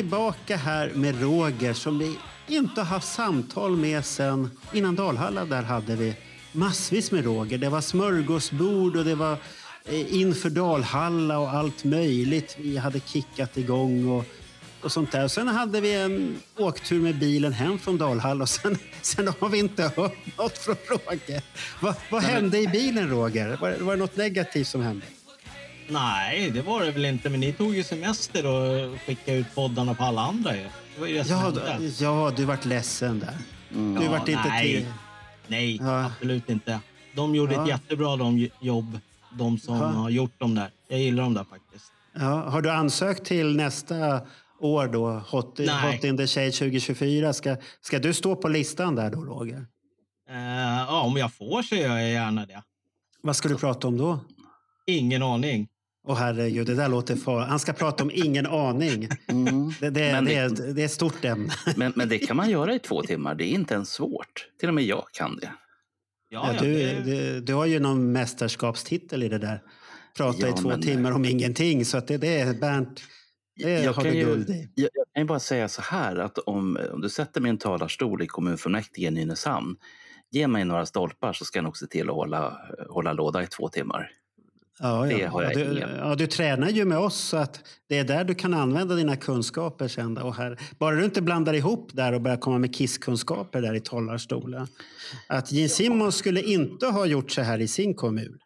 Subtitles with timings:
[0.00, 2.18] Tillbaka här med Roger som vi
[2.48, 5.44] inte har haft samtal med sen innan Dalhalla.
[5.44, 6.14] Där hade vi
[6.52, 7.58] massvis med Roger.
[7.58, 9.36] Det var smörgåsbord och det var
[9.84, 12.56] eh, inför Dalhalla och allt möjligt.
[12.60, 14.24] Vi hade kickat igång och,
[14.82, 15.28] och sånt där.
[15.28, 19.58] Sen hade vi en åktur med bilen hem från Dalhalla och sen, sen har vi
[19.58, 21.42] inte hört något från Roger.
[21.80, 23.56] Va, vad hände i bilen Roger?
[23.60, 25.06] Var, var det något negativt som hände?
[25.90, 27.28] Nej, det var det väl inte.
[27.30, 30.62] Men ni tog ju semester och skickade ut poddarna på alla andra ju.
[30.94, 31.90] Det var ju det som Ja, hände.
[32.00, 33.38] ja, du vart ledsen där.
[33.68, 34.64] Du Ja, vart inte nej.
[34.76, 34.86] till...
[35.48, 36.04] Nej, Ja.
[36.04, 36.80] absolut inte.
[37.14, 37.62] De gjorde Ja.
[37.62, 38.98] ett jättebra de, jobb,
[39.38, 39.82] de som Ja.
[39.86, 40.70] har gjort dem där.
[40.88, 41.92] Jag gillar dem där faktiskt.
[42.14, 44.20] Ja, har du ansökt till nästa
[44.60, 45.10] år då?
[45.30, 45.94] Hot, Nej.
[45.94, 47.32] Hot in the Shade 2024.
[47.32, 49.66] Ska, ska du stå på listan där då, Roger?
[50.30, 50.36] Eh,
[50.88, 52.62] ja, om jag får så gör jag gärna det.
[53.22, 54.18] Vad ska du prata om då?
[54.86, 55.68] Ingen aning.
[56.08, 57.40] Åh herregud, det där låter far.
[57.40, 59.08] Han ska prata om ingen aning.
[59.28, 59.72] Mm.
[59.80, 60.36] Det, det, Men det, det-
[60.68, 61.52] är, det är ett stort ämne.
[61.76, 63.34] Men, men det kan man göra i två timmar.
[63.34, 64.46] Det är inte ens svårt.
[64.60, 65.52] Till och med jag kan det.
[66.28, 69.62] Ja, Ja, du, det- du, du har ju någon mästerskapstitel i det där.
[70.16, 71.84] Prata i Ja, två men- timmar om ingenting.
[71.84, 73.00] Så att det, det är Bernt,
[73.56, 74.68] det jag, har kan du ju, guld i.
[74.74, 77.50] jag, jag kan ju bara säga så här att om, om du sätter mig i
[77.50, 79.76] en talarstol i kommunfullmäktige i Nynäshamn,
[80.30, 83.46] ge mig några stolpar så ska jag nog se till att hålla, hålla låda i
[83.46, 84.10] två timmar.
[84.82, 85.28] Ja, Det ja.
[85.30, 85.88] har jag du, ingen.
[85.98, 89.16] ja, du tränar ju med oss så att det är där du kan använda dina
[89.16, 90.18] kunskaper sen.
[90.18, 93.80] Och här, bara du inte blandar ihop där och börjar komma med kisskunskaper där i
[93.80, 94.66] talarstolen.
[95.26, 98.38] Att Gene Simmons skulle inte ha gjort så här i sin kommun.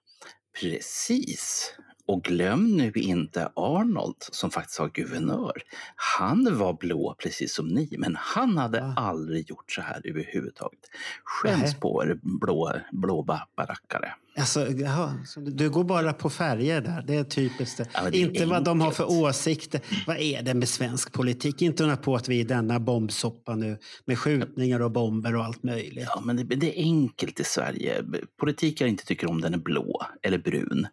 [0.60, 1.72] Precis.
[2.06, 5.52] Och glöm nu inte Arnold som faktiskt var guvernör.
[5.96, 8.94] Han var blå precis som ni, men han hade Va?
[8.96, 10.80] aldrig gjort så här överhuvudtaget.
[11.24, 13.22] Skäms på er blå, blå
[13.56, 14.12] barackare.
[14.36, 17.04] Alltså, jaha, du- går bara på färger där.
[17.06, 17.76] Det är typiskt.
[17.78, 17.86] det.
[17.94, 18.96] Ja, det inte vad de har enkelt.
[18.96, 19.80] för åsikter.
[20.06, 21.62] Vad är det med svensk politik?
[21.62, 25.44] Inte undra på att vi är i denna bombsoppa nu med skjutningar och bomber och
[25.44, 26.06] allt möjligt.
[26.14, 28.04] Ja, men det, det är enkelt i Sverige.
[28.40, 30.86] Politik jag inte tycker om den är blå eller brun.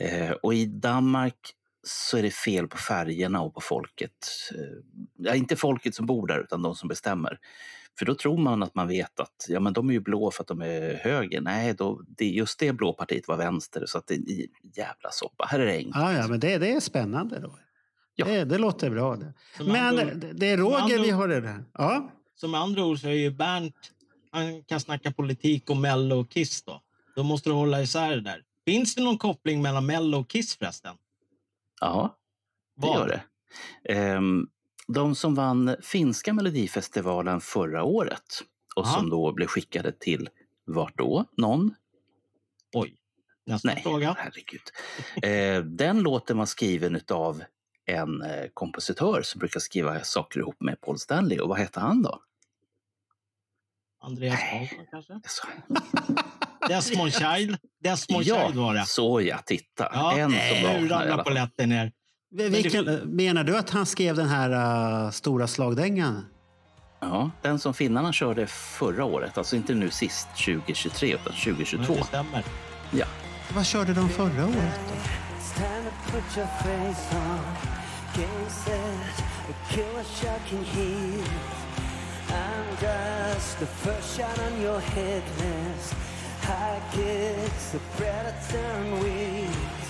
[0.00, 1.52] Eh, och i Danmark
[1.82, 4.28] så är det fel på färgerna och på folket.
[4.54, 4.60] Eh,
[5.16, 7.38] ja, inte folket som bor där utan de som bestämmer.
[7.98, 10.42] För då tror man att man vet att ja, men de är ju blå för
[10.42, 11.40] att de är höger.
[11.40, 15.10] Nej, då, det, just det blå partiet var vänster så att det är en jävla
[15.10, 15.46] soppa.
[15.48, 15.96] Här är det enkelt.
[15.96, 17.58] Ja, ja, men det, det är spännande då.
[18.14, 18.26] Ja.
[18.26, 19.16] Det, det låter bra.
[19.16, 19.34] Det.
[19.56, 21.64] Som Men andra det, det är som Roger vi har det där.
[21.72, 22.10] Ja.
[22.42, 23.74] Med andra ord så är ju Bernt,
[24.30, 26.82] han kan snacka politik och Mello och Kiss då.
[27.16, 28.42] Då måste du hålla isär det där.
[28.66, 30.96] Finns det någon koppling mellan Mello och Kiss förresten?
[31.80, 32.16] Ja,
[32.76, 32.98] det Vad?
[32.98, 33.22] gör det.
[33.94, 34.48] Ehm,
[34.88, 38.42] de som vann finska melodifestivalen förra året
[38.76, 38.94] och Aha.
[38.98, 40.28] som då blev skickade till
[40.64, 41.24] vart då?
[41.36, 41.74] Någon?
[42.72, 42.96] Oj.
[43.46, 44.16] Nästa Nej, fråga.
[44.18, 44.60] herregud.
[45.22, 47.42] Eh, den låten var skriven av
[47.84, 51.38] en eh, kompositör som brukar skriva saker ihop med Paul Stanley.
[51.38, 52.22] Och vad hette han då?
[54.00, 54.40] Andreas.
[54.50, 55.20] Karlsson kanske?
[56.68, 57.56] Desmond Child.
[57.84, 58.86] Desmond Child var det.
[58.86, 59.90] så ja, titta.
[59.92, 61.92] Ja, en som nu ramlar polletten ner.
[62.30, 62.84] Vilken,
[63.16, 64.50] menar du att han skrev den här
[65.04, 66.26] uh, stora slagdängan?
[67.00, 71.94] Ja, den som finnarna körde förra året, alltså inte nu sist 2023 utan Men 2022.
[71.94, 72.44] det stämmer.
[72.90, 73.06] Ja.
[73.54, 74.94] Vad körde de förra året då?
[82.28, 86.15] I'm just the first shot on your list.
[86.46, 89.86] High kicks, the predator and weeds.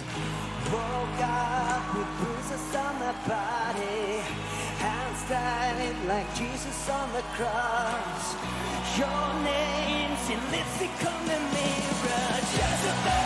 [0.72, 4.24] Woke up with bruises on my body.
[4.80, 8.34] Hands tied like Jesus on the cross.
[8.96, 12.40] Your name's in lipstick on the mirror.
[12.56, 13.25] Jezebel.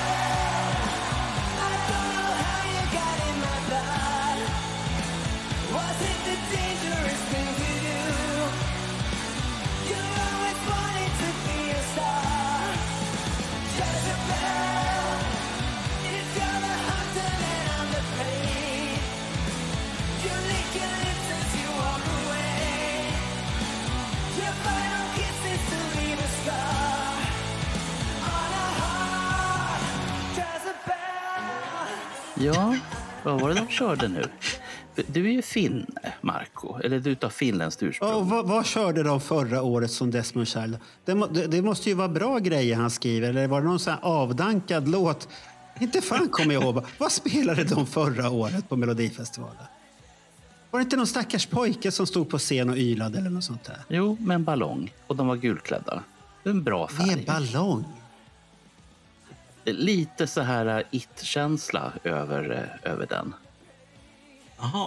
[32.40, 32.76] Ja,
[33.24, 34.24] vad var det de körde nu?
[35.06, 35.86] Du är ju finne,
[36.20, 36.78] Marco.
[36.84, 38.14] Eller du utav finländskt ursprung.
[38.14, 40.78] Och vad, vad körde de förra året som Desmond Child?
[41.04, 43.28] Det, må- det, det måste ju vara bra grejer han skriver.
[43.28, 45.28] Eller var det någon sån här avdankad låt?
[45.80, 46.84] Inte fan kommer jag ihåg.
[46.98, 49.64] Vad spelade de förra året på Melodifestivalen?
[50.70, 53.64] Var det inte någon stackars pojke som stod på scen och ylade eller något sånt
[53.64, 53.78] där?
[53.88, 54.92] Jo, med en ballong.
[55.06, 56.02] Och de var gulklädda.
[56.44, 57.06] En bra färg.
[57.16, 57.84] Med ballong?
[59.72, 63.34] Lite så här uh, it-känsla över, uh, över den.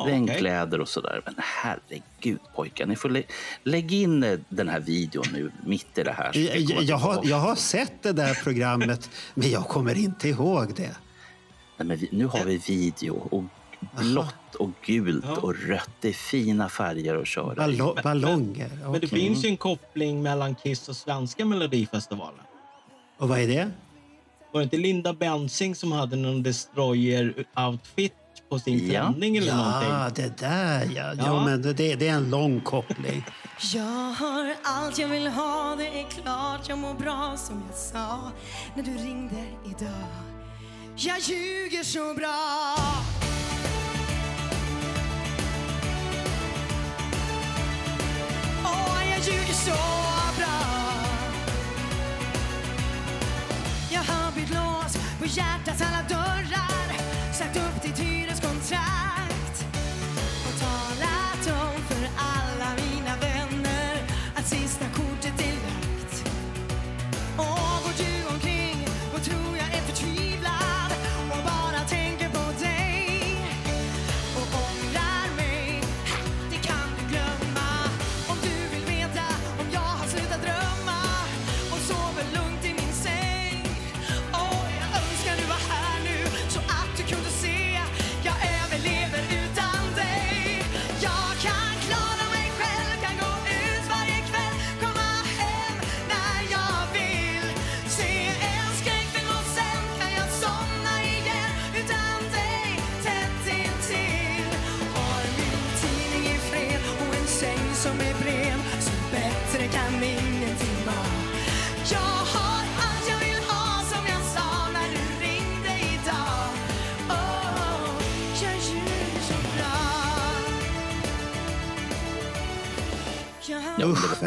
[0.06, 1.22] Regnkläder och sådär.
[1.26, 3.24] Men herregud pojkar, ni får lä-
[3.64, 6.38] lägga in uh, den här videon nu mitt i det här.
[6.38, 10.74] Jag, jag, jag, har, jag har sett det där programmet, men jag kommer inte ihåg
[10.76, 10.96] det.
[11.78, 13.44] Nej, men vi, nu har vi video och
[14.02, 15.36] blått och gult Ja.
[15.38, 15.90] och rött.
[16.02, 17.56] Det är fina färger att köra i.
[17.56, 18.70] Ballo, ballonger?
[18.84, 19.10] Men det okej.
[19.10, 22.46] finns ju en koppling mellan Kiss och svenska Melodifestivalen.
[23.18, 23.72] Och vad är det?
[24.54, 28.12] Var det inte Linda Bensing som hade någon Destroyer-outfit
[28.50, 29.08] på sin Ja.
[29.10, 30.24] klänning eller Ja, någonting?
[30.24, 31.14] det där ja.
[31.18, 31.46] Jo, Ja.
[31.46, 33.26] men det, det är en lång koppling.
[33.74, 33.84] Jag
[34.14, 38.32] har allt jag vill ha, det är klart jag mår bra som jag sa
[38.76, 40.08] när du ringde idag.
[40.96, 42.76] Jag ljuger så bra.
[48.66, 49.72] Åh, jag ljuger så
[55.24, 56.93] på hjärtats alla dörrar.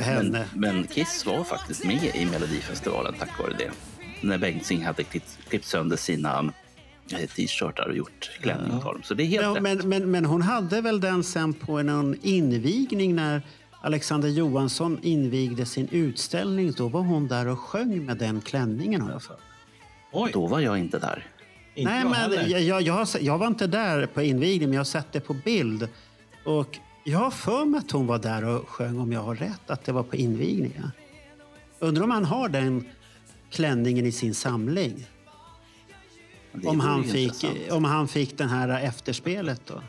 [0.03, 0.47] För henne.
[0.55, 3.71] Men, men Kiss var faktiskt med i Melodifestivalen tack vare det.
[4.21, 6.53] När Bengtzing hade klippt, klippt sönder sina
[7.13, 9.01] eh, t-shirtar och gjort klänning av dem.
[9.05, 9.63] Så det är helt Ja, rätt.
[9.63, 13.43] men, men, men hon hade väl den sen på någon invigning när
[13.81, 16.73] Alexander Johansson invigde sin utställning.
[16.73, 19.43] Då var hon där och sjöng med den klänningen har jag för mig.
[20.13, 21.27] Oj, Då var jag inte där.
[21.75, 24.81] inte Nej, jag men jag, jag, jag, jag var inte där på invigningen, men jag
[24.81, 25.89] har sett det på bild.
[26.45, 26.79] Och
[27.09, 29.85] jag har för mig att hon var där och sjöng, om jag har rätt, att
[29.85, 30.91] det var på invigningen.
[31.79, 32.89] Undrar om han har den
[33.51, 35.07] klänningen i sin samling?
[36.65, 39.83] Om han, fick, om han fick den här efterspelet då?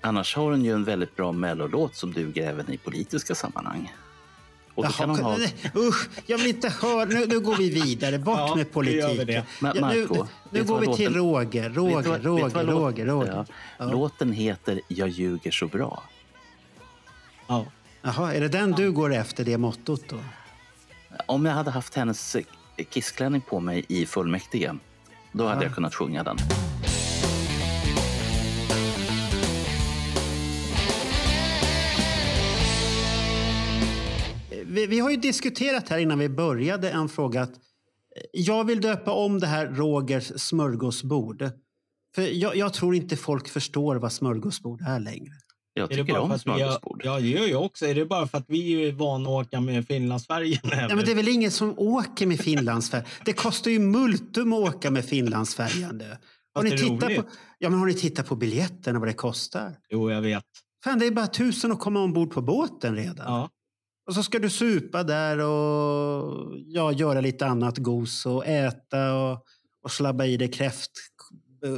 [0.00, 3.92] Annars har hon ju en väldigt bra mellolåt som duger även i politiska sammanhang.
[4.74, 5.36] Och då kan hon ha...
[5.36, 7.04] nej, Usch, jag vill inte höra.
[7.04, 8.18] Nu, nu går vi vidare.
[8.18, 9.28] Bort Ja, med politiken.
[9.28, 9.42] Ja,
[9.74, 11.62] nu Marco, nu, går vi till låten- Roger.
[11.68, 13.32] Vet du Roger, Roger, låt- Roger, Roger.
[13.32, 13.44] Ja.
[13.78, 13.84] Ja.
[13.92, 16.02] Låten heter Jag ljuger så bra.
[17.50, 17.66] Ja.
[18.02, 20.16] Jaha, är det den du går efter, det mottot då?
[21.26, 22.36] Om jag hade haft hennes
[22.90, 24.72] kissklänning på mig i fullmäktige,
[25.32, 25.66] då hade Ja.
[25.66, 26.36] jag kunnat sjunga den.
[34.66, 37.56] Vi, vi har ju diskuterat här innan vi började en fråga att eh,
[38.32, 41.50] jag vill döpa om det här Rogers smörgåsbord.
[42.14, 45.32] För jag, jag tror inte folk förstår vad smörgåsbord är längre.
[45.74, 47.02] Jag Är det tycker bara för om smörgåsbord.
[47.04, 47.86] Ja, det gör jag också.
[47.86, 50.60] Är det bara för att vi är vana att åka med Finlandsfärjan?
[50.88, 53.06] Ja, men det är väl ingen som åker med Finlandsfärjan?
[53.24, 56.02] Det kostar ju multum att åka med Finlandsfärjan.
[56.54, 57.24] Har ni, tittat på,
[57.58, 59.76] ja, men har ni tittat på biljetterna, vad det kostar?
[59.88, 60.44] Jo, jag vet.
[60.84, 63.26] Fan, det är bara tusen att komma ombord på båten redan.
[63.26, 63.50] Ja.
[64.06, 69.44] Och så ska du supa där och ja, göra lite annat gos och äta och,
[69.84, 70.90] och slabba i dig kräft,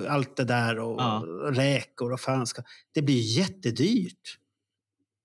[0.08, 1.24] allt det där och Ja.
[1.52, 2.62] räkor och fan ska.
[2.94, 4.38] Det blir jättedyrt.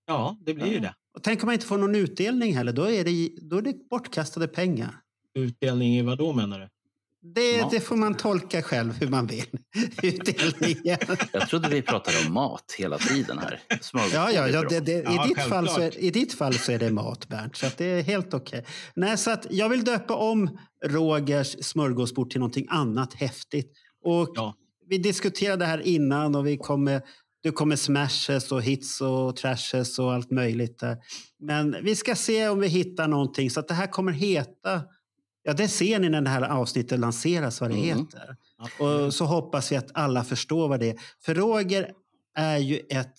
[0.08, 0.96] ja, det blir ju det.
[1.18, 3.90] Och tänk om man inte får någon utdelning heller, då är det, då är det
[3.90, 4.96] bortkastade pengar.
[5.36, 6.70] Utdelning i vad då menar du?
[7.34, 7.70] Det, Ja.
[7.72, 9.46] det får man tolka själv hur man vill.
[10.04, 10.98] Utdelningen.
[11.34, 13.60] Jag trodde vi pratade om mat hela tiden här.
[13.82, 15.98] Smörgåsbord Ja, ja, ja, det, det, i, Ja, ditt fall så är.
[16.00, 17.56] I ditt fall så är det mat, Bernt.
[17.56, 18.66] Så att det är helt okej.
[18.96, 23.72] Nej, så att jag vill döpa om Rogers smörgåsbord till någonting annat häftigt.
[24.08, 24.56] Och Ja.
[24.88, 27.02] vi diskuterade det här innan och vi kommer,
[27.44, 30.80] du kommer smashes och hits och trashes och allt möjligt.
[30.80, 30.98] Där.
[31.40, 33.50] Men vi ska se om vi hittar någonting.
[33.50, 34.82] Så att det här kommer heta...
[35.44, 37.86] Ja, det ser ni när det här avsnittet lanseras vad det Mm.
[38.00, 38.36] heter.
[38.80, 40.96] Och så hoppas vi att alla förstår vad det är.
[41.26, 41.92] För Roger
[42.36, 43.14] är ju ett...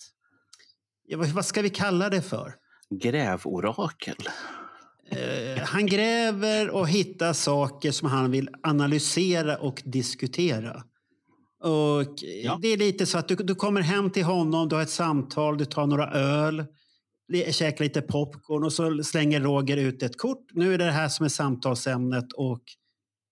[1.33, 2.53] Vad ska vi kalla det för?
[3.03, 4.15] Grävorakel.
[5.09, 10.83] Eh, han gräver och hittar saker som han vill analysera och diskutera.
[11.63, 12.13] Och
[12.43, 12.59] Ja.
[12.61, 15.57] Det är lite så att du, du kommer hem till honom, du har ett samtal,
[15.57, 16.65] du tar några öl,
[17.51, 20.45] käkar lite popcorn och så slänger Roger ut ett kort.
[20.53, 22.63] Nu är det det här som är samtalsämnet och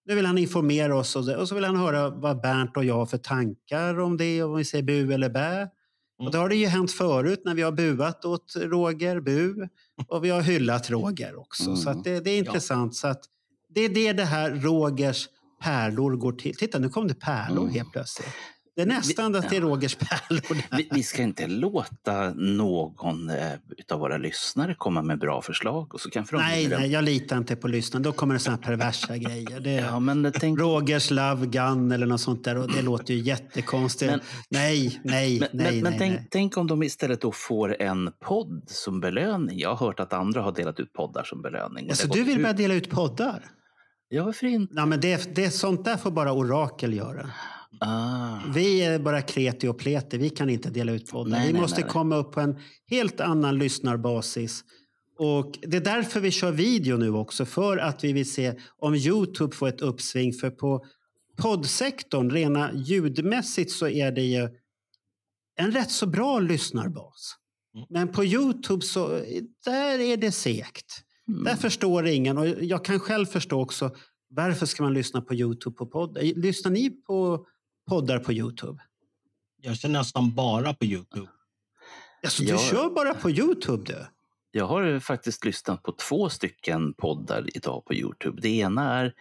[0.06, 2.96] nu vill han informera oss och, och så vill han höra vad Bernt och jag
[2.96, 5.70] har för tankar om det, om vi säger bu eller bä.
[6.20, 9.68] Och det har det ju hänt förut när vi har buat åt Roger, bu.
[10.08, 11.64] Och vi har hyllat Roger också.
[11.64, 11.78] Mm.
[11.78, 12.96] Så det, det är intressant.
[12.96, 13.22] Så att
[13.76, 15.28] det är det det här Rogers
[15.62, 16.56] pärlor går till.
[16.56, 17.74] Titta, nu kom det pärlor Mm.
[17.74, 18.30] helt plötsligt.
[18.78, 20.78] Det är nästan att det är Rogers pärlor.
[20.78, 23.52] Vi, vi ska inte låta någon eh,
[23.92, 27.56] av våra lyssnare komma med bra förslag och så kan Nej, nej, jag litar inte
[27.56, 28.04] på lyssnarna.
[28.04, 29.60] Då kommer det såna här perversa grejer.
[29.60, 32.58] Det är Ja, men tänk, Rogers Love Gun eller något sånt där.
[32.58, 34.12] Och det låter ju jättekonstigt.
[34.12, 34.20] Men-
[34.50, 36.28] nej, nej, men, nej, men, men nej, tänk, nej.
[36.32, 39.60] tänk om de istället då får en podd som belöning.
[39.60, 41.90] Jag har hört att andra har delat ut poddar som belöning.
[41.90, 42.42] Alltså, du vill ut.
[42.44, 43.44] börja dela ut poddar?
[44.10, 44.74] Ja, varför inte?
[44.76, 47.30] Nej, men det, det, sånt där får bara Orakel göra.
[47.80, 48.40] Ah.
[48.56, 50.18] Vi är bara kreti och pleti.
[50.18, 51.40] Vi kan inte dela ut poddar.
[51.40, 51.92] Vi nej, måste nej, nej.
[51.92, 52.60] komma upp på en
[52.90, 54.64] helt annan lyssnarbasis.
[55.20, 57.46] Och det är därför vi kör video nu också.
[57.46, 60.34] För att vi vill se om Youtube får ett uppsving.
[60.34, 60.86] För på
[61.38, 64.50] poddsektorn, rena ljudmässigt, så är det ju
[65.56, 67.36] en rätt så bra lyssnarbas.
[67.76, 67.88] Mm.
[67.90, 69.08] Men på Youtube så
[69.66, 71.04] där är det segt.
[71.28, 71.44] Mm.
[71.44, 72.38] Där förstår ingen.
[72.38, 73.92] Och jag kan själv förstå också
[74.30, 76.18] varför ska man lyssna på Youtube på podd?
[76.22, 77.46] Lyssnar ni på
[77.88, 78.80] poddar på Youtube?
[79.62, 81.28] Jag kör nästan bara på Youtube.
[82.24, 84.06] Alltså, du Jag- kör bara på Youtube du?
[84.52, 88.42] Jag har faktiskt lyssnat på två stycken poddar idag på Youtube.
[88.42, 89.14] Det ena är,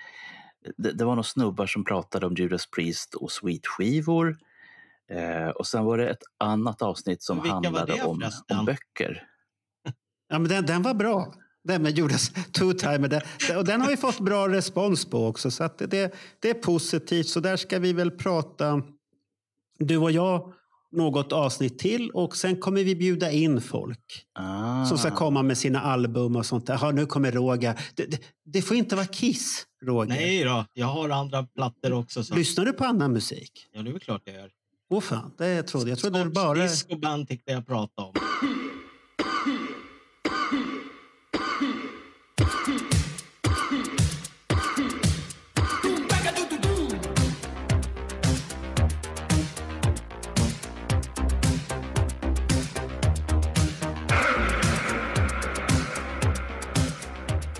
[0.76, 4.38] det, det var några snubbar som pratade om Judas Priest och Sweet-skivor.
[5.10, 8.22] Eh, och sen var det ett annat avsnitt som handlade om,
[8.58, 9.22] om böcker.
[10.28, 11.34] Ja, men den, den var bra.
[11.66, 13.22] Den med Judas Two-Timer.
[13.56, 15.50] Och den har vi fått bra respons på också.
[15.50, 17.28] Så det, det är positivt.
[17.28, 18.82] Så där ska vi väl prata,
[19.78, 20.52] du och jag,
[20.92, 22.10] något avsnitt till.
[22.10, 24.84] Och sen kommer vi bjuda in folk Ah.
[24.84, 26.68] som ska komma med sina album och sånt.
[26.68, 27.80] Ja, nu kommer Roger.
[27.94, 30.08] Det, det, det får inte vara Kiss, Roger.
[30.08, 32.24] Nej då, jag har andra plattor också.
[32.24, 32.34] Så.
[32.34, 33.66] Lyssnar du på annan musik?
[33.72, 34.50] Ja, det är väl klart jag gör.
[34.90, 35.98] Åh fan, det trodde jag.
[35.98, 36.62] trodde det Scotch bara...
[36.62, 38.14] disco band tyckte jag pratade om.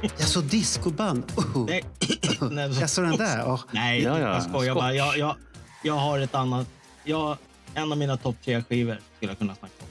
[0.02, 1.33] Jag så discoband.
[1.37, 1.64] Oh.
[1.66, 1.85] Nej,
[2.50, 3.45] nej, så- Jag såg den där.
[3.47, 3.61] Åh.
[3.71, 4.95] Nej, Ja, ja, jag skojar bara.
[4.95, 5.37] Jag, jag,
[5.83, 6.66] jag har ett annat...
[7.04, 7.37] Jag,
[7.75, 9.87] en av mina topp tre skivor skulle jag kunna snacka om.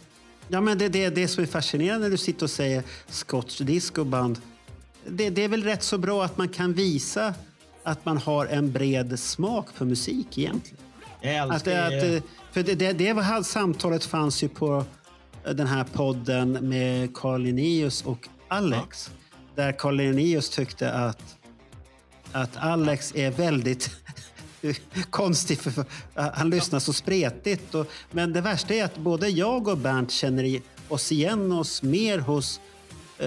[0.47, 4.41] Ja, men det, det, det som är fascinerande när du sitter och säger Scotch discoband.
[5.09, 7.33] Det, det är väl rätt så bra att man kan visa
[7.83, 10.83] att man har en bred smak för musik egentligen.
[11.21, 12.21] Jag Att, att, eh,
[12.51, 14.85] för det, det, det var, samtalet fanns ju på
[15.45, 19.12] eh, den här podden med Carl Linnaeus och Alex.
[19.55, 21.35] Där Carl Linnaeus tyckte att,
[22.31, 23.89] att Alex är väldigt
[25.09, 25.59] konstig.
[25.59, 25.85] För, för,
[26.33, 27.75] han lyssnar så spretigt.
[27.75, 32.19] Och, men det värsta är att både jag och Bernt känner oss igen oss mer
[32.19, 32.75] hos eh,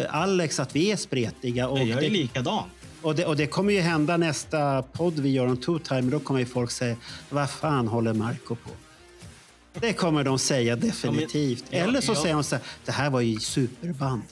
[0.09, 1.69] Alex, att vi är spretiga.
[1.69, 2.65] Och jag är det, likadan.
[3.03, 6.03] och det, och det kommer ju hända nästa podd vi gör om Two Time.
[6.11, 6.97] Då kommer ju folk säga,
[7.31, 8.71] vad fan håller Marco på?
[9.81, 11.65] Det kommer de säga definitivt.
[11.71, 12.17] Ja, Eller så ja.
[12.23, 14.23] säger de så här, det här var ju superband.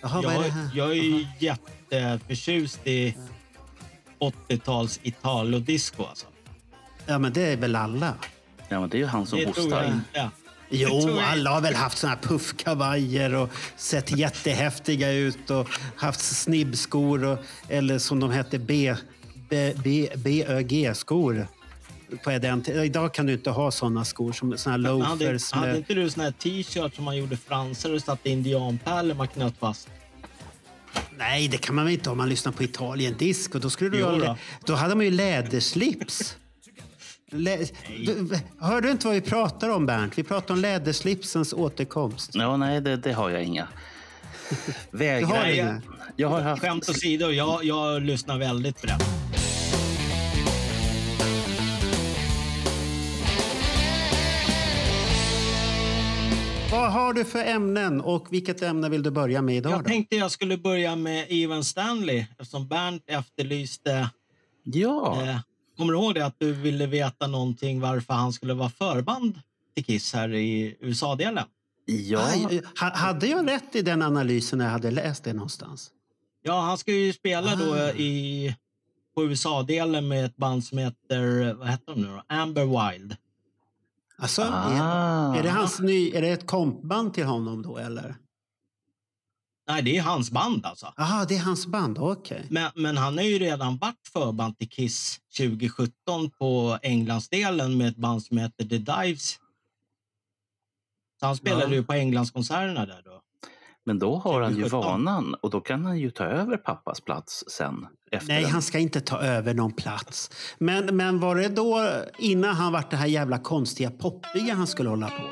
[0.00, 0.70] Jaha, vad är det Jag, här?
[0.74, 3.14] jag är ju jätteförtjust i
[4.18, 6.04] 80-tals Italo-disco.
[6.04, 6.26] Alltså.
[7.06, 8.14] Ja, men det är väl alla?
[8.68, 9.92] Ja, men det är ju han som Det tror jag hostar.
[9.92, 10.30] inte.
[10.70, 17.24] Jo, alla har väl haft såna här puffkavajer och sett jättehäftiga ut och haft snibbskor
[17.24, 18.94] och, eller som de hette B,
[19.50, 21.46] B, B, BÖG-skor.
[22.24, 22.84] På den tiden.
[22.84, 25.52] Idag kan du inte ha såna skor som såna här loafers.
[25.52, 29.28] hade Med, inte du sån här t-shirt som man gjorde fransar och satte indianpärlor man
[29.28, 29.88] knöt fast?
[31.18, 33.58] nej, det kan man väl inte om man lyssnar på Italien disco.
[33.58, 34.36] Då, skulle du Jo ha, då.
[34.66, 36.36] då hade man ju läderslips.
[37.30, 37.56] Lä
[38.06, 40.18] du, hör du inte vad vi pratar om Bernt?
[40.18, 42.30] Vi pratar om läderslipsens återkomst.
[42.34, 43.68] Ja, nej, det, det har jag inga.
[44.90, 45.28] Vägrar.
[45.28, 45.80] Har jag,
[46.16, 46.62] jag har haft...
[46.62, 49.02] Skämt åsido, jag, jag lyssnar väldigt brett.
[56.72, 59.72] Vad har du för ämnen och vilket ämne vill du börja med idag?
[59.72, 59.76] Då?
[59.76, 64.10] Jag tänkte jag skulle börja med Ivan Stanley eftersom Bernt efterlyste
[64.62, 65.22] ja.
[65.22, 65.36] Eh,
[65.78, 69.40] kommer du ihåg det att du ville veta någonting varför han skulle vara förband
[69.74, 71.44] till Kiss här i USA-delen?
[71.86, 72.26] ja.
[72.32, 75.90] Aj, ha- hade jag rätt i den analysen när jag hade läst det någonstans?
[76.42, 77.90] Ja, han ska ju spela då Ah.
[77.92, 78.56] i,
[79.14, 82.22] på USA-delen med ett band som heter, vad heter de nu då?
[82.34, 83.16] Amber Wild.
[84.18, 85.34] Alltså, Ah.
[85.34, 88.14] är, är, det hans ny, är det ett kompband till honom då eller?
[89.68, 90.92] Nej, det är hans band alltså.
[90.96, 92.46] Jaha, det är hans band, okej.
[92.50, 95.90] Men, men han har ju redan varit förband till Kiss 2017
[96.38, 99.38] på Englandsdelen med ett band som heter The Dives.
[101.20, 101.72] Så han spelade Ja.
[101.74, 103.20] ju på Englandskonserterna där då.
[103.84, 104.90] Men då har han ju 2017.
[104.90, 107.86] vanan och då kan han ju ta över pappas plats sen.
[108.10, 108.50] Efter Nej, den.
[108.52, 110.30] han ska inte ta över någon plats.
[110.58, 114.88] Men, men var det då innan han vart det här jävla konstiga poppiga han skulle
[114.88, 115.22] hålla på?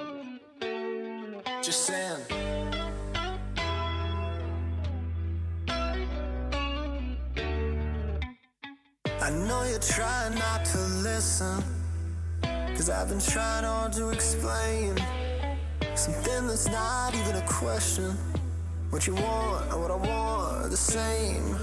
[9.76, 11.62] You're trying not to listen.
[12.42, 14.96] Cause I've been trying hard to explain
[15.94, 18.16] something that's not even a question.
[18.88, 21.56] What you want and what I want are the same.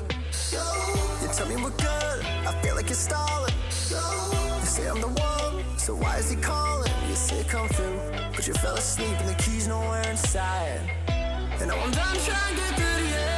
[1.21, 3.53] You tell me we're good, I feel like you're stalling.
[3.69, 6.91] You say I'm the one, so why is he calling?
[7.09, 7.99] You say come through,
[8.35, 10.81] but you fell asleep and the key's nowhere inside.
[11.07, 13.32] And now I'm done trying to get through to you.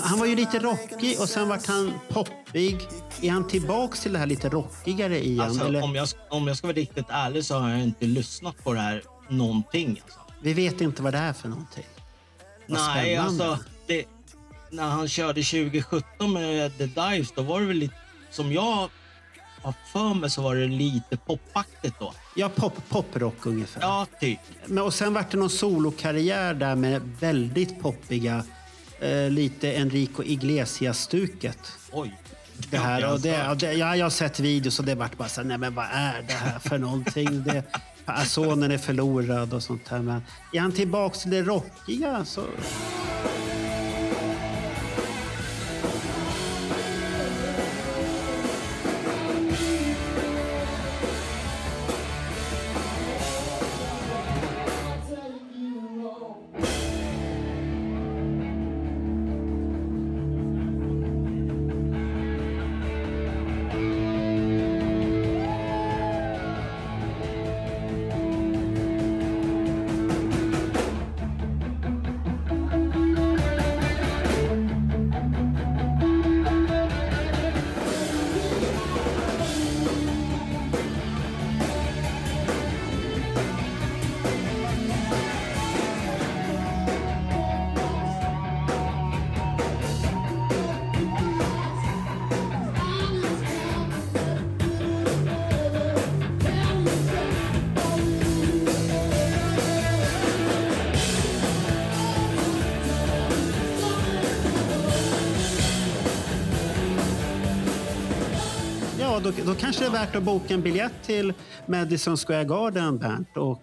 [0.00, 2.88] Han, han var ju lite rockig och sen vart han poppig.
[3.22, 5.40] Är han tillbaks till det här lite rockigare igen?
[5.40, 5.82] Alltså, eller?
[5.82, 8.80] om, jag, om jag ska vara riktigt ärlig så har jag inte lyssnat på det
[8.80, 10.00] här någonting.
[10.04, 10.20] Alltså.
[10.40, 11.84] Vi vet inte vad det är för någonting.
[12.66, 13.58] Vad Nej, alltså...
[13.86, 14.04] Det,
[14.70, 17.94] när han körde 2017 med The Dives, då var det väl lite...
[18.30, 18.90] Som jag
[19.62, 22.14] har för mig så var det lite popaktigt då.
[22.34, 23.80] Ja, pop, poprock ungefär.
[23.80, 24.38] Ja, typ.
[24.66, 28.44] Men, och sen vart det någon solokarriär där med väldigt poppiga,
[29.00, 31.58] eh, lite Enrico Iglesias-stuket.
[31.92, 32.18] Oj.
[32.70, 35.28] Det här, och det, och det, ja, jag har sett videos och det vart bara
[35.28, 37.42] så nej men vad är det här för någonting?
[37.42, 37.62] Det,
[38.26, 39.98] sonen är förlorad och sånt här.
[39.98, 42.44] Men är han tillbaks till det rockiga så...
[109.46, 111.32] då, kanske det är värt att boka en biljett till
[111.66, 113.62] Madison Square Garden, Bernt, och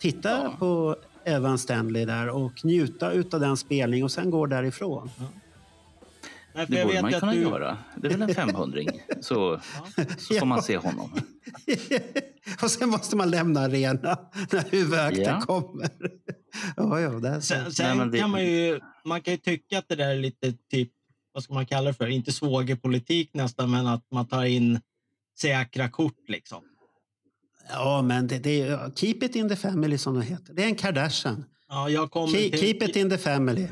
[0.00, 5.10] titta på Evan Stanley där och njuta utav den spelningen och sen gå därifrån.
[6.54, 7.78] Nej, för Det jag borde vet man ju kunna du, göra.
[7.96, 8.80] Det är väl en 500
[9.20, 9.60] så,
[10.18, 11.10] så får man se honom.
[12.62, 14.16] och sen måste man lämna arenan
[14.52, 15.40] när huvudakten Ja.
[15.40, 15.88] kommer.
[16.76, 17.46] ja, ja, det är så.
[17.54, 20.18] Sen, sen men det- kan man ju, man kan ju tycka att det där är
[20.18, 20.90] lite typ,
[21.32, 22.06] vad ska man kalla det för?
[22.06, 24.80] Inte svågerpolitik nästan, men att man tar in
[25.40, 26.62] säkra kort liksom.
[27.68, 30.54] Ja, men det, det är keep it in the family som det heter.
[30.54, 31.44] Det är en Kardashian.
[31.68, 33.68] Ja, jag kommer Keep, till- keep it in the family.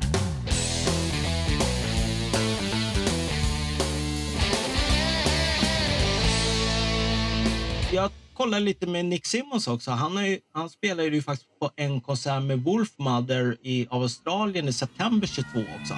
[7.93, 9.91] Jag kollade lite med Nick Simmons också.
[9.91, 15.27] Han, ju, han spelade ju faktiskt på en konsert med Wolfmother i Australien i september
[15.27, 15.93] 22 också.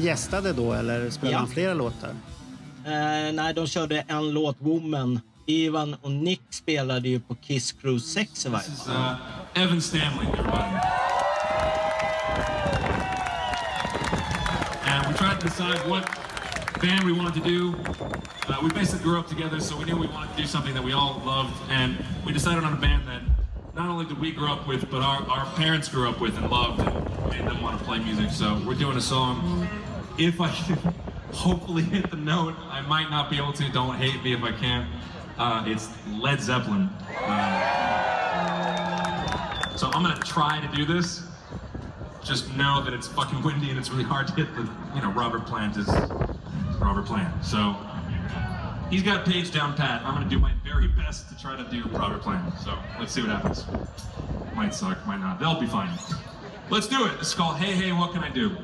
[0.00, 1.38] Han gästade då eller spelade Ja.
[1.38, 2.08] han flera låtar?
[2.84, 5.20] Eh, nej, de körde en låt, Woman.
[5.46, 8.96] Ivan och Nick spelade ju på Kiss Cruise 6 i varje fall.
[8.96, 10.26] uh, Evan Stanley.
[14.84, 16.04] And we tried to decide what
[16.80, 17.74] band we wanted to do.
[18.48, 20.84] Uh, we basically grew up together, so we knew we wanted to do something that
[20.84, 23.20] we all loved, and we decided on a band that
[23.74, 26.50] not only did we grow up with, but our, our parents grew up with and
[26.50, 28.30] loved, and made them want to play music.
[28.30, 29.68] So we're doing a song.
[30.18, 30.76] If I can
[31.32, 33.68] hopefully hit the note, I might not be able to.
[33.72, 34.88] Don't hate me if I can't.
[35.38, 36.90] Uh, it's Led Zeppelin.
[37.22, 38.10] Uh,
[39.76, 41.22] so I'm gonna try to do this.
[42.22, 45.10] Just know that it's fucking windy and it's really hard to hit the, you know,
[45.12, 45.88] Robert Plant is
[46.78, 47.42] Robert Plant.
[47.42, 47.74] So
[48.90, 50.02] he's got Page down pat.
[50.04, 52.58] I'm gonna do my very best to try to do Robert Plant.
[52.58, 53.64] So let's see what happens.
[54.54, 55.40] Might suck, might not.
[55.40, 55.88] They'll be fine.
[56.68, 57.12] Let's do it.
[57.18, 58.54] It's called Hey Hey, What Can I Do?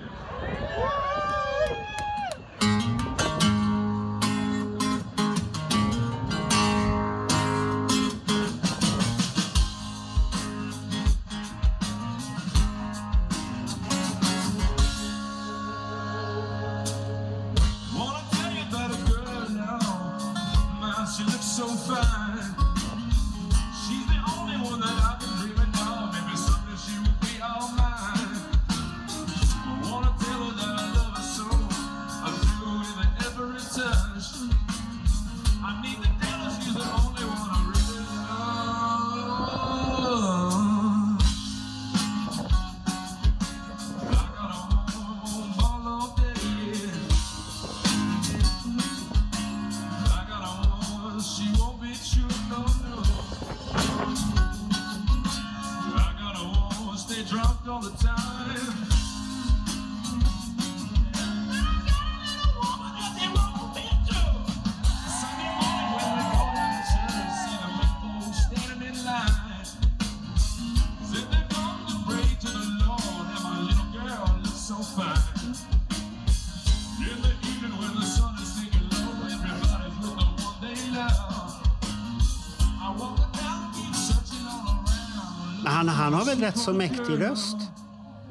[86.66, 87.56] Så mäktig röst?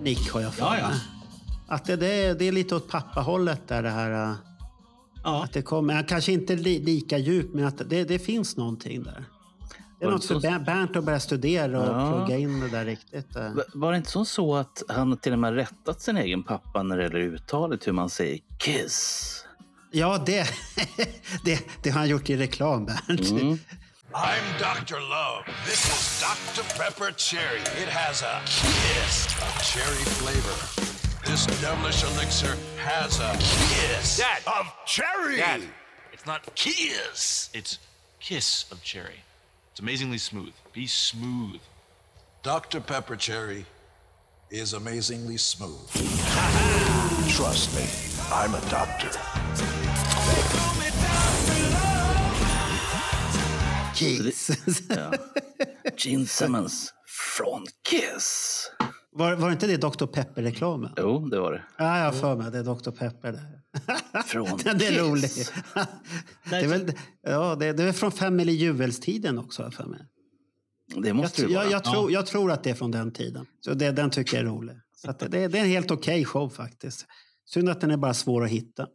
[0.01, 0.79] Nick har jag för Ja, mig.
[0.81, 0.91] ja.
[1.67, 4.29] Att det, det, det är lite åt pappahållet där det här.
[4.29, 4.35] äh,
[5.23, 5.43] Ja.
[5.43, 9.25] Att det kommer, kanske inte li, lika djupt, men att det, det finns någonting där.
[9.99, 12.11] Det är något för så- Ber- Bernt att börja studera och Ja.
[12.25, 13.35] plugga in det där riktigt.
[13.35, 13.53] äh.
[13.53, 16.83] Va- Var det inte så, så att han till och med rättat sin egen pappa
[16.83, 19.31] när det gäller uttalet hur man säger kiss?
[19.91, 20.47] Ja, det,
[21.45, 23.31] det, det har han gjort i reklam, Bernt.
[23.31, 23.57] Mm.
[24.17, 25.01] I'm Dr.
[25.01, 25.43] Love.
[25.65, 26.63] This is Dr.
[26.81, 27.59] Pepper Cherry.
[27.59, 31.29] It has a kiss of cherry flavor.
[31.29, 34.41] This devilish elixir has a kiss Dad.
[34.47, 35.35] of cherry.
[35.35, 35.63] Dad,
[36.13, 37.49] it's not kiss.
[37.53, 37.79] It's
[38.21, 39.19] kiss of cherry.
[39.71, 40.53] It's amazingly smooth.
[40.71, 41.59] Be smooth.
[42.41, 42.79] Dr.
[42.79, 43.65] Pepper Cherry
[44.49, 45.91] is amazingly smooth.
[47.31, 47.85] Trust me,
[48.33, 49.11] I'm a doctor.
[53.95, 54.49] Kiss.
[54.89, 55.13] Ja.
[55.97, 56.93] Gene Simmons
[57.37, 58.71] från Kiss.
[59.11, 60.05] Var, var inte det Dr.
[60.05, 60.91] Pepper-reklamen?
[60.97, 61.63] Jo, det var det.
[61.77, 62.51] Ja, jag har för mig.
[62.51, 62.91] Det är Dr.
[62.91, 63.61] Pepper där.
[64.25, 65.29] Från Den är rolig.
[66.49, 69.99] det, är väl, ja, det, det är från Family Jewels-tiden också, har jag för mig.
[70.95, 71.71] Det Jag, måste det jag, vara.
[71.71, 73.45] jag, tror, jag tror att det är från den tiden.
[73.61, 74.75] Så det, den tycker jag är rolig.
[74.95, 77.05] Så att det, det, är- det är en helt okej show faktiskt.
[77.45, 78.87] Synd att den är bara svår att hitta.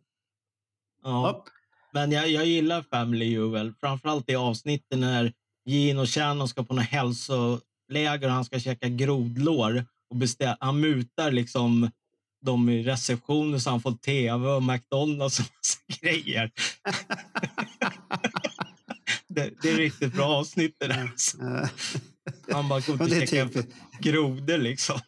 [1.03, 1.31] Ja.
[1.31, 1.45] Upp.
[1.93, 3.73] Men jag, jag gillar Family Jewel.
[3.81, 5.33] Framförallt i avsnitten när
[5.65, 9.85] Gene och Shannon ska på något hälsoläger och han ska käka grodlår.
[10.11, 11.91] Och beställ, han mutar liksom
[12.43, 16.51] dem i receptionen så han får tv och McDonalds och massa grejer.
[19.29, 21.11] det, det är riktigt bra avsnitt det där.
[21.41, 21.69] Eh,
[22.53, 23.65] Han bara går och käkar
[24.01, 25.01] grodor liksom.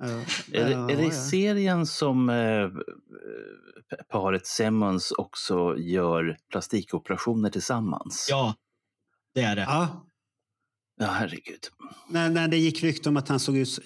[0.00, 0.06] ja.
[0.52, 2.68] Är det, Ja, är det serien som eh,
[4.08, 8.26] paret Simmons också gör plastikoperationer tillsammans?
[8.30, 8.54] Ja,
[9.34, 9.62] det är det.
[9.62, 10.06] Ja,
[10.96, 11.60] Ja, herregud.
[12.08, 13.78] när, när det gick rykte om att han såg ut,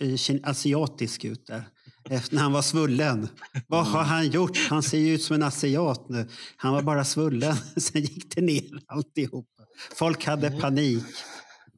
[0.43, 1.69] asiatisk ut där.
[2.11, 3.29] Efter när han var svullen.
[3.67, 4.59] Vad har han gjort?
[4.71, 6.29] Han ser ju ut som en asiat nu.
[6.57, 7.57] Han var bara svullen.
[7.77, 9.47] Sen gick det ner alltihop.
[9.95, 11.05] Folk hade panik.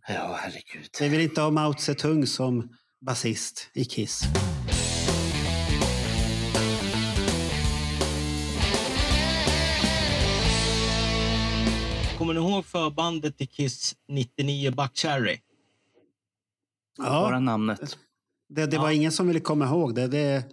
[0.08, 0.88] Ja, herregud.
[1.00, 2.68] Vi vill inte ha Mao Zedong som
[3.06, 4.22] basist i Kiss.
[12.30, 15.40] Kommer ni ihåg förbandet till Kiss 99 Buck Cherry?
[16.98, 17.98] Bara Ja, namnet.
[18.48, 18.92] det, det var Ja.
[18.92, 20.06] ingen som ville komma ihåg det.
[20.06, 20.44] det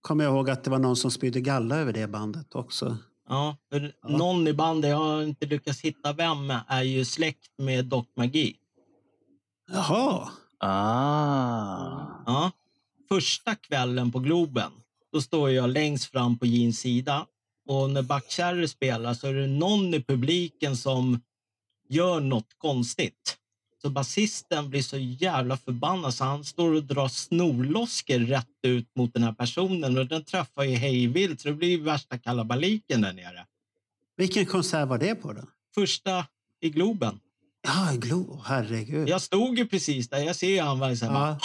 [0.00, 2.96] kommer jag ihåg att det var någon som spydde galla över det bandet också.
[3.28, 7.84] Ja, för Någon i bandet, jag har inte lyckats hitta vem, är ju släkt med
[7.84, 8.56] Doc Magi.
[9.72, 10.28] Jaha.
[10.58, 12.06] Ah.
[12.26, 12.50] Ja.
[13.08, 14.72] Första kvällen på Globen,
[15.12, 17.26] då står jag längst fram på Jeans sida.
[17.68, 21.20] Och när Backcherry spelar så är det någon i publiken som
[21.88, 23.36] gör något konstigt.
[23.82, 29.14] Så basisten blir så jävla förbannad så han står och drar snorloskor rätt ut mot
[29.14, 33.46] den här personen och den träffar ju hejvilt så det blir värsta kalabaliken där nere.
[34.16, 35.42] Vilken konsert var det på då?
[35.74, 36.26] Första
[36.60, 37.20] i Globen.
[37.62, 38.42] Ja, Glo.
[38.44, 39.08] Herregud.
[39.08, 40.18] Jag stod ju precis där.
[40.18, 41.36] Jag ser ju han var så här,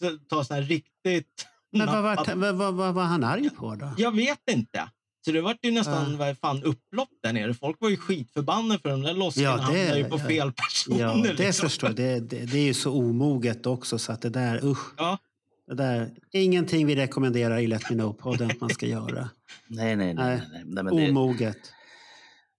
[0.00, 0.10] Ja.
[0.28, 1.46] tar så här riktigt...
[1.72, 3.94] Men vad var, vad, vad, vad var han arg på då?
[3.96, 4.88] Jag vet inte.
[5.26, 6.16] Så det var ju nästan Ja.
[6.18, 7.54] vad fan, upplopp där nere.
[7.54, 10.26] Folk var ju skitförbannade för de där loskorna Ja, det- hamnade ju på ja.
[10.28, 11.00] fel personer.
[11.00, 11.68] Ja, det liksom.
[11.68, 11.96] förstår jag.
[11.96, 14.94] Det, det, det är ju så omoget också så att det där, usch.
[14.96, 15.18] Ja.
[15.66, 19.30] Det där, ingenting vi rekommenderar i Let Me Know-podden att man ska göra.
[19.66, 20.14] Nej, nej, nej.
[20.14, 20.36] Nej.
[20.36, 20.62] nej, nej.
[20.66, 21.58] nej men det, Omoget.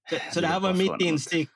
[0.09, 1.49] Så, så det här var mitt instick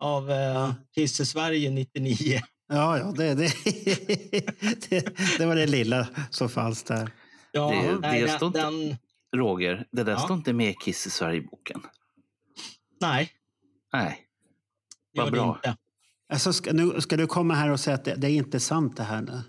[0.00, 2.40] av eh, Kiss i Sverige 99.
[2.72, 3.52] Ja, ja, det, det,
[4.88, 7.10] det, det var det lilla som fanns där.
[7.52, 8.96] Ja, Det- nej, det den, den,
[9.36, 10.18] Roger, det där Ja.
[10.18, 11.82] står inte med Kiss i Sverige-boken.
[13.00, 13.30] nej,
[13.92, 14.18] Nej.
[15.14, 15.54] det Vad bra.
[15.56, 15.76] inte.
[16.32, 18.96] Alltså, ska, nu, ska du komma här och säga att det, det är inte sant
[18.96, 19.40] det här nu?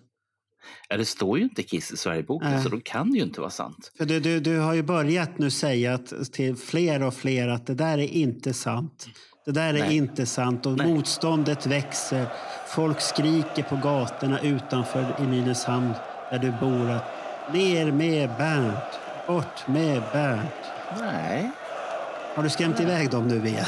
[0.90, 2.64] Ja, det står ju inte Kiss i Sverige-boken, Nej.
[2.64, 3.92] så då kan det ju inte vara sant.
[3.98, 7.68] För du, du, du har ju börjat nu säga att, till fler och fler att
[7.68, 9.08] det där är inte sant.
[9.46, 9.96] Det där är Nej.
[9.98, 10.88] inte sant och Nej.
[10.88, 12.28] motståndet växer.
[12.68, 15.94] Folk skriker på gatorna utanför i Nynäshamn
[16.32, 17.04] där du bor att
[17.54, 20.50] ner med Bernt, bort med Bernt.
[21.00, 21.52] Nej,
[22.36, 23.66] Har du skrämt iväg dem nu igen?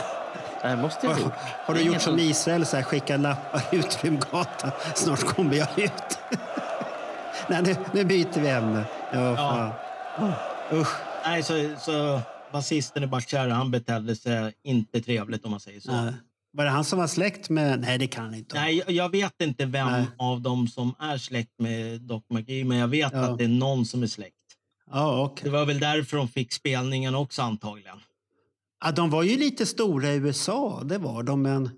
[0.62, 1.32] det måste jag ha Har,
[1.66, 4.72] har du gjort som Israel, så här, skicka lappar ut Rymdgatan?
[4.96, 6.20] Snart kommer jag ut.
[7.48, 8.84] Nej, nu, nu byter vi ämne.
[9.14, 9.72] Ja, fan.
[10.20, 10.96] Oh, usch.
[11.26, 15.92] Nej, så, så basisten i Backärre, han betedde sig inte trevligt om man säger så.
[15.92, 16.14] Nej.
[16.56, 17.80] Var det han som var släkt med...
[17.80, 18.56] Nej, det kan inte.
[18.56, 20.06] Nej, jag- jag vet inte vem Nej.
[20.20, 23.20] av dem som är släkt med Doc McGee, men jag vet Ja.
[23.20, 24.36] att det är någon som är släkt.
[24.94, 25.44] Ja, okej.
[25.44, 27.98] Det var väl därför de fick spelningen också antagligen.
[28.86, 31.70] Ja, de var ju lite stora i USA, det var de, men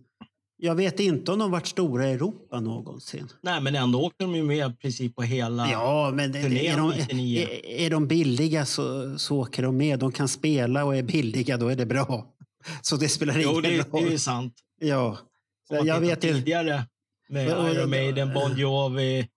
[0.58, 3.28] jag vet inte om de varit stora i Europa någonsin.
[3.42, 5.72] Nej, men ändå åkte de ju med i princip på hela...
[5.72, 7.42] Ja, men det, är, de, 99.
[7.42, 10.00] är, är de billiga så, så åker de med.
[10.00, 12.26] De kan spela och är billiga, då är det bra.
[12.82, 14.12] Så det spelar ingen jo, det, det är roll.
[14.12, 14.54] ju sant.
[14.80, 15.18] Ja.
[15.70, 16.38] Om man jag vet inte.
[16.38, 16.84] tidigare
[17.30, 19.28] med Iron Maiden, Bon Jovi.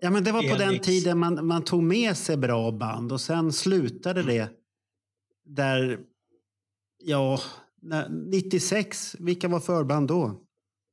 [0.00, 3.20] Ja, men det var på den tiden man, man tog med sig bra band och
[3.20, 4.48] sen slutade det
[5.46, 5.98] där,
[7.04, 7.40] ja,
[7.82, 10.24] när- 96, vilka var förband då?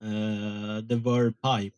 [0.04, 1.78] Uh, The Verb Pipe.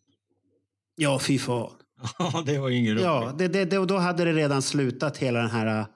[0.96, 1.72] Ja, fy fan.
[2.20, 3.04] Ja, det var ingen roligt.
[3.06, 5.88] Ja, det, det, det, och då hade det redan slutat hela den här äh,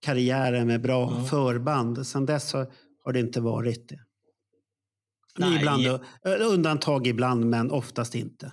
[0.00, 1.24] karriären med bra Ja.
[1.24, 2.06] förband.
[2.06, 2.72] Sen dess har,
[3.04, 3.98] har det inte varit det.
[5.38, 5.56] Nej.
[5.56, 6.00] Ibland, äh,
[6.48, 8.52] undantag ibland, men oftast inte.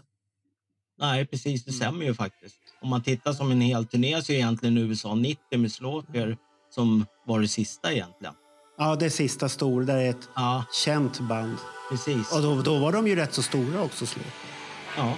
[0.99, 1.63] Nej, precis.
[1.65, 1.79] Det Mm.
[1.79, 2.55] stämmer ju faktiskt.
[2.81, 6.37] Om man tittar som en hel turné så är egentligen USA 90 med Slaughter
[6.75, 8.33] som var det sista egentligen.
[8.77, 11.57] Ja, det sista stora, där är ett Ja, känt band.
[11.89, 12.31] precis.
[12.33, 14.21] Och då, då var de ju rätt så stora också, Slå.
[14.97, 15.13] Ja.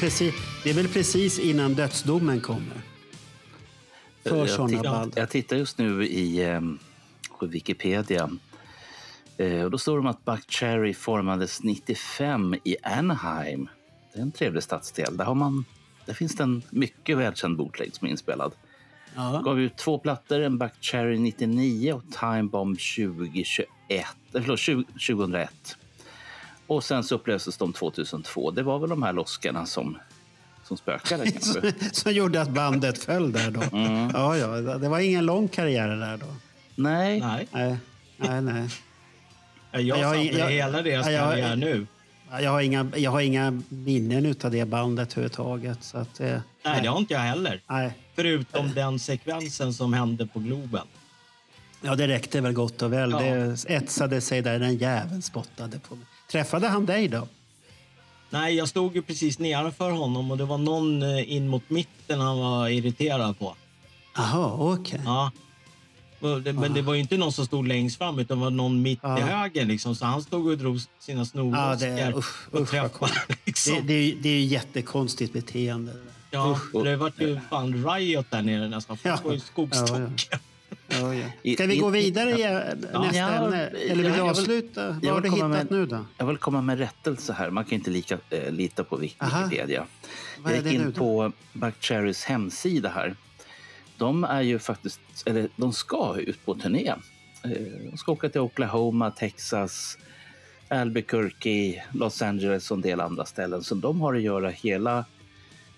[0.00, 0.34] Precis,
[0.64, 2.82] det är väl precis innan dödsdomen kommer.
[4.22, 5.12] För jag, sådana tittar, band.
[5.16, 6.60] jag tittar just nu i eh,
[7.38, 8.30] på Wikipedia.
[9.36, 13.68] Eh, och då står det om att Buckcherry formades 95 i Anaheim.
[14.12, 15.16] Det är en trevlig stadsdel.
[15.16, 15.64] Där har man
[16.06, 18.52] Där finns det en mycket välkänd bootleg som är inspelad.
[19.14, 19.40] Ja.
[19.44, 24.84] Gav ut två plattor, en Buck Cherry 99 och Time Bomb 2021, eh, förlåt, 20,
[24.84, 25.77] 2001.
[26.68, 28.50] Och sen så upplöstes de 2002.
[28.50, 29.98] Det var väl de här loskarna som,
[30.64, 31.72] som spökade kanske.
[31.92, 33.76] Som gjorde att bandet föll där då.
[33.76, 34.10] Mm.
[34.14, 36.26] Ja, ja, det var ingen lång karriär där då.
[36.74, 37.76] Nej, Nej, Nej,
[38.16, 38.40] nej,
[39.72, 39.82] nej.
[39.86, 40.14] jag har
[40.48, 41.86] hela deras karriär nu.
[42.30, 45.84] Jag har inga, jag har inga minnen av det bandet överhuvudtaget.
[45.84, 47.60] Så att, eh, Nej, det har inte jag heller.
[47.66, 47.92] nej.
[48.14, 50.86] Förutom den sekvensen som hände på Globen.
[51.82, 53.10] Ja, det räckte väl gott och väl.
[53.10, 53.18] Ja.
[53.18, 56.06] Det etsade sig där den jäveln spottade på mig.
[56.30, 57.28] Träffade han dig då?
[58.30, 62.20] Nej, jag stod ju precis nedanför honom och det var någon eh, in mot mitten
[62.20, 63.54] han var irriterad på.
[64.16, 65.00] Jaha, okej.
[65.04, 65.30] Ja.
[66.20, 68.50] Och det- Men det var ju inte någon som stod längst fram utan det var
[68.50, 69.18] någon mitt Ja.
[69.18, 69.68] i högen.
[69.68, 69.94] Liksom.
[69.94, 73.12] Så han stod och drog sina Ja, snorloskar det, usch, och usch, träffade.
[73.44, 73.74] Liksom.
[73.74, 75.92] det, det, det är ju jättekonstigt beteende.
[76.30, 78.96] ja, det vart ju fan riot där nere nästan.
[78.96, 79.20] Folk Ja.
[79.24, 80.38] var ju skogstokiga.
[81.54, 82.34] Ska vi gå vidare i
[82.98, 83.66] nästa Ja, ämne?
[83.66, 84.90] Eller vill du avsluta?
[84.90, 86.04] Vad jag har du hittat med- nu då?
[86.18, 87.50] Jag vill komma med rättelse här.
[87.50, 89.44] Man kan inte lika, eh, lita på Aha.
[89.46, 89.86] Wikipedia.
[90.38, 93.14] Vad Jag gick in på Buckcherrys hemsida här.
[93.96, 96.88] De är ju faktiskt, eller de ska ut på turné.
[97.44, 97.50] Eh,
[97.90, 99.98] De ska åka till Oklahoma, Texas,
[100.68, 103.62] Albuquerque, Los Angeles och en del andra ställen.
[103.62, 105.04] Så de har att göra hela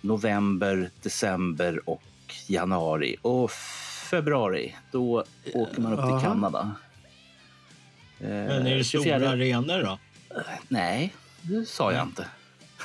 [0.01, 2.03] november, december och
[2.47, 3.17] januari.
[3.23, 3.51] Och
[4.11, 6.19] februari, då åker man upp Aha.
[6.21, 6.75] till Kanada.
[8.21, 9.99] Eh, Men är det stora arenor då?
[10.69, 12.27] Nej, det sa jag inte.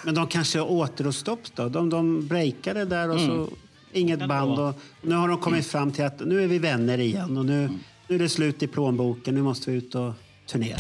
[0.05, 1.69] Men de kanske återuppstopp då?
[1.69, 3.49] De, de breakade där och så
[3.91, 4.59] inget band.
[4.59, 7.69] Och nu har de kommit fram till att nu är vi vänner igen och nu,
[8.07, 9.35] nu är det slut i plånboken.
[9.35, 10.13] Nu måste vi ut och
[10.45, 10.79] turnera.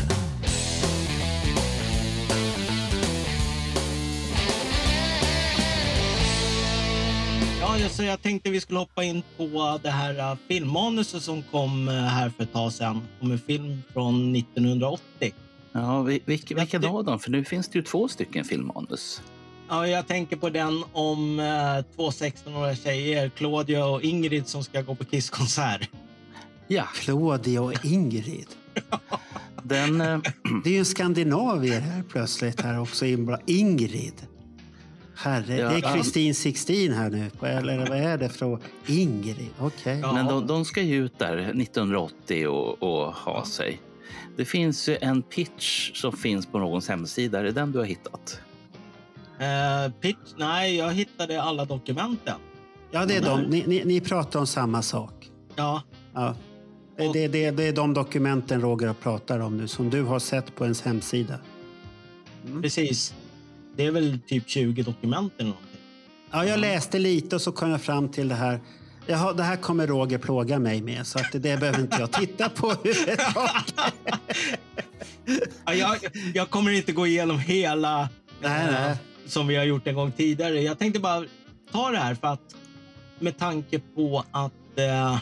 [7.75, 11.43] Ja, jag, så jag tänkte vi skulle hoppa in på det här uh, filmmanuset som
[11.43, 13.01] kom uh, här för ett tag sedan.
[13.19, 15.33] Om en film från 1980.
[15.71, 17.19] Ja, vi- vilka, vilka av dem?
[17.19, 19.21] För nu finns det ju två stycken filmmanus.
[19.69, 21.45] Ja, jag tänker på den om uh,
[21.95, 25.89] två 16-åriga tjejer, Claudia och Ingrid, som ska gå på Kisskonsert.
[26.67, 28.47] Ja, Claudia och Ingrid.
[29.63, 30.01] den...
[30.01, 30.19] eh,
[30.63, 33.05] Det är ju en skandinavier här plötsligt här också.
[33.45, 34.13] Ingrid.
[35.15, 35.93] Herre, Ja, det är ja.
[35.93, 37.31] Kristin Sixtin här nu.
[37.47, 39.49] Eller vad är det för Ingrid?
[39.59, 39.99] Okej.
[39.99, 40.13] Ja.
[40.13, 43.81] Men de, de ska ju ut där 1980 och, och ha sig.
[44.37, 47.39] Det finns ju en pitch som finns på någons hemsida.
[47.39, 48.39] Är det den du har hittat?
[49.41, 50.33] Uh, pitch?
[50.37, 52.35] Nej, jag hittade alla dokumenten.
[52.91, 53.41] Ja, det är de.
[53.41, 55.31] Ni, ni, ni pratar om samma sak.
[55.55, 55.81] Ja,
[56.15, 56.35] Ja.
[56.97, 60.55] Det, det, det, det är de dokumenten Roger pratar om nu som du har sett
[60.55, 61.39] på ens hemsida.
[62.61, 63.13] precis.
[63.75, 65.79] Det är väl typ 20 dokument eller någonting.
[66.31, 68.59] Ja, jag läste lite och så kom jag fram till det här.
[69.07, 72.49] Jaha, det här kommer Roger plåga mig med så att det behöver inte jag titta
[72.49, 72.75] på.
[75.65, 75.97] Ja, jag,
[76.33, 78.09] jag kommer inte gå igenom hela
[78.41, 78.97] Nej, eh, nej.
[79.25, 80.61] som vi har gjort en gång tidigare.
[80.61, 81.25] Jag tänkte bara
[81.71, 82.55] ta det här för att
[83.19, 85.17] med tanke på att eh,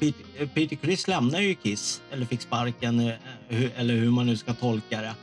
[0.00, 3.14] Peter, Peter Criss lämnar ju Kiss, eller fick sparken, eh,
[3.76, 5.14] eller hur man nu ska tolka det.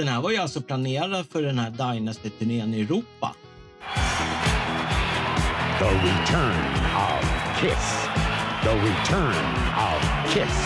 [0.00, 3.34] Den här var ju alltså planerad för den här Dynasty-turnén i Europa.
[5.78, 6.64] The return
[6.96, 7.24] of
[7.60, 8.08] Kiss.
[8.62, 9.44] The return
[9.76, 10.56] of Kiss.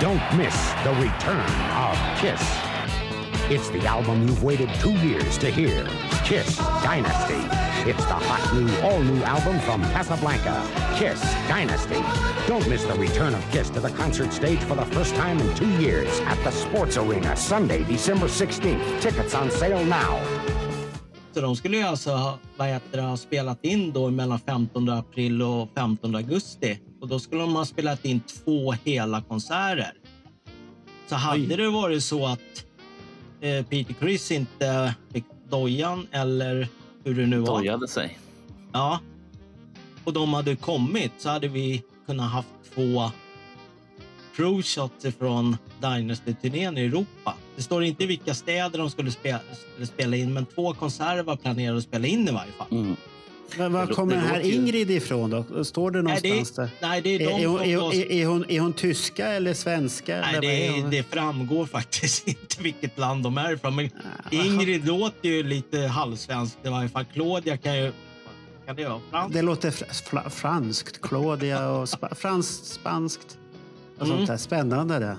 [0.00, 2.73] Don't miss the return of Kiss.
[3.50, 5.86] It's the album you've waited two years to hear
[6.24, 7.44] Kiss Dynasty.
[7.84, 10.66] It's the hot new, all new album from Casablanca
[10.96, 12.00] Kiss Dynasty.
[12.48, 15.54] Don't miss the return of Kiss to the concert stage for the first time in
[15.56, 19.02] two years at the Sports Arena, Sunday, December 16th.
[19.02, 20.18] Tickets on sale now.
[21.34, 25.42] Så de skulle ju alltså vad heter det, ha spelat in då mellan 15 april
[25.42, 26.78] och 15 augusti.
[27.00, 29.92] Och då skulle de ha spelat in två hela konserter.
[31.06, 32.63] Så hade det varit så att
[33.68, 36.68] Peter Criss inte fick dojan eller
[37.04, 37.58] hur det nu var.
[37.58, 38.18] Dojade sig.
[38.72, 39.00] Ja.
[40.04, 43.10] Och de hade kommit så hade vi kunnat haft två
[44.36, 47.34] pro-shots ifrån Dynasty-turnén i Europa.
[47.56, 49.40] Det står inte vilka städer de skulle spela,
[49.72, 52.66] skulle spela in, men två konserter var planerade att spela in i varje fall.
[52.70, 52.96] Mm.
[53.58, 55.64] Men var kommer den här Ingrid ifrån då?
[55.64, 56.88] Står det Nej, det, någonstans där?
[56.88, 57.60] nej, det är de Är, hon,
[57.92, 60.20] är, är, hon, är hon tyska eller svenska?
[60.20, 60.34] Nej,
[60.66, 63.74] eller det, det framgår faktiskt inte vilket land de är ifrån.
[63.74, 67.04] Men Ah, Ingrid låter ju lite halvsvenskt i varje fall.
[67.12, 67.92] Claudia kan ju...
[68.66, 69.34] Kan det vara franskt?
[69.34, 71.00] Det låter fr fr franskt.
[71.00, 73.38] Claudia och spa franskt, spanskt.
[73.98, 74.16] Och Mm.
[74.16, 74.36] sånt där.
[74.36, 75.16] Spännande det.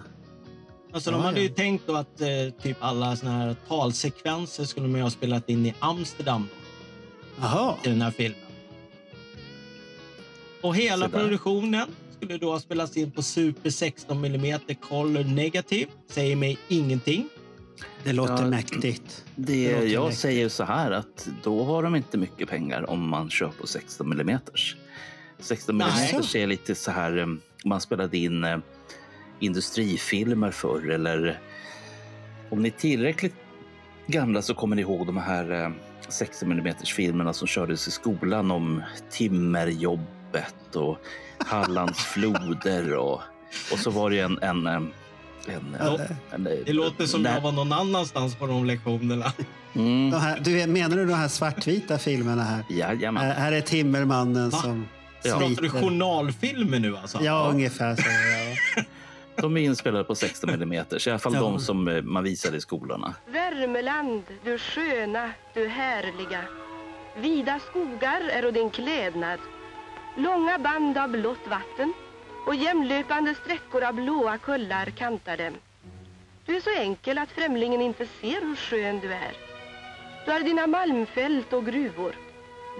[0.94, 2.28] Alltså, de hade ju tänkt då att eh,
[2.64, 6.48] typ alla såna här talsekvenser skulle man ju ha spelat in i Amsterdam.
[6.52, 6.64] Då.
[7.40, 7.76] Jaha.
[7.84, 8.40] i den här filmen.
[10.62, 15.92] Och hela produktionen skulle då spelas in på Super 16 mm Color Negative.
[16.08, 17.30] Säger mig ingenting.
[18.04, 19.26] Det låter Ja, mäktigt.
[19.36, 20.22] Det, låter jag mäktigt.
[20.22, 24.12] säger så här att då har de inte mycket pengar om man kör på 16
[24.12, 24.40] mm.
[25.40, 25.88] 16 mm
[26.36, 27.26] är lite så här, eh,
[27.66, 28.58] man spelade in eh,
[29.40, 31.40] industrifilmer förr eller
[32.50, 33.36] om ni är tillräckligt
[34.08, 35.74] gamla så kommer ni ihåg de här
[36.06, 38.82] eh, 16 mm filmerna som kördes i skolan om
[39.12, 40.97] timmerjobbet och
[41.38, 43.22] Hallands floder och,
[43.72, 45.97] och så var det en, en, eh, en, Ja,
[46.32, 49.34] en, Det låter som jag var någon annanstans på de lektionerna.
[49.76, 52.64] Mm, De här, du, menar du de här svartvita filmerna här?
[52.70, 53.24] jajamän.
[53.26, 54.58] Här, här är Timmermannen Va?
[54.58, 54.88] som
[55.24, 55.32] Ja.
[55.32, 55.82] Pratar du sliter.
[55.82, 57.20] journalfilmer nu alltså?
[57.22, 58.01] Ja, ungefär så.
[58.01, 58.84] Ja.
[59.38, 61.40] De är inspelade på 16 mm, så i alla fall Ja.
[61.40, 63.16] de som eh, man visade i skolorna.
[63.28, 66.44] Värmeland, du sköna, du härliga.
[67.18, 69.40] Vida skogar är din klädnad.
[70.18, 71.94] Långa band av blått vatten
[72.46, 75.54] och jämlöpande sträckor av blåa kullar kantar dem.
[76.46, 79.34] Du är så enkel att främlingen inte ser hur skön du är.
[80.26, 82.16] Du har dina malmfält och gruvor.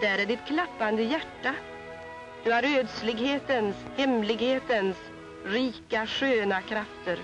[0.01, 1.53] Där är ditt klappande hjärta.
[2.43, 4.97] Du har ödslighetens, hemlighetens,
[5.45, 7.19] rika sköna krafter.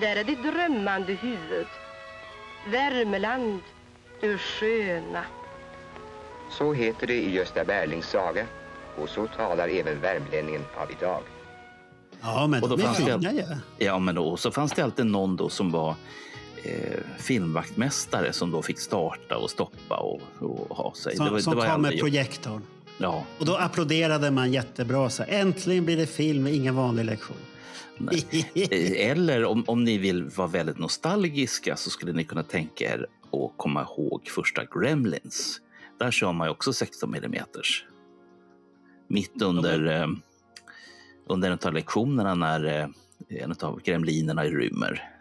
[0.00, 1.66] Där är ditt drömmande huvud.
[2.68, 3.60] Värmeland,
[4.20, 5.24] du sköna.
[6.50, 8.46] Så heter det i Gösta Berlings saga
[8.96, 11.22] och så talar även värmlänningen av idag.
[12.20, 13.42] ja, men Och då de är fanns det- fina ju.
[13.78, 15.94] Ja, men då, så fanns det alltid någon då som var
[16.64, 21.16] eh, filmvaktmästare som då fick starta och stoppa och, och ha sig.
[21.16, 22.62] Som, som kom med projektorn.
[22.98, 25.10] Ja, Och då applåderade man jättebra.
[25.10, 27.36] Så Äntligen blir det film, ingen vanlig lektion.
[27.98, 28.50] nej.
[28.54, 33.06] Eh, Eller om, om ni vill vara väldigt nostalgiska så skulle ni kunna tänka er
[33.32, 35.60] att komma ihåg första Gremlins.
[35.98, 37.34] Där kör man ju också 16 mm.
[39.08, 40.06] Mitt under, eh,
[41.28, 42.88] under en av lektionerna när eh,
[43.28, 45.15] en av gremlinerna rymmer.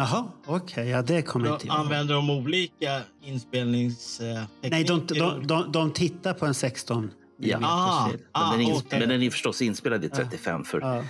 [0.00, 0.88] Jaha, okej.
[0.88, 4.70] ja, det kommer inte jag använder de olika inspelningstekniker?
[4.70, 7.58] Nej, de, de, de, de tittar på en 16 Ja.
[7.62, 8.22] Ah, film.
[8.32, 9.00] ah, men, den är ins- okej.
[9.00, 11.02] men den är förstås inspelad i 35 för, Ja.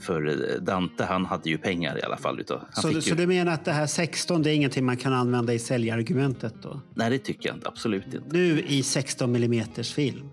[0.00, 2.40] för eh, Dante han hade ju pengar i alla fall.
[2.40, 4.54] Utav, han Så, fick du- ju, så du menar att det här 16 det är
[4.54, 6.80] ingenting man kan använda i säljargumentet då?
[6.94, 7.68] Nej, det tycker jag inte.
[7.68, 8.22] Absolut inte.
[8.30, 10.30] Nu i 16 mm film?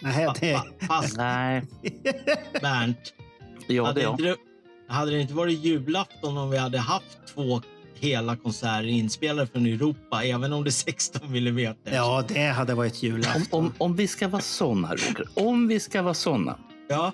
[0.00, 0.54] Nej, det...
[0.54, 1.62] Fa- Fast Nej,
[2.62, 3.14] Bernt,
[3.68, 4.36] ja det hade, inte det,
[4.88, 7.60] hade det inte varit julafton om vi hade haft två
[7.94, 11.94] hela konserter inspelade från Europa, även om det är 16 millimeter?
[11.94, 13.42] Ja, det hade varit Om, julafton.
[13.50, 15.28] om, om vi ska vara såna, Roger.
[15.34, 16.58] Om vi ska vara såna.
[16.88, 17.12] Ja,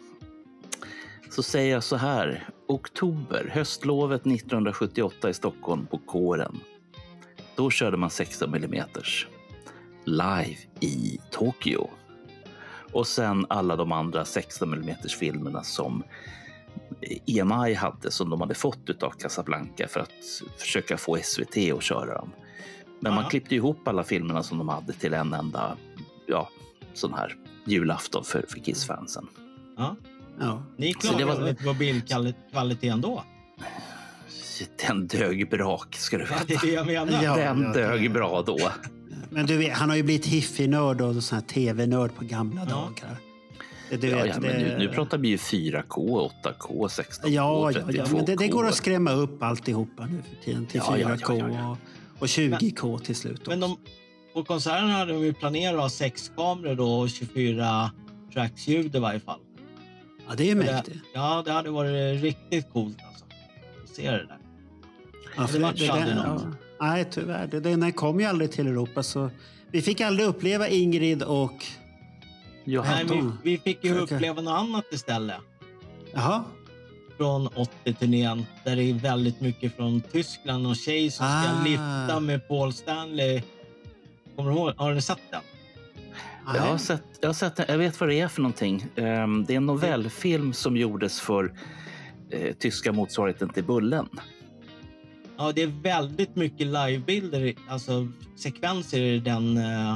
[1.31, 2.49] Så säger jag så här.
[2.69, 6.61] Oktober, höstlovet 1978 i Stockholm på kåren.
[7.57, 8.85] Då körde man 16 mm
[10.05, 11.91] live i Tokyo.
[12.93, 16.03] Och sen alla de andra 16 mm filmerna som
[17.27, 20.11] EMI hade som de hade fått av Casablanca för att
[20.59, 22.31] försöka få SVT att köra dem.
[23.01, 23.31] Men man Ja.
[23.31, 25.77] klippte ihop alla filmerna som de hade till en enda
[26.27, 26.49] ja,
[26.95, 27.37] sån här
[27.67, 29.27] julafton för, för Kiss-fansen.
[29.77, 29.97] ja.
[30.41, 30.63] Ja.
[30.77, 33.25] Ni det var- inte på bildkvaliteten då?
[34.87, 36.67] Den dög brak, ska du Ja, det är veta.
[36.67, 37.23] det jag menar.
[37.23, 37.37] Ja.
[37.37, 38.59] Den dög bra då.
[39.31, 42.75] Men du vet, han har ju blivit hiffig-nörd och sån här tv-nörd på gamla Ja.
[42.75, 43.17] dagar.
[43.93, 47.29] Det, du Ja, vet, ja, men det- nu, nu pratar vi ju 4K, 8K, 16K,
[47.29, 47.93] Ja, 32K.
[47.97, 50.99] ja, ja, men det, det går att skrämma upp alltihopa nu för tiden till Ja,
[50.99, 51.77] ja, 4K ja, ja, ja.
[52.15, 53.47] Och, och 20K till slut.
[53.47, 53.77] Men också.
[53.85, 57.91] de, på konserten hade de ju planerat att ha sex kameror då och 24
[58.33, 59.41] tracks ljud i varje fall.
[60.29, 60.99] Ja, det är ju Det, mäktigt.
[61.15, 63.25] ja, det hade varit riktigt coolt alltså.
[63.85, 64.39] Att se det där.
[65.37, 66.33] Ja, för det aldrig ja.
[66.33, 66.45] något.
[66.81, 67.47] Nej, tyvärr.
[67.47, 69.03] Det, den kom ju aldrig till Europa.
[69.03, 69.31] Så
[69.71, 71.65] vi fick aldrig uppleva Ingrid och...
[72.65, 74.17] Nej, vi, vi fick ju Okej.
[74.17, 75.37] uppleva något annat istället.
[76.13, 76.45] Jaha.
[77.17, 81.65] Från 80-turnén där det är väldigt mycket från Tyskland och tjej som ska Ah.
[81.65, 83.43] lifta med Paul Stanley.
[84.37, 84.73] Kommer du ihåg?
[84.77, 85.41] Har ni sett den?
[86.55, 87.61] jag, har sett, jag har sett.
[87.69, 88.87] Jag vet vad det är för någonting.
[88.97, 91.53] Ehm, Det är en novellfilm som gjordes för
[92.31, 94.09] eh, tyska motsvarigheten till Bullen.
[95.37, 99.95] Ja, det är väldigt mycket livebilder, alltså sekvenser i den eh,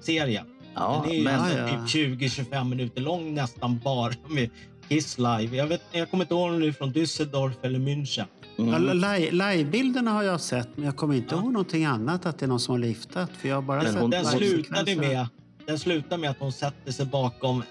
[0.00, 0.46] serien.
[0.76, 1.86] Ja, den är ju men Ja, ja.
[1.86, 4.50] typ 20-25 minuter lång nästan bara med
[4.88, 5.56] Kiss live.
[5.56, 8.24] Jag, vet, jag kommer inte ihåg om det är från Düsseldorf eller München.
[8.56, 11.40] Ja, mm, li- Livebilderna har jag sett, men jag kommer inte Ja.
[11.40, 12.26] ihåg någonting annat.
[12.26, 13.30] Att det är någon som har liftat.
[13.38, 15.26] För jag har bara Men sett hon- Den slutade, med,
[15.66, 17.62] den slutade med att hon sätter sig bakom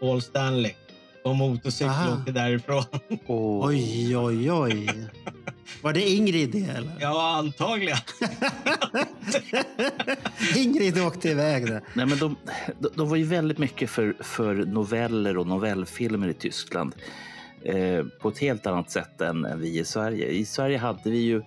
[0.00, 0.72] Paul Stanley
[1.24, 2.84] på motorcykel och åker därifrån.
[3.26, 4.90] Oj, oj, oj.
[5.82, 6.92] Var det Ingrid det eller?
[7.00, 7.98] Ja, antagligen.
[10.56, 11.82] Ingrid åkte iväg där.
[11.94, 12.36] Nej, men de,
[12.78, 16.94] de, de var ju väldigt mycket för, för noveller och novellfilmer i Tyskland.
[17.64, 20.26] Eh, på ett helt annat sätt än, än vi i Sverige.
[20.26, 21.42] I Sverige hade vi ju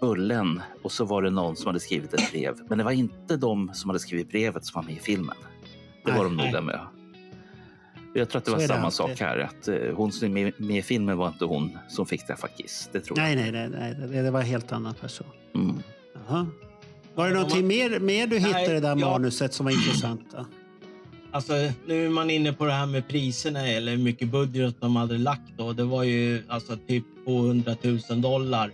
[0.00, 2.54] Bullen och så var det någon som hade skrivit ett brev.
[2.68, 5.36] Men det var inte de som hade skrivit brevet som var med i filmen.
[6.04, 6.80] Det var Nej, de noga med.
[8.14, 8.96] Jag tror att det Så var det samma alltid.
[8.96, 9.38] sak här.
[9.38, 12.48] Att eh, hon som är med, med i filmen var inte hon som fick träffa
[12.48, 12.88] Kiss.
[12.92, 13.52] Det tror Nej, jag.
[13.52, 14.08] nej, nej, nej.
[14.08, 15.26] Det, det var en helt annan person.
[15.54, 15.82] Mm.
[16.28, 16.46] Jaha.
[17.14, 19.10] Var det någonting man- mer, mer du Nej, hittade i det där ja.
[19.10, 20.20] manuset som var intressant?
[20.36, 20.46] Då?
[21.32, 21.52] Alltså,
[21.86, 25.18] nu är man inne på det här med priserna eller hur mycket budget de hade
[25.18, 25.52] lagt.
[25.56, 25.72] Då.
[25.72, 28.66] Det var ju alltså typ 200 000 dollar.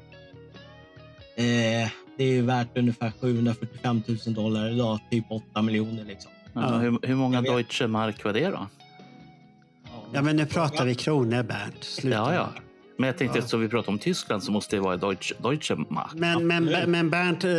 [1.36, 6.04] Eh, det är ju värt ungefär 745 000 dollar idag, typ 8 miljoner.
[6.04, 6.30] Liksom.
[6.52, 7.42] Ja, hur, hur många.
[7.42, 8.66] Deutsche Mark var det då?
[10.12, 11.84] Ja, men nu pratar vi kronor, Bernt.
[11.84, 12.16] Sluta.
[12.16, 12.48] Ja, ja.
[13.00, 13.38] Men jag tänkte Ja.
[13.38, 16.10] eftersom vi pratar om Tyskland så måste det vara Deutsche, Deutsche Mark.
[16.14, 17.50] Men, men, men Bernt, eh,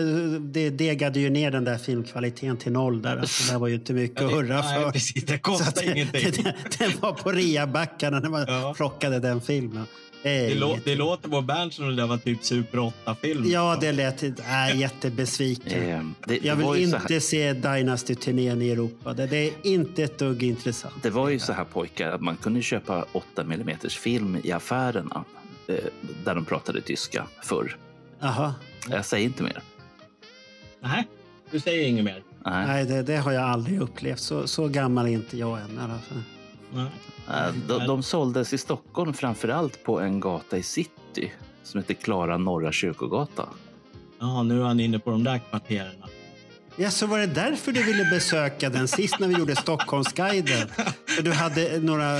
[0.41, 3.01] det degade ju ner den där filmkvaliteten till noll.
[3.01, 3.17] Där.
[3.17, 4.91] Alltså, det var ju inte mycket att hurra Nej, för.
[4.91, 5.25] precis.
[5.25, 6.31] Det att, ingenting.
[6.43, 8.73] Den, den var på reabackarna när man Ja.
[8.77, 9.85] plockade den filmen.
[10.23, 13.43] Det Det, lå, det låter på Bernt som det där var typ Super 8-film.
[13.47, 14.21] Ja, det lät...
[14.21, 15.89] Jag är jättebesviken.
[15.89, 19.13] Eh, det, Jag det vill inte här, se Dynasty-turnén i Europa.
[19.13, 20.93] Det, det är inte ett dugg intressant.
[21.03, 25.23] det var ju så här pojkar att man kunde köpa 8 mm film i affärerna
[25.67, 25.75] eh,
[26.23, 27.77] där de pratade tyska förr.
[28.19, 28.53] Jaha.
[28.89, 29.61] Jag säger inte mer.
[30.81, 31.07] Nej,
[31.51, 32.23] du säger inget mer.
[32.45, 32.67] Nej.
[32.67, 34.19] Nej, det, det har jag aldrig upplevt.
[34.19, 35.79] Så, så gammal är inte jag än.
[35.79, 36.38] i
[36.75, 41.31] Eh, De, de såldes i Stockholm framför allt på en gata i city
[41.63, 43.45] som heter Klara Norra Kyrkogata.
[44.19, 45.95] Ja, nu är han inne på de där kvarteren.
[46.75, 50.67] Ja, så var det därför du ville besöka den sist när vi gjorde Stockholmsguiden?
[51.07, 52.19] För du hade några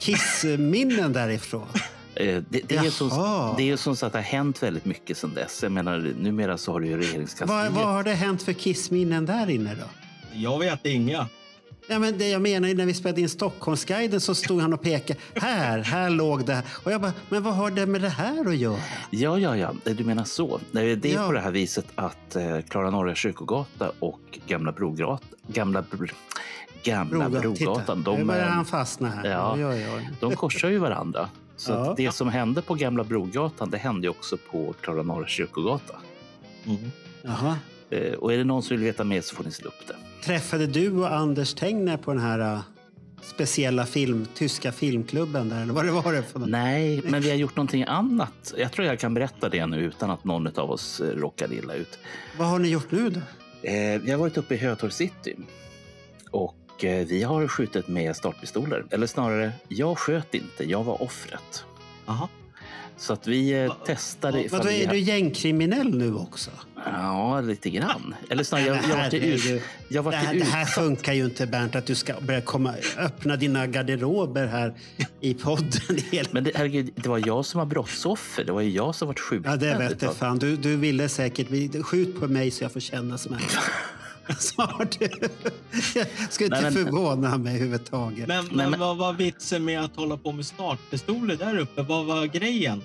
[0.00, 1.66] kissminnen därifrån?
[2.14, 4.84] Eh, Det, det, är ju som, det är som så att det har hänt väldigt
[4.84, 5.62] mycket sedan dess.
[5.62, 7.72] Jag menar, numera så har du ju regeringskansliet.
[7.72, 9.86] Vad, vad har det hänt för kissminnen där inne då?
[10.32, 11.26] Jag vet inga.
[11.90, 15.20] Ja, men det jag menar, när vi spelade in Stockholmsguiden så stod han och pekade.
[15.34, 16.54] Här, här låg det.
[16.54, 16.64] här.
[16.84, 18.78] Och jag bara, men vad har det med det här att göra?
[19.10, 20.60] Ja, ja, ja, du menar så.
[20.70, 21.26] Nej, Det är Ja.
[21.26, 26.12] på det här viset att eh, Klara Norra Kyrkogata och Gamla Brogata, Gamla, Br-
[26.82, 29.30] Gamla Broga- Brogatan, Titta, nu de, börjar eh, han fastna här.
[29.30, 29.54] Ja.
[29.56, 30.10] Oj, oj, oj.
[30.20, 31.28] de korsar ju varandra.
[31.56, 31.94] Så Ja.
[31.96, 35.94] det som hände på Gamla Brogatan, det hände också på Klara Norra Kyrkogata.
[36.66, 36.90] Mm.
[37.22, 37.56] Jaha.
[37.90, 39.94] Eh, Och är det någon som vill veta mer så får ni slå upp det.
[40.24, 42.60] Träffade du och Anders Tengner på den här äh,
[43.22, 45.62] speciella film, tyska filmklubben där?
[45.62, 46.48] Eller vad det var det för något?
[46.48, 48.54] Nej, men vi har gjort någonting annat.
[48.56, 51.74] Jag tror jag kan berätta det nu utan att någon av oss eh, råkar illa
[51.74, 51.98] ut.
[52.38, 53.20] Vad har ni gjort nu då?
[53.62, 55.36] Eh, vi har varit uppe i Hötorg city
[56.30, 58.84] och eh, vi har skjutit med startpistoler.
[58.90, 61.64] Eller snarare, jag sköt inte, jag var offret.
[62.06, 62.28] Aha.
[62.98, 64.84] Så att vi eh, testade ifall Vadå, vi...
[64.84, 66.50] är du gängkriminell nu också?
[66.84, 68.14] Ja, lite grann.
[68.30, 69.62] Eller snarare, jag, jag var till ut...
[69.88, 72.74] Jag var det, här, det här funkar ju inte Bernt, att du ska börja komma,
[72.98, 74.74] öppna dina garderober här
[75.20, 75.98] i podden.
[76.30, 78.44] Men det, herregud, det var jag som var brottsoffer.
[78.44, 79.50] Det var ju jag som var skjuten.
[79.50, 80.38] Ja, det vet jag fan.
[80.38, 83.44] Du, du ville säkert, skjut på mig så jag får känna smärta.
[84.98, 85.08] Du.
[85.94, 88.28] Jag ska inte Nej, men- förvåna mig överhuvudtaget.
[88.28, 91.82] Men, men, vad var vitsen med att hålla på med startpistoler där uppe?
[91.82, 92.82] Vad var grejen?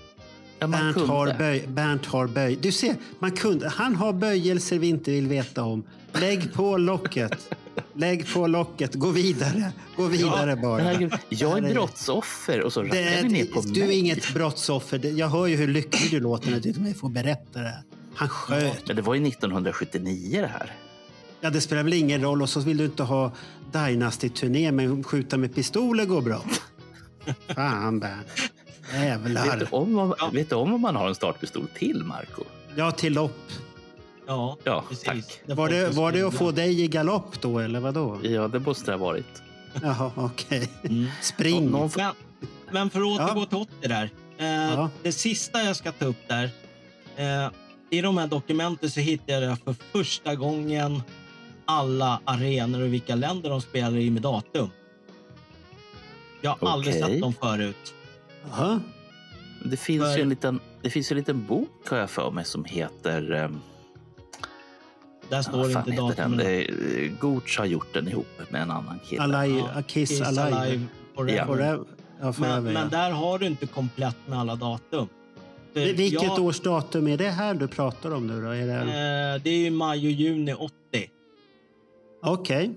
[0.60, 1.12] Ja, Bernt kunde.
[1.14, 2.58] har, böj, Bernt har böj.
[2.62, 5.84] Du ser, man kunde, han har böjelser vi inte vill veta om.
[6.14, 7.50] Lägg på locket.
[7.96, 8.94] Lägg på locket.
[8.96, 9.72] Gå vidare.
[9.96, 10.78] Gå vidare bara.
[10.78, 13.82] Men herregud, jag Det här är brottsoffer och så Det rackar ni ner på du
[13.84, 14.00] är mig.
[14.00, 14.98] inget brottsoffer.
[14.98, 17.68] Det- Jag hör ju hur lycklig du låter när du till mig får berätta det
[17.70, 17.82] här.
[18.16, 18.88] Han sköt.
[18.88, 20.72] Men det var ju 1979 det här.
[21.44, 22.42] Ja, det spelar väl ingen roll.
[22.42, 23.32] Och så vill du inte ha
[23.72, 26.42] Dynasty-turné, men skjuta med pistoler går bra.
[27.56, 28.28] Fan, Bernt.
[28.92, 29.68] Vet du, Jävlar.
[29.76, 32.44] om, vet du om om man har en startpistol till, Marco?
[32.76, 33.38] Ja, till lopp.
[34.28, 35.04] Ja, Ja, precis.
[35.06, 35.42] tack.
[35.58, 38.20] Var det, var det att få dig i galopp då, eller vad då?
[38.24, 39.42] Ja, det måste det ha varit.
[39.82, 40.70] Jaha, okej.
[40.84, 41.06] Mm.
[41.22, 41.72] Spring.
[41.72, 41.90] Men,
[42.72, 43.46] men för att återgå Ja.
[43.46, 44.10] till 80 där.
[44.38, 44.90] Eh, Ja.
[45.04, 46.50] Det sista jag ska ta upp där.
[47.16, 47.52] Eh,
[47.90, 51.02] I de här dokumenten så hittade jag för första gången
[51.66, 54.70] alla arenor och vilka länder de spelar i med datum.
[56.42, 57.12] Jag har aldrig Okej.
[57.14, 57.94] sett dem förut.
[58.50, 58.80] Jaha.
[59.66, 62.32] Det finns, För- ju en liten, det finns ju en liten bok, har jag för
[62.32, 63.32] mig, som heter...
[63.32, 63.60] ehm,
[65.30, 66.08] Där vad står fan inte heter den?
[66.08, 66.38] datumen.
[66.38, 69.22] Det är- Gooch har gjort den ihop med en annan kille.
[69.24, 70.58] Alive, Ja, Kiss, Kiss Alive.
[70.58, 70.86] Alive
[71.16, 71.46] Forever.
[71.46, 71.86] Forever.
[72.22, 72.98] Ja, forever, Men, men ja.
[72.98, 75.08] där har du inte komplett med alla datum.
[75.74, 78.48] Vilket jag- års datum är det här du pratar om nu då?
[78.50, 78.74] Är det...
[78.74, 80.74] Eh, det är ju maj och juni 80.
[82.24, 82.72] Okej.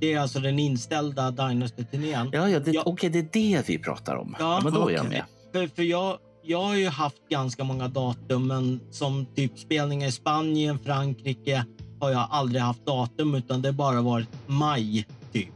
[0.00, 2.30] Det är alltså den inställda Dynasty-turnén.
[2.32, 2.82] Ja, ja, det, Ja.
[2.86, 4.36] okej, det är det vi pratar om.
[4.38, 5.24] Ja, men då är jag med.
[5.52, 10.12] För, för jag, jag har ju haft ganska många datum, men som typ spelningar i
[10.12, 11.64] Spanien, Frankrike
[12.00, 15.48] har jag aldrig haft datum, utan det har bara varit maj typ.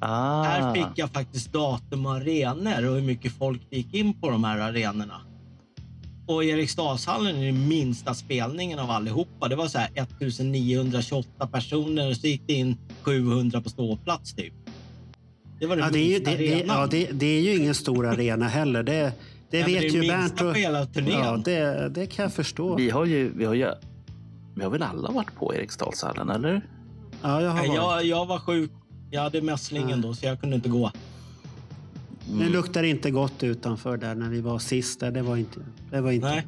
[0.00, 0.42] Ah.
[0.42, 4.44] Här fick jag faktiskt datum och arenor och hur mycket folk gick in på de
[4.44, 5.20] här arenorna.
[6.26, 9.48] Och Eriksdalshallen är den minsta spelningen av allihopa.
[9.48, 14.54] Det var så här 1928 personer och så gick det in 700 på ståplats typ.
[15.60, 17.56] Det var den Ja, det, är ju, minsta det, det, ja, det, det är ju
[17.56, 18.82] ingen stor arena heller.
[18.82, 19.12] Det,
[19.50, 20.96] det Ja, vet det är ju minsta Bernt.
[20.96, 22.76] Och, ja, det, det kan jag förstå.
[22.76, 23.70] Vi har ju, vi har ju,
[24.56, 26.60] vi har väl alla varit på Eriksdalshallen, eller?
[27.22, 27.74] Ja, jag har varit.
[27.74, 28.70] jag, jag var sjuk.
[29.10, 30.90] Jag hade mässlingen då, så jag kunde inte gå.
[32.26, 35.00] Det luktar inte gott utanför där när vi var sist.
[35.00, 35.10] Där.
[35.10, 35.60] Det var inte,
[35.90, 36.46] det var inte Nej.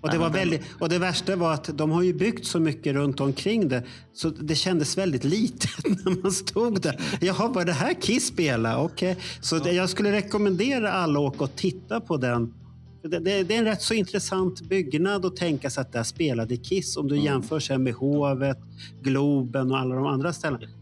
[0.00, 2.94] Och det, var väldigt, och det värsta var att de har ju byggt så mycket
[2.94, 3.82] runt omkring det
[4.12, 5.70] så det kändes väldigt litet
[6.04, 7.00] när man stod där.
[7.20, 8.82] Jaha, var det här Kiss spela?
[8.82, 9.16] Okej.
[9.40, 12.54] Så det, jag skulle rekommendera alla att åka och titta på den.
[13.02, 16.56] Det, det, det är en rätt så intressant byggnad att tänka sig att där spelade
[16.56, 16.96] Kiss.
[16.96, 18.58] Om du jämför sen med Hovet,
[19.02, 20.77] Globen och alla de andra ställena.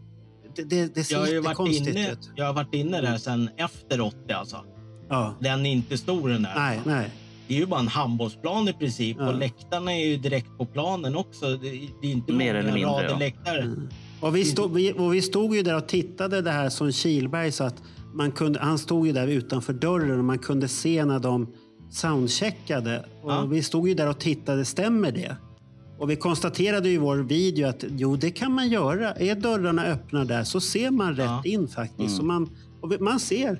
[0.57, 2.29] Det, det, det ser Jag har ju varit inne, ut.
[2.35, 4.57] jag har varit inne där sen efter 80 alltså.
[5.09, 5.35] Ja.
[5.39, 6.53] Den är inte stor den där.
[6.55, 7.09] Nej, nej.
[7.47, 9.27] Det är ju bara en handbollsplan i princip Ja.
[9.27, 11.45] och läktarna är ju direkt på planen också.
[11.45, 11.69] Det,
[12.01, 13.17] det är inte Mer många eller mindre, rader ja.
[13.17, 13.71] läktare.
[14.21, 17.51] Och vi, stod, vi, och vi stod ju där och tittade det här som Kilberg
[17.51, 17.83] så att
[18.13, 21.47] man kunde, han stod ju där utanför dörren och man kunde se när de
[21.91, 23.05] soundcheckade.
[23.23, 23.45] Och Ja.
[23.45, 25.35] Vi stod ju där och tittade, stämmer det?
[25.99, 29.13] Och vi konstaterade i vår video att jo, det kan man göra.
[29.13, 31.41] Är dörrarna öppna där så ser man rätt Ja.
[31.45, 31.99] in faktiskt.
[31.99, 32.09] Mm.
[32.17, 32.49] Så man,
[32.99, 33.59] man ser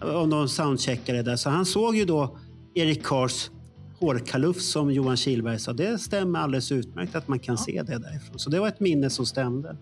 [0.00, 1.36] om de soundcheckade där.
[1.36, 2.38] Så han såg ju då
[2.74, 3.50] Erik Kars
[3.98, 5.72] hårkaluff som Johan Kilberg sa.
[5.72, 8.38] Det stämmer alldeles utmärkt att man kan se det därifrån.
[8.38, 9.76] Så det var ett minne som stämde.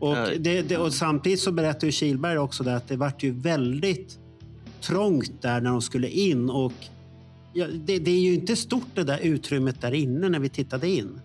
[0.00, 0.28] Och, Ja.
[0.38, 4.18] det, det, och samtidigt så berättade Kilberg också att det vart ju väldigt
[4.80, 6.50] trångt där när de skulle in.
[6.50, 6.72] Och
[7.54, 10.88] ja, det, det är ju inte stort det där utrymmet där inne när vi tittade
[10.88, 11.20] in.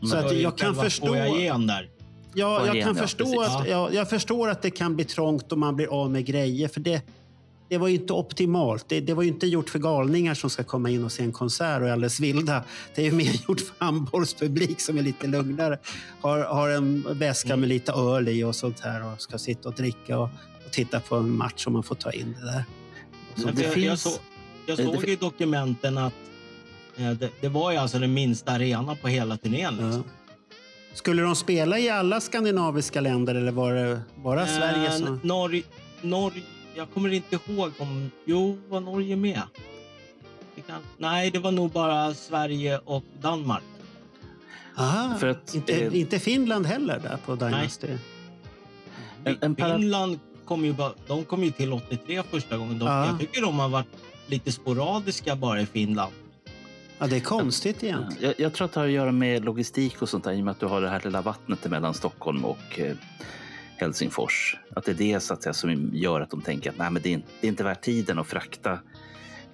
[0.00, 1.06] Så Det var att jag kan förstå...
[1.06, 1.88] foajén där.
[2.34, 5.60] Ja, jag kan ja, förstå att, ja, jag förstår att det kan bli trångt om
[5.60, 6.68] man blir av med grejer.
[6.68, 7.02] För det,
[7.68, 8.88] det var ju inte optimalt.
[8.88, 11.32] Det, det var ju inte gjort för galningar som ska komma in och se en
[11.32, 12.64] konsert och är alldeles vilda.
[12.94, 15.78] Det är ju mer gjort för handbollspublik som är lite lugnare.
[16.20, 19.74] Har, har en väska med lite öl i och sånt här och ska sitta och
[19.74, 20.28] dricka och,
[20.66, 22.64] och titta på en match som man får ta in det där.
[23.36, 24.10] Så det jag, jag, så,
[24.66, 26.12] jag Eh, såg det- i dokumenten att
[26.96, 29.76] eh, det, det var ju alltså den minsta arenan på hela turnén.
[29.80, 29.86] Ja.
[29.86, 30.04] Liksom.
[30.94, 34.86] Skulle de spela i alla skandinaviska länder eller var det bara Sverige?
[34.88, 35.20] Eh, Som...
[35.22, 35.62] Norge,
[36.02, 36.42] Norge,
[36.74, 38.10] jag kommer inte ihåg om...
[38.24, 39.42] Jo, var Norge med?
[40.54, 43.62] Det kan, nej, det var nog bara Sverige och Danmark.
[44.76, 47.86] Aha, För att, inte, eh, inte Finland heller där på Dynasty?
[49.24, 49.76] En, en para...
[49.78, 52.78] Finland kom ju, bara, de kom ju till 83 första gången.
[52.78, 53.06] De, Ja.
[53.06, 53.86] Jag tycker de har varit
[54.32, 56.12] lite sporadiska bara i Finland.
[56.98, 58.22] Ja, det är konstigt egentligen.
[58.22, 60.44] jag, jag tror att det har att göra med logistik och sånt där i och
[60.44, 62.96] med att du har det här lilla vattnet mellan Stockholm och eh,
[63.76, 64.56] Helsingfors.
[64.76, 67.02] Att det är det så att säga, som gör att de tänker att Nej, men
[67.02, 68.78] det, är, inte- det är inte värt tiden att frakta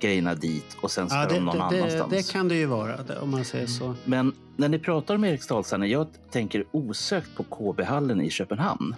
[0.00, 2.10] grejerna dit och sen ska Ja, det, de någon det, annanstans.
[2.10, 3.94] det kan det ju vara om man säger så.
[4.04, 8.94] Men när ni pratar om Eriksdalshallen, jag tänker osökt på KB-hallen i Köpenhamn.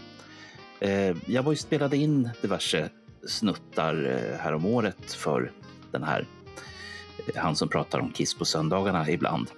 [0.81, 2.89] Eh, jag var ju spelade in diverse
[3.28, 4.05] snuttar
[4.35, 5.53] eh, här om året för
[5.93, 6.26] den här,
[7.26, 9.51] eh, han som pratar om Kiss på söndagarna ibland.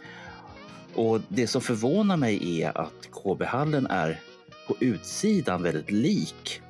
[0.95, 4.21] Och det som förvånar mig är att KB-hallen är
[4.69, 6.61] på utsidan väldigt lik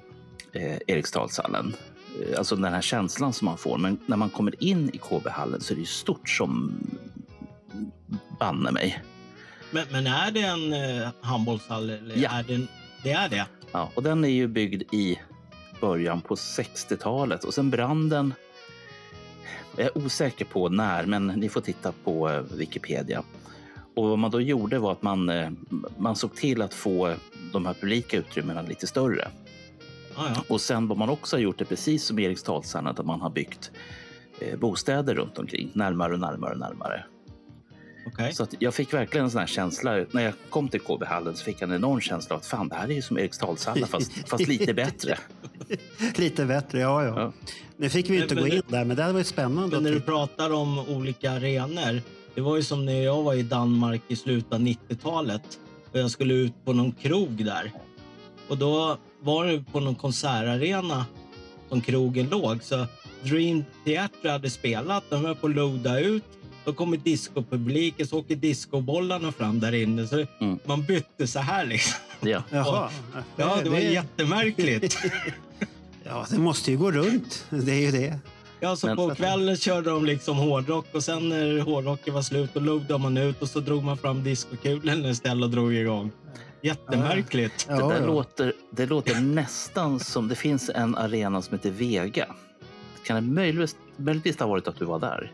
[0.52, 1.74] eh, Eriksdalshallen.
[2.20, 3.78] Eh, Alltså den här känslan som man får.
[3.78, 6.72] Men när man kommer in i KB-hallen så är det ju stort som
[8.40, 9.02] banne mig.
[9.70, 11.90] Men, men är det en eh, handbollshall?
[11.90, 12.30] Eller Ja.
[12.30, 12.68] är det, en,
[13.02, 13.46] det är det?
[13.72, 15.18] Ja, och den är ju byggd i
[15.80, 18.34] början på 60-talet och sen brann den.
[19.76, 23.22] Jag är osäker på när, men ni får titta på eh, Wikipedia.
[23.94, 25.50] Och vad man då gjorde var att man, eh,
[25.98, 27.14] man såg till att få
[27.52, 29.28] de här publika utrymmena lite större.
[30.16, 30.44] Ja, ja.
[30.48, 33.70] Och sen vad man också har gjort är precis som Eriksdalshallen, att man har byggt
[34.40, 37.04] eh, bostäder runt omkring, närmare och närmare och närmare.
[38.06, 38.34] Okej.
[38.34, 40.04] Så att jag fick verkligen en sån här känsla.
[40.10, 42.88] När jag kom till KB-hallen så fick jag en enorm känsla att fan, det här
[42.88, 45.18] är ju som Eriksdalshallen fast, fast lite bättre.
[46.16, 47.20] Lite bättre, ja, ja.
[47.20, 47.32] Ja.
[47.76, 49.80] Nu fick vi ju inte Men- gå in där, men det hade varit spännande.
[49.80, 52.00] När du pratar om olika arenor.
[52.34, 55.42] Det var ju som när jag var i Danmark i slutet av 90-talet
[55.92, 57.72] och jag skulle ut på någon krog där.
[58.48, 61.06] Och då var det på någon konsertarena
[61.68, 62.62] som krogen låg.
[62.62, 62.86] Så
[63.22, 65.04] Dream Theater hade spelat.
[65.10, 66.24] De höll på att loada ut.
[66.64, 70.06] Då kommer discopubliken, så åker discobollarna fram där inne.
[70.06, 70.58] Så Mm.
[70.64, 71.94] man bytte så här liksom.
[72.20, 72.42] Ja.
[72.50, 72.90] Jaha.
[73.36, 74.96] Ja, det var jättemärkligt.
[76.04, 77.46] Ja, det måste ju gå runt.
[77.50, 78.18] Det är ju det.
[78.60, 82.60] Ja, så på kvällen körde de liksom hårdrock och sen när hårdrocken var slut då
[82.60, 86.10] luggade man ut och så drog man fram diskokulan istället och drog igång.
[86.62, 87.66] Jättemärkligt.
[87.68, 90.28] Det, där Låter, det låter nästan som...
[90.28, 92.26] Det finns en arena som heter Vega.
[93.06, 95.32] Kan det möjligtvis, möjligtvis ha varit att du var där?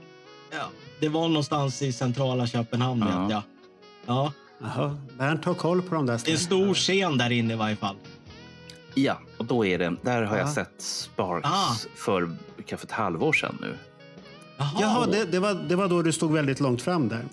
[0.51, 0.69] Ja,
[1.01, 3.21] det var någonstans i centrala Köpenhamn Ja.
[3.23, 3.43] vet jag.
[4.07, 7.53] Ja, Jaha, Bernt har koll på de där det är en stor scen där inne
[7.53, 7.97] i varje fall.
[8.95, 9.97] Ja, och då är det...
[10.03, 10.53] Där har jag Ja.
[10.55, 11.75] sett Sparks Ah.
[11.97, 12.37] för
[12.67, 13.79] kanske ett halvår sedan nu.
[14.81, 17.25] Jaha, det, det, var, det var då du stod väldigt långt fram där.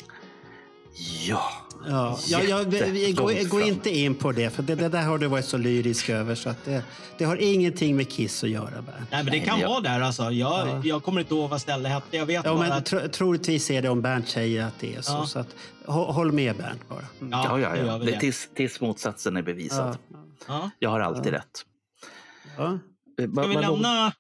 [1.28, 1.42] Ja.
[1.90, 3.12] Ja, ja, ja, vi, vi,
[3.50, 6.36] gå, inte in på det, för det, det där har du varit så lyrisk över.
[6.36, 6.84] Så att det,
[7.18, 8.70] det har ingenting med Kiss att göra.
[9.12, 10.24] Nej, men det kan jag- vara där alltså.
[10.32, 10.82] Jag, Ja.
[10.84, 12.18] jag kommer inte ihåg vad stället hette.
[12.18, 12.86] Jag vet Ja, bara men att...
[12.86, 15.12] tro, troligtvis är det om Bernt säger att det är så.
[15.14, 15.26] Ja.
[15.26, 15.48] så att,
[15.86, 17.06] hå- håll med Bernt bara.
[17.22, 17.32] Mm.
[17.32, 17.98] Ja, ja, det ja.
[17.98, 19.98] Det, tills, tills motsatsen är bevisad.
[20.48, 20.70] Ja.
[20.80, 21.38] Jag har alltid Ja.
[21.38, 21.66] rätt.
[22.58, 22.80] Ja.
[23.24, 24.14] Eh, Ska vi lämna...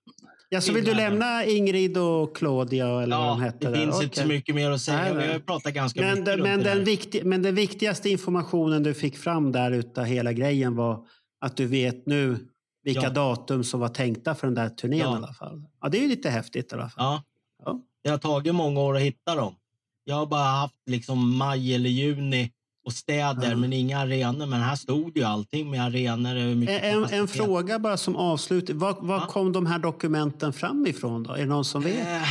[0.50, 3.70] Ja, så vill du lämna Ingrid och Claudia eller vad de Ja, hette?
[3.72, 4.04] det finns där?
[4.04, 4.36] inte så Okej.
[4.38, 5.14] mycket mer att säga.
[5.14, 8.94] Nej, Vi har pratat ganska Men, mycket men, den vikti, men den viktigaste informationen du
[8.94, 11.06] fick fram där utav hela grejen var
[11.42, 12.38] att du vet nu
[12.84, 13.10] vilka Ja.
[13.10, 15.14] datum som var tänkta för den där turnén Ja.
[15.14, 15.64] i alla fall.
[15.82, 16.94] Ja, det är ju lite häftigt i alla fall.
[17.06, 17.24] Ja.
[17.66, 17.82] Ja.
[18.04, 19.56] Det har tagit många år att hitta dem.
[20.04, 22.52] Jag har bara haft liksom maj eller juni
[22.86, 23.56] och städer, Ja.
[23.56, 24.46] men inga arenor.
[24.46, 26.36] Men här stod ju allting med arenor.
[26.70, 28.70] En, en fråga bara som avslut.
[28.70, 31.24] Var, var kom de här dokumenten fram ifrån?
[31.24, 31.34] Då?
[31.34, 32.08] Är det någon som vet?
[32.08, 32.28] Eh,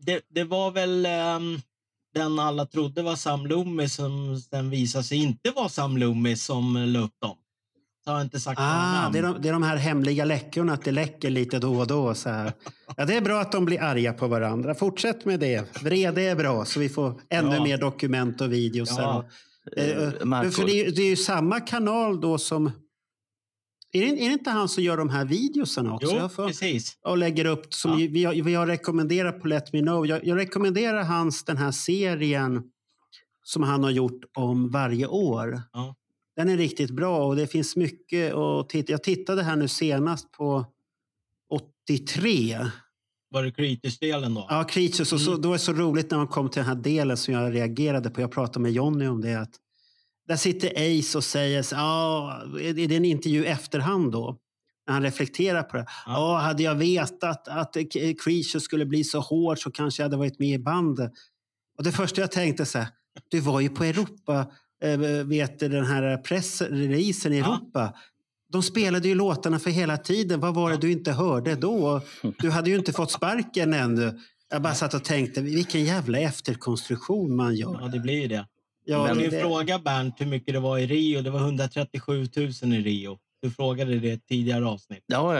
[0.00, 1.60] det, det var väl ehm,
[2.14, 6.76] den alla trodde var Sam Loomis som sen visade sig inte vara Sam Loomis som
[6.76, 7.36] la upp dem.
[8.04, 10.84] Så har inte sagt Ah, det, är de, det är de här hemliga läckorna, att
[10.84, 12.14] det läcker lite då och då.
[12.14, 12.52] Så här.
[12.96, 14.74] Ja, det är bra att de blir arga på varandra.
[14.74, 15.82] Fortsätt med det.
[15.82, 17.62] Vrede är bra, så vi får ännu Ja.
[17.64, 18.94] mer dokument och videos.
[18.98, 19.24] Ja.
[19.76, 20.50] Eh, Eh, Marco.
[20.50, 22.66] för det, är, det är ju samma kanal då som...
[23.92, 26.10] Är det, är det inte han som gör de här videosarna också?
[26.12, 26.98] Jo, Jag får- precis.
[27.02, 28.30] och lägger upp som Ja.
[28.44, 30.06] vi har rekommenderat på Let Me Know.
[30.06, 32.62] Jag, jag rekommenderar hans den här serien
[33.44, 35.62] som han har gjort om varje år.
[35.72, 35.94] Ja.
[36.36, 38.92] Den är riktigt bra och det finns mycket att titta.
[38.92, 40.66] Jag tittade här nu senast på
[41.50, 42.58] 83.
[43.30, 44.46] Var det Creatures-delen då?
[44.50, 45.12] Ja, Creatures.
[45.12, 47.34] Och så, då är det så roligt när man kom till den här delen som
[47.34, 48.20] jag reagerade på.
[48.20, 49.34] Jag pratade med Jonny om det.
[49.34, 49.50] Att
[50.28, 54.38] där sitter Ace och säger, ja, är är det en intervju efterhand då?
[54.86, 55.86] När han reflekterar på det.
[56.06, 57.76] Ja, hade jag vetat att
[58.24, 61.12] Creature skulle bli så hård så kanske jag hade varit med i bandet.
[61.78, 62.88] Och det första jag tänkte så här,
[63.28, 64.46] du var ju på Europa,
[64.82, 67.94] eh, vet du, den här pressreleasen i Europa.
[68.52, 70.40] De spelade ju låtarna för hela tiden.
[70.40, 72.00] Vad var det du inte hörde då?
[72.38, 74.18] Du hade ju inte fått sparken ännu.
[74.50, 77.78] Jag bara satt och tänkte, vilken jävla efterkonstruktion man gör.
[77.80, 78.46] Ja, det blir ju det.
[78.84, 81.22] Ja, men min det- fråga Bernt hur mycket det var i Rio.
[81.22, 83.18] Det var 137 000 i Rio.
[83.42, 85.04] Du frågade det i ett tidigare avsnitt.
[85.06, 85.32] Ja,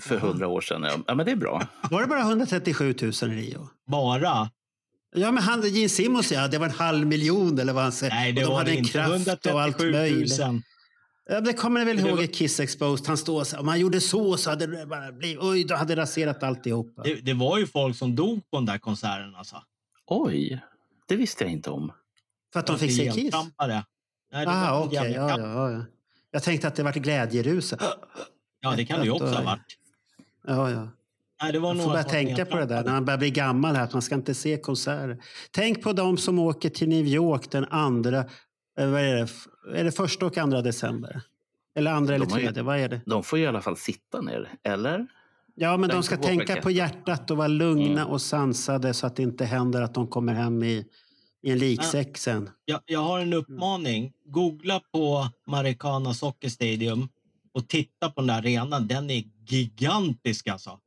[0.00, 0.86] för hundra år sedan.
[1.06, 1.14] Ja.
[1.14, 1.66] men det är bra.
[1.90, 3.68] Var det bara 137 000 i Rio?
[3.86, 4.50] Bara?
[5.16, 8.14] Ja, men han, Gene Simmons ja, det var en halv miljon eller vad han säger.
[8.14, 8.92] Nej, det och de var hade det en inte.
[8.92, 10.62] kraft och allt 137 000.
[11.32, 13.06] Ja, det kommer ni väl ihåg i Kiss Exposed.
[13.06, 15.94] Han står så om han gjorde så så hade det bara blivit, oj, då hade
[15.94, 17.02] det raserat alltihopa.
[17.02, 19.56] Det, det var ju folk som dog på den där konserten alltså.
[20.06, 20.60] Oj,
[21.08, 21.92] det visste jag inte om.
[22.52, 23.34] För att de fick se Kiss?
[24.32, 25.84] Nej, det Ah, var jävla ja, ja, ja.
[26.30, 27.74] Jag tänkte att det var glädjerus.
[28.60, 29.76] Ja, det kan det ju också ha varit.
[30.46, 30.88] Ja, ja.
[31.42, 33.76] Nej, det var Man får börja tänka på det där när man börjar bli gammal
[33.76, 35.22] här, att man ska inte se konserter.
[35.50, 38.24] Tänk på de som åker till New York den andra, eh,
[38.86, 39.28] vad är det,
[39.78, 41.22] är det första och andra december?
[41.74, 43.00] Eller andra eller De har ju- tredje, vad är det?
[43.06, 45.06] De får i alla fall sitta ner, eller?
[45.54, 49.16] Ja, men de ska på tänka på hjärtat och vara lugna och sansade så att
[49.16, 50.86] det inte händer att de kommer hem i,
[51.42, 52.50] i en liksäck sen.
[52.64, 54.12] Jag, jag har en uppmaning.
[54.24, 57.08] Googla på Maracana Soccer Stadium
[57.52, 58.88] och titta på den där arenan.
[58.88, 60.78] Den är gigantisk alltså.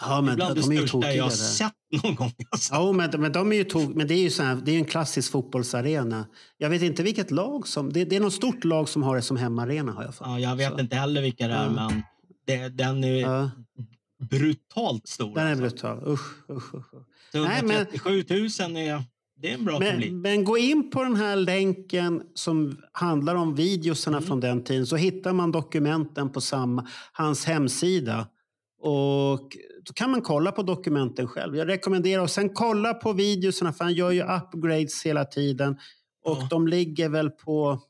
[0.00, 1.72] Ja, men Bland de, det är ju tokiga jag har sett
[2.02, 2.32] någon gång.
[2.50, 2.74] Alltså.
[2.74, 4.78] Ja, men, men de är ju tog, men det är ju så här, det är
[4.78, 6.26] en klassisk fotbollsarena.
[6.58, 7.92] Jag vet inte vilket lag som...
[7.92, 10.38] Det, det är något stort lag som har det som hemmaarena har jag för Ja,
[10.40, 10.80] jag vet Så.
[10.80, 11.70] inte heller vilka det är, Ja.
[11.70, 12.02] men
[12.46, 13.50] det, den är Ja.
[14.30, 15.34] brutalt stor.
[15.34, 15.62] Den är alltså.
[15.62, 16.12] brutal.
[16.12, 16.84] Usch, usch, usch.
[17.34, 18.24] Nej, men- 137
[18.60, 19.02] 000 är,
[19.40, 20.10] det är en bra publik.
[20.12, 24.26] Men, men gå in på den här länken som handlar om videosarna Mm.
[24.28, 28.26] från den tiden så hittar man dokumenten på samma, hans hemsida.
[28.80, 29.56] Och
[29.88, 31.56] då kan man kolla på dokumenten själv.
[31.56, 35.78] Jag rekommenderar och sen kolla på videosarna för han gör ju upgrades hela tiden.
[36.24, 37.80] Och de ligger väl på,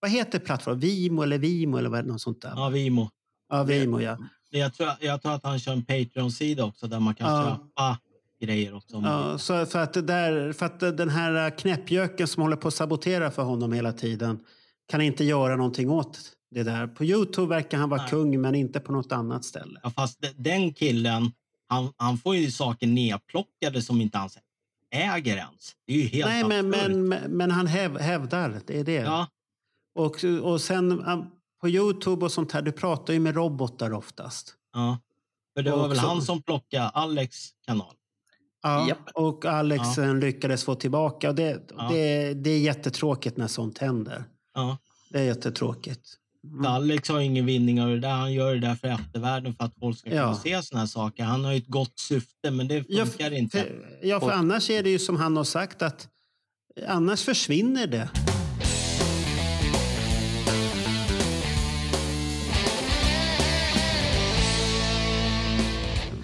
[0.00, 0.80] vad heter plattformen?
[0.80, 2.52] Vimo eller Vimo eller vad, något sånt där?
[2.56, 3.10] Ja, Vimo.
[3.48, 4.18] Ja, Vimo ja.
[4.50, 7.44] Jag tror, jag tror att han kör en Patreon-sida också där man kan Ja.
[7.44, 7.98] köpa
[8.40, 9.02] grejer också.
[9.04, 13.30] Ja, så för, att där, för att den här knäppjöken som håller på att sabotera
[13.30, 14.38] för honom hela tiden
[14.88, 16.18] kan inte göra någonting åt
[16.54, 16.86] det där.
[16.86, 19.80] På Youtube verkar han vara kung men inte på något annat ställe.
[19.82, 21.32] Ja, fast de- den killen,
[21.68, 24.28] han, han får ju saker nedplockade som inte han
[24.90, 25.72] äger ens.
[25.86, 28.60] Det är ju helt Nej, men, men, men han häv, hävdar.
[28.66, 28.92] Det är det.
[28.92, 29.26] Ja.
[29.94, 31.04] Och, och sen
[31.60, 34.54] på Youtube och sånt här, du pratar ju med robotar oftast.
[34.72, 34.98] Ja.
[35.56, 37.36] För det var väl Också- han som plockade Alex
[37.66, 37.94] kanal.
[38.62, 39.94] Ja, och Alex Ja.
[39.94, 41.28] sen lyckades få tillbaka.
[41.28, 41.88] Och det, Ja.
[41.92, 44.24] det, det är jättetråkigt när sånt händer.
[44.54, 44.78] Ja.
[45.10, 46.16] Det är jättetråkigt.
[46.62, 48.08] För Alex har ingen vinning av det där.
[48.10, 50.34] Han gör det där för eftervärlden för att folk ska kunna Ja.
[50.34, 51.24] se såna här saker.
[51.24, 53.58] Han har ju ett gott syfte, men det Ja, funkar inte.
[53.58, 56.08] För, ja, för annars är det ju som han har sagt att
[56.88, 58.08] annars försvinner det.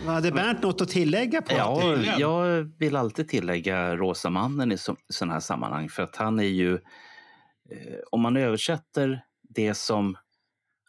[0.06, 4.96] Hade Bernt något att tillägga på Ja, jag vill alltid tillägga Rosa mannen i så-
[5.08, 9.22] sådana här sammanhang för att han är ju, eh, om man översätter
[9.54, 10.16] det som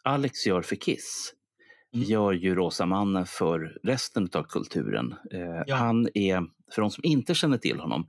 [0.02, 1.34] Alex gör för Kiss,
[1.94, 2.06] Mm.
[2.06, 5.14] gör ju Rosa mannen för resten av kulturen.
[5.32, 5.76] Eh, Ja.
[5.76, 6.42] Han är,
[6.74, 8.08] för de som inte känner till honom,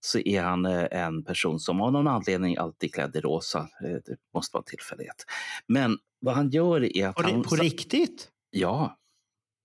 [0.00, 3.58] så är han eh, en person som av någon anledning alltid är klädd i rosa.
[3.58, 5.24] Eh, Det måste vara en tillfällighet.
[5.66, 7.30] Men vad han gör är att På, han...
[7.44, 8.28] ri- på riktigt?
[8.50, 8.98] Ja.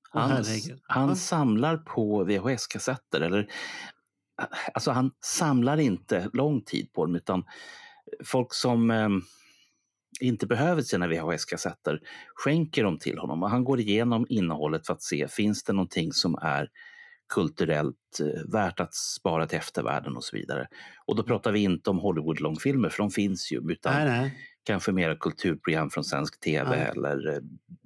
[0.09, 0.43] Han,
[0.83, 3.21] han samlar på VHS-kassetter.
[3.21, 3.47] Eller,
[4.73, 7.43] alltså han samlar inte lång tid på dem utan
[8.25, 8.91] folk som
[10.21, 11.99] inte behöver sina VHS-kassetter
[12.35, 13.43] skänker dem till honom.
[13.43, 16.67] Och han går igenom innehållet för att se, finns det någonting som är
[17.33, 20.67] kulturellt eh, värt att spara till eftervärlden och så vidare.
[21.05, 24.33] Och då pratar vi inte om Hollywood-långfilmer, för de finns ju, utan Nej, nej.
[24.63, 26.91] kanske mera kulturprogram från svensk tv Ja.
[26.91, 27.39] eller eh,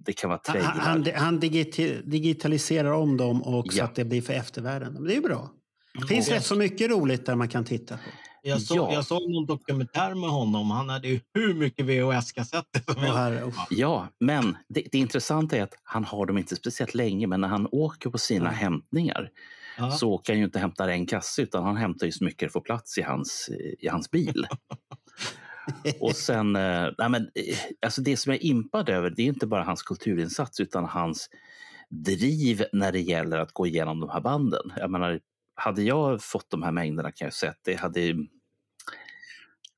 [0.06, 0.72] det kan vara Han, trailrar.
[0.82, 3.84] han, han digiti- digitaliserar om dem och så Ja.
[3.86, 4.94] att det blir för eftervärlden.
[4.94, 5.52] Men det är ju bra.
[6.02, 8.04] Det finns Och- rätt så mycket roligt där man kan titta på.
[8.44, 8.94] Jag såg, Ja.
[8.94, 10.72] jag såg någon dokumentär med honom.
[10.72, 13.58] Han hade ju hur mycket VHS-kassetter som helst.
[13.70, 17.48] Ja, men det, det intressanta är att han har dem inte speciellt länge, men när
[17.48, 18.54] han åker på sina Mm.
[18.60, 19.30] hämtningar
[19.78, 19.92] Ja.
[19.92, 22.40] så åker han ju inte och hämtar en kasse utan han hämtar ju så mycket
[22.50, 24.46] det får plats i hans, i hans bil.
[26.00, 29.26] och sen, eh, nej men, eh, alltså det som jag är impad över det är
[29.28, 31.30] inte bara hans kulturinsats utan hans
[31.90, 34.72] driv när det gäller att gå igenom de här banden.
[34.78, 35.20] Jag menar,
[35.60, 38.16] hade jag fått de här mängderna kan jag säga att det hade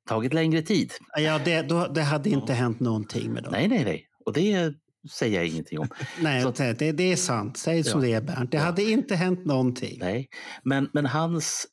[0.07, 0.93] tagit längre tid.
[1.17, 3.51] Ja, det, då, det hade inte hänt någonting med dem.
[3.51, 4.07] Nej, nej, nej.
[4.25, 4.73] Och det
[5.11, 5.87] säger jag ingenting om.
[6.21, 7.57] Nej, Så att- det, det är sant.
[7.57, 8.07] Säg som Ja.
[8.07, 8.51] det är, Bernt.
[8.51, 9.97] Det hade inte hänt någonting.
[9.99, 10.29] Nej,
[10.63, 11.67] men, men hans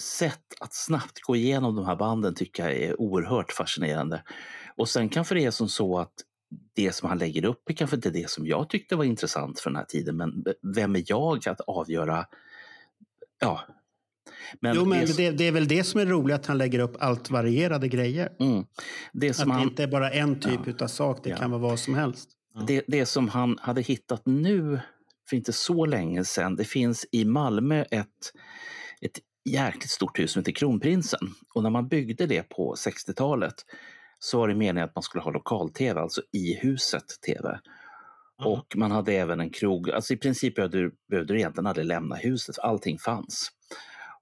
[0.00, 4.22] sätt att snabbt gå igenom de här banden tycker jag är oerhört fascinerande.
[4.76, 6.12] Och sen kanske det är som så att
[6.74, 9.70] det som han lägger upp är kanske inte det som jag tyckte var intressant för
[9.70, 10.44] den här tiden, men
[10.74, 12.26] vem är jag att avgöra?
[13.42, 13.60] Ja.
[14.60, 16.78] Men jo, men det, det, det är väl det som är roligt, att han lägger
[16.78, 18.32] upp allt varierade grejer.
[18.40, 18.64] mm,
[19.12, 20.70] det Att som det han, inte är bara en typ Ja.
[20.70, 21.36] utav sak, det Ja.
[21.36, 22.28] kan vara vad som helst.
[22.66, 24.80] det, det som han hade hittat nu
[25.28, 28.08] för inte så länge sedan, det finns i Malmö ett,
[29.00, 31.20] ett jäkligt stort hus som heter Kronprinsen.
[31.54, 33.54] Och när man byggde det på 60-talet
[34.18, 37.60] så var det meningen att man skulle ha lokal-tv, alltså i huset tv.
[38.46, 42.14] Och man hade även en krog, alltså i princip behövde behövde du egentligen aldrig lämna
[42.16, 43.48] huset, allting fanns.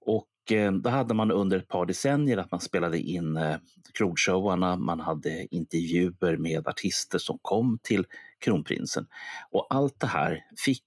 [0.01, 3.57] Och eh, då hade man under ett par decennier att man spelade in eh,
[3.97, 8.05] krogshowarna, man hade intervjuer med artister som kom till
[8.39, 9.07] Kronprinsen.
[9.51, 10.83] Och allt det här fick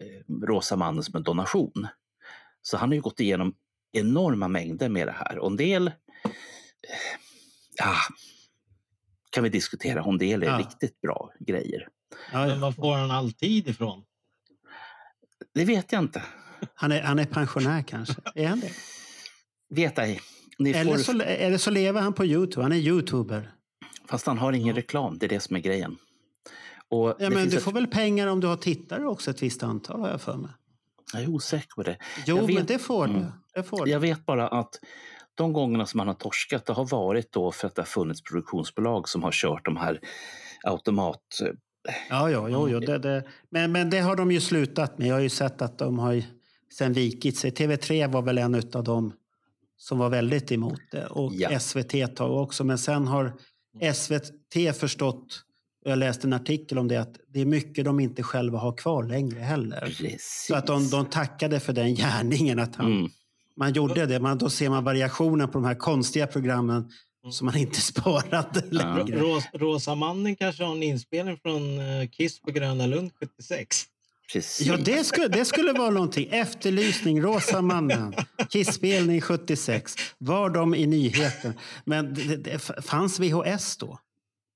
[0.00, 1.86] eh, Rosa mannen som en donation.
[2.62, 3.54] Så han har ju gått igenom
[3.92, 5.38] enorma mängder med det här.
[5.38, 5.92] Och en del eh,
[7.78, 7.94] ja,
[9.30, 10.58] kan vi diskutera om det är Ja.
[10.58, 11.88] riktigt bra grejer.
[12.32, 12.56] Ja, Men ja.
[12.56, 14.04] var får han all tid ifrån?
[15.54, 16.22] Det vet jag inte.
[16.74, 18.14] Han, är, han är pensionär kanske.
[18.34, 18.70] Är han det?
[19.74, 20.20] Vet ej.
[20.58, 22.62] Ni Eller får, så, eller så lever han på Youtube.
[22.62, 23.52] Han är youtuber.
[24.08, 25.96] Fast han har ingen reklam, det är det som är grejen.
[26.88, 29.62] Och Ja, men du ett- får väl pengar om du har tittare också, ett visst
[29.62, 30.50] antal har jag för mig.
[31.12, 31.96] Jag är osäker på det.
[32.26, 33.12] Jo, Jag vet- men det får du.
[33.14, 33.26] Mm.
[33.54, 33.90] Det får du.
[33.90, 34.78] Jag vet bara att
[35.34, 38.22] de gångerna som han har torskat, det har varit då för att det har funnits
[38.22, 40.00] produktionsbolag som har kört de här
[40.64, 41.20] automat...
[42.10, 43.24] Ja, ja, jo, jo, det, det.
[43.50, 45.08] Men, men det har de ju slutat med.
[45.08, 46.22] Jag har ju sett att de har
[46.78, 47.50] sen vikit sig.
[47.50, 49.12] TV3 var väl en av dem
[49.76, 51.06] som var väldigt emot det.
[51.06, 51.58] Och Ja.
[51.58, 52.64] SVT ett tag också.
[52.64, 53.32] Men sen har
[53.94, 55.42] SVT förstått,
[55.84, 58.76] och jag läste en artikel om det, att det är mycket de inte själva har
[58.76, 59.80] kvar längre heller.
[59.80, 60.44] Precis.
[60.48, 62.58] Så att de, de tackade för den gärningen.
[62.58, 63.10] Att han, Mm.
[63.56, 64.20] Man gjorde det.
[64.20, 66.90] Man, då ser man variationen på de här konstiga programmen
[67.30, 69.18] som man inte sparade längre.
[69.18, 73.86] Ros, Rosa mannen kanske har en inspelning från eh, Kiss på Gröna Lund 76.
[74.32, 74.66] Precis.
[74.66, 76.28] Ja, det skulle, det skulle vara någonting.
[76.30, 78.14] Efterlysning, Rosa mannen,
[78.48, 79.94] Kisspelning 76.
[80.18, 81.54] Var de i nyheten?
[81.84, 83.98] Men det, det, fanns VHS då?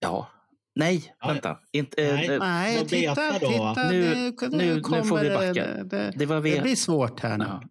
[0.00, 0.28] Ja,
[0.76, 1.58] Nej, Ja, vänta.
[1.72, 2.26] Inte, eh, Nej.
[2.28, 3.88] eh, Nej, titta, titta.
[3.90, 5.52] Nu- nu- nu kommer får vi det- backa.
[5.52, 7.44] Det, det, Det var det blir svårt här nu.
[7.44, 7.62] Ja.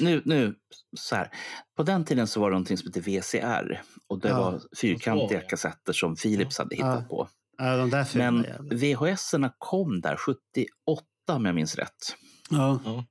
[0.00, 0.54] Nu, nu,
[0.98, 1.28] så här.
[1.76, 4.40] På den tiden så var det någonting som hette VCR och det Ja.
[4.40, 5.48] var fyrkantiga Så, ja.
[5.48, 7.16] kassetter som Philips hade hittat Ja.
[7.16, 7.28] på.
[7.58, 8.46] Ja, de där fula Men.
[8.78, 11.02] VHS-erna kom där 78
[11.32, 12.16] om jag minns rätt.
[12.50, 12.80] Ja.
[12.84, 13.04] Ja.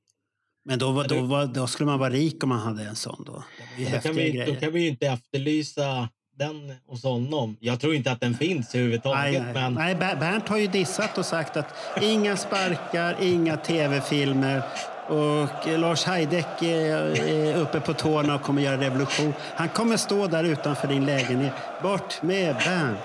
[0.65, 3.23] Men då, var, då, var, då skulle man vara rik om man hade en sån.
[3.25, 3.43] Då.
[3.91, 6.09] Då kan, vi, då kan vi ju inte efterlysa
[6.41, 7.57] den hos honom.
[7.59, 9.19] Jag tror inte att den finns överhuvudtaget.
[9.21, 9.53] Nej, nej.
[9.53, 11.65] Men nej, Ber- Bernt har ju dissat och sagt att
[12.01, 14.61] inga sparkar, inga tv-filmer.
[15.07, 19.33] Och Lars Heideck är, uppe på tårna och kommer göra revolution.
[19.55, 21.53] Han kommer stå där utanför din lägenhet.
[21.83, 22.97] Bort med Bernt!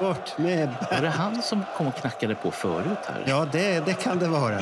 [0.00, 1.02] Bort med Var Bernt!
[1.02, 3.24] det han som kom och knackade på förut här?
[3.26, 4.58] Ja, det, det kan det vara.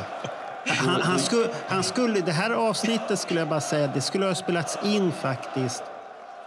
[0.66, 4.34] Han, han, skulle, han skulle, det här avsnittet skulle jag bara säga, det skulle ha
[4.34, 5.82] spelats in faktiskt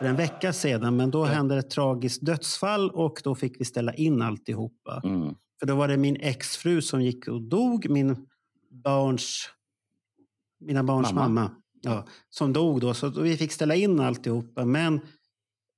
[0.04, 0.96] för en vecka sedan.
[0.96, 5.02] Men då hände ett tragiskt dödsfall och då fick vi ställa in alltihopa.
[5.04, 5.36] Mm.
[5.60, 8.28] För då var det min exfru som gick och dog, min
[8.84, 9.50] barns,
[10.60, 11.28] mina barns Mamma.
[11.28, 11.52] mamma,
[11.82, 12.94] ja, som dog då.
[12.94, 14.66] Så vi fick ställa in alltihopa.
[14.66, 15.02] Men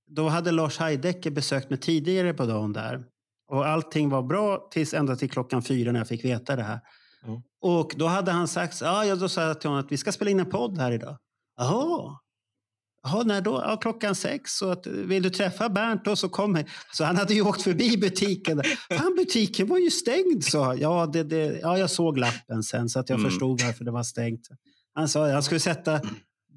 [0.07, 3.03] då hade Lars Heidecker besökt mig tidigare på dagen där.
[3.47, 6.79] Och allting var bra tills ända till klockan fyra när jag fick veta det här.
[7.25, 7.41] Ja.
[7.61, 10.11] Och då hade han sagt, ja, ja, då sa jag till honom att vi ska
[10.11, 11.17] spela in en podd här idag.
[11.57, 12.17] Jaha.
[13.05, 13.61] Jaha, när då?
[13.65, 14.51] Ja, klockan sex.
[14.51, 16.65] Så att, vill du träffa Bernt då så kom jag.
[16.93, 18.61] Så han hade ju åkt förbi butiken.
[18.97, 22.99] Fan, butiken var ju stängd, sa ja, det, det, ja, jag såg lappen sen så
[22.99, 23.31] att jag Mm.
[23.31, 24.47] förstod varför det var stängt.
[24.95, 26.01] Han sa han skulle sätta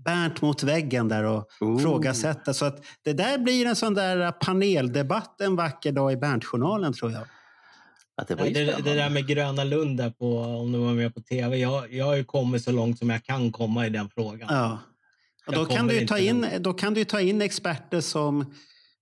[0.04, 1.78] Bernt mot väggen där och Oh.
[1.78, 2.54] frågasätta.
[2.54, 7.12] Så att det där blir en sån där paneldebatt en vacker dag i Bernt-journalen tror
[7.12, 7.22] jag.
[8.16, 11.20] Att det det, det där med Gröna Lund där på, om du var med på
[11.20, 11.56] tv.
[11.56, 14.48] Jag, jag har ju kommit så långt som jag kan komma i den frågan.
[14.50, 14.78] Ja.
[15.52, 18.40] Då, kan du ta in, då kan du ta in experter som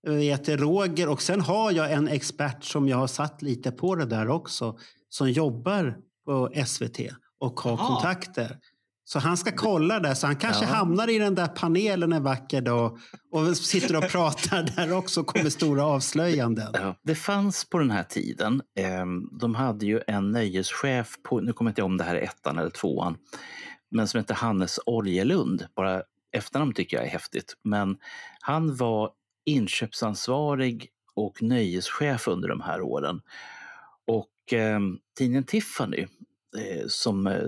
[0.07, 3.94] eh, heter Roger och sen har jag en expert som jag har satt lite på
[3.94, 4.78] det där också
[5.09, 6.99] som jobbar på SVT
[7.40, 7.86] och har Jaha.
[7.86, 8.57] kontakter.
[9.09, 10.70] Så han ska kolla där, så han kanske Ja.
[10.70, 12.99] hamnar i den där panelen en vacker dag
[13.32, 16.70] och sitter och pratar där också och kommer stora avslöjanden.
[16.74, 19.07] Ja, det fanns på den här tiden, eh,
[19.40, 22.59] de hade ju en nöjeschef på, nu kommer jag inte om det här är ettan
[22.59, 23.16] eller tvåan,
[23.90, 25.66] men som hette Hannes Oljelund.
[25.76, 26.03] Bara
[26.37, 27.57] efternamn tycker jag är häftigt.
[27.62, 27.99] Men
[28.41, 29.11] han var
[29.45, 33.20] inköpsansvarig och nöjeschef under de här åren.
[34.07, 34.80] Och eh,
[35.18, 36.07] tidningen Tiffany,
[36.59, 37.43] eh, som eh,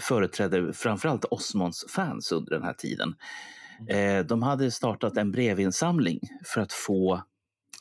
[0.00, 3.14] företrädde framförallt Osmonds fans under den här tiden,
[3.88, 7.22] eh, de hade startat en brevinsamling för att få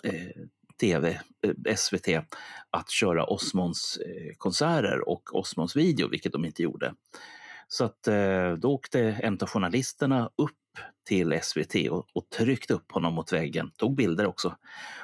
[0.03, 0.43] eh,
[0.79, 2.07] TV, eh, SVT,
[2.69, 6.93] att köra Osmonds eh, konserter och Osmonds video, vilket de inte gjorde.
[7.71, 10.51] Så att eh, då åkte en av journalisterna upp
[11.07, 14.55] till SVT och, och tryckte upp honom mot väggen, tog bilder också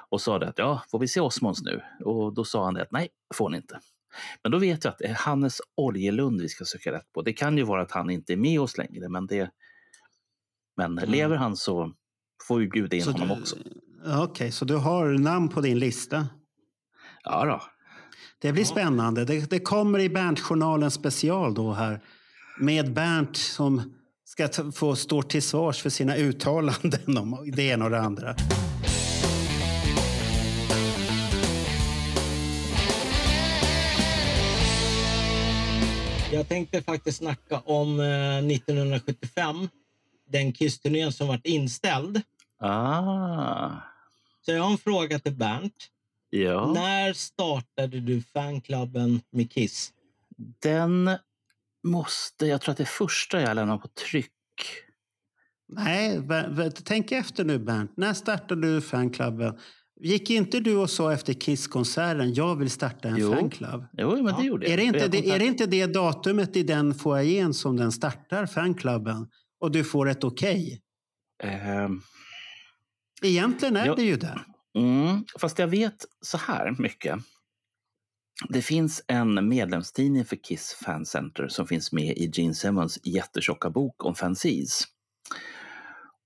[0.09, 1.82] och sa att ja, får vi se Osmonds nu?
[2.05, 3.80] Och då sa han det att nej, får ni inte.
[4.43, 7.22] Men då vet jag att det är Hannes Oljelund vi ska söka rätt på.
[7.22, 9.49] Det kan ju vara att han inte är med oss längre, men det
[10.78, 11.91] men lever han så
[12.47, 13.55] får vi bjuda in Så honom du- också.
[14.24, 16.28] Okej, så du har namn på din lista?
[17.24, 17.61] Ja då.
[18.39, 18.68] Det blir Ja.
[18.68, 19.26] spännande.
[19.26, 22.01] Det, det kommer i Bernt-journalen special då här.
[22.58, 23.93] Med Bernt som
[24.26, 28.36] ska få stå till svars för sina uttalanden om det ena och det andra.
[36.32, 39.70] Jag tänkte faktiskt snacka om eh, 1975.
[40.30, 42.22] Den Kiss-turnén som varit inställd.
[42.60, 43.72] Ah,
[44.45, 45.88] Så jag har en fråga till Bernt.
[46.30, 46.72] ja.
[46.74, 49.91] När startade du fanklubben med Kiss?
[50.62, 51.10] Den
[51.86, 54.32] måste, jag tror att det första jag lämnar på tryck.
[55.68, 56.22] Nej,
[56.84, 57.98] tänk efter nu Bernt.
[57.98, 59.60] När startade du fanklubben?
[60.02, 63.34] Gick inte du och sa efter Kiss-konserten jag vill starta en Jo.
[63.34, 63.86] fanclub?
[63.98, 64.44] Jo, men det Ja.
[64.44, 64.74] gjorde jag.
[64.74, 67.92] Är det, inte Jag det, är det inte det datumet i den foajén som den
[67.92, 69.28] startar, fanklubben?
[69.60, 70.82] Och du får ett okej?
[71.44, 72.02] Ehm,
[73.24, 73.96] Egentligen är Ja.
[73.96, 74.40] det ju det.
[74.78, 77.20] mm, fast jag vet så här mycket.
[78.50, 83.70] Det finns en medlemstidning för Kiss Fan Center som finns med i Gene Simmons jättetjocka
[83.70, 84.84] bok om fanzines.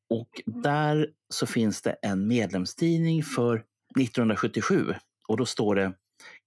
[0.10, 3.56] Och där så finns det en medlemstidning för
[4.00, 4.96] 1977
[5.28, 5.94] och då står det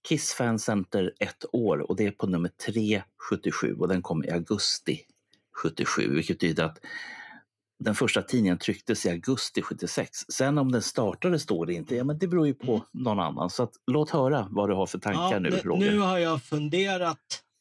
[0.07, 4.31] Kiss Fan Center ett år och det är på nummer 377 och den kom i
[4.31, 5.01] augusti
[5.63, 6.79] 77 vilket betyder att
[7.83, 10.09] den första tidningen trycktes i augusti 76.
[10.33, 13.49] Sen om den startade står det inte, ja, men det beror ju på någon annan.
[13.49, 15.91] Så att, låt höra vad du har för tankar Ja, nu nu, Roger.
[15.91, 17.19] nu har jag funderat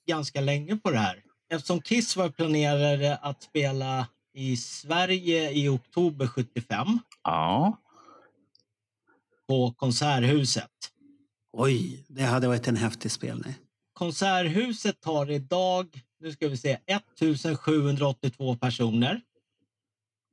[0.08, 1.22] ganska länge på det här.
[1.52, 6.86] Eftersom Kiss var planerade att spela i Sverige i oktober 75
[7.24, 7.78] Ja,
[9.48, 10.70] på Konserthuset.
[11.52, 13.54] Oj, det hade varit en häftig spelning.
[13.92, 19.20] Konserthuset har idag, nu ska vi se, 1782 personer.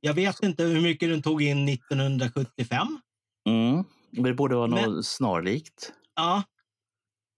[0.00, 3.00] Jag vet inte hur mycket den tog in 1975.
[3.48, 3.84] Mm.
[4.10, 5.92] Men det borde vara Men- något snarlikt.
[6.14, 6.42] Ja.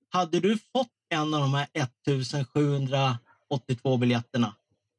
[0.08, 4.54] Hade du fått en av de här 1782 biljetterna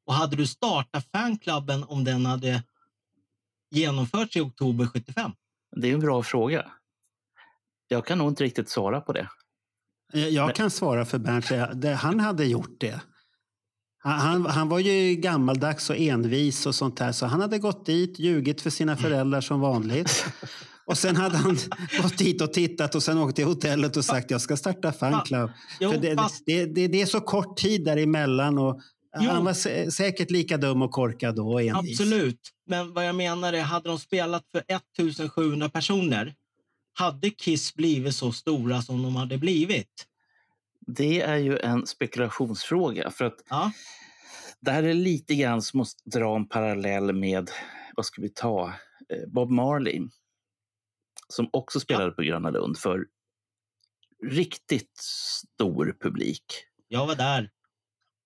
[0.05, 2.63] och hade du startat fanklubben om den hade
[3.71, 5.31] genomförts i oktober 75?
[5.75, 6.71] Det är en bra fråga.
[7.87, 9.29] Jag kan nog inte riktigt svara på det.
[10.13, 11.99] Jag- Jag kan svara för Bernt.
[11.99, 13.01] Han hade gjort det.
[14.03, 17.11] Han, han, var ju gammaldags och envis och sånt där.
[17.11, 20.25] Så han hade gått dit, ljugit för sina föräldrar som vanligt.
[20.85, 21.57] Och sen hade han
[22.01, 25.49] gått dit och tittat och sen åkt till hotellet och sagt jag ska starta fanclub.
[25.79, 28.79] Jo, För det, det, det, det är så kort tid däremellan och
[29.19, 29.29] Jo.
[29.29, 31.99] han var sä- säkert lika dum och korkad då och envis.
[31.99, 32.39] Absolut.
[32.67, 36.33] Men vad jag menar är, hade de spelat för 1700 personer
[36.93, 40.05] hade Kiss blivit så stora som de hade blivit?
[40.87, 43.11] Det är ju en spekulationsfråga.
[43.11, 43.71] För att Ja.
[44.59, 47.51] Det här är lite grann som att dra en parallell med,
[47.95, 48.73] vad ska vi ta,
[49.09, 50.01] Eh, Bob Marley.
[51.27, 53.05] Som också spelade på Gröna Lund för
[54.23, 56.43] riktigt stor publik.
[56.87, 57.51] Jag var där.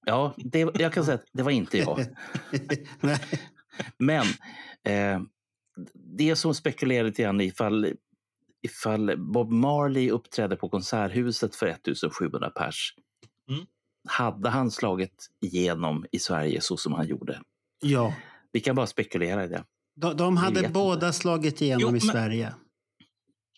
[0.05, 1.99] Ja, det, jag kan säga att det var inte jag.
[3.97, 4.25] Men
[4.83, 5.21] eh,
[5.93, 7.93] det som spekulerar lite grann ifall,
[8.61, 12.93] ifall Bob Marley uppträdde på Konserthuset för 1700 pers.
[13.49, 13.65] Mm.
[14.07, 17.41] Hade han slagit igenom i Sverige så som han gjorde?
[17.81, 18.13] Ja.
[18.51, 19.63] Vi kan bara spekulera i det.
[19.95, 22.53] De, de hade vet båda slagit igenom Jo, i men- Sverige.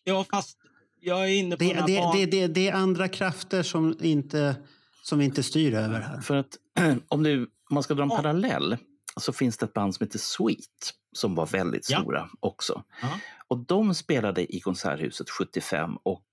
[0.04, 0.58] Ja, fast
[1.00, 4.56] jag är inne på Det, det, det, det, det är andra krafter som inte
[5.04, 6.22] som vi inte styr över här.
[6.22, 6.58] För att
[7.08, 8.78] om, du, om man ska dra en parallell
[9.22, 12.02] så finns det ett band som heter Sweet som var väldigt Ja.
[12.02, 12.84] stora också.
[13.02, 13.20] Ja.
[13.48, 16.26] Och de spelade i Konserthuset 75 och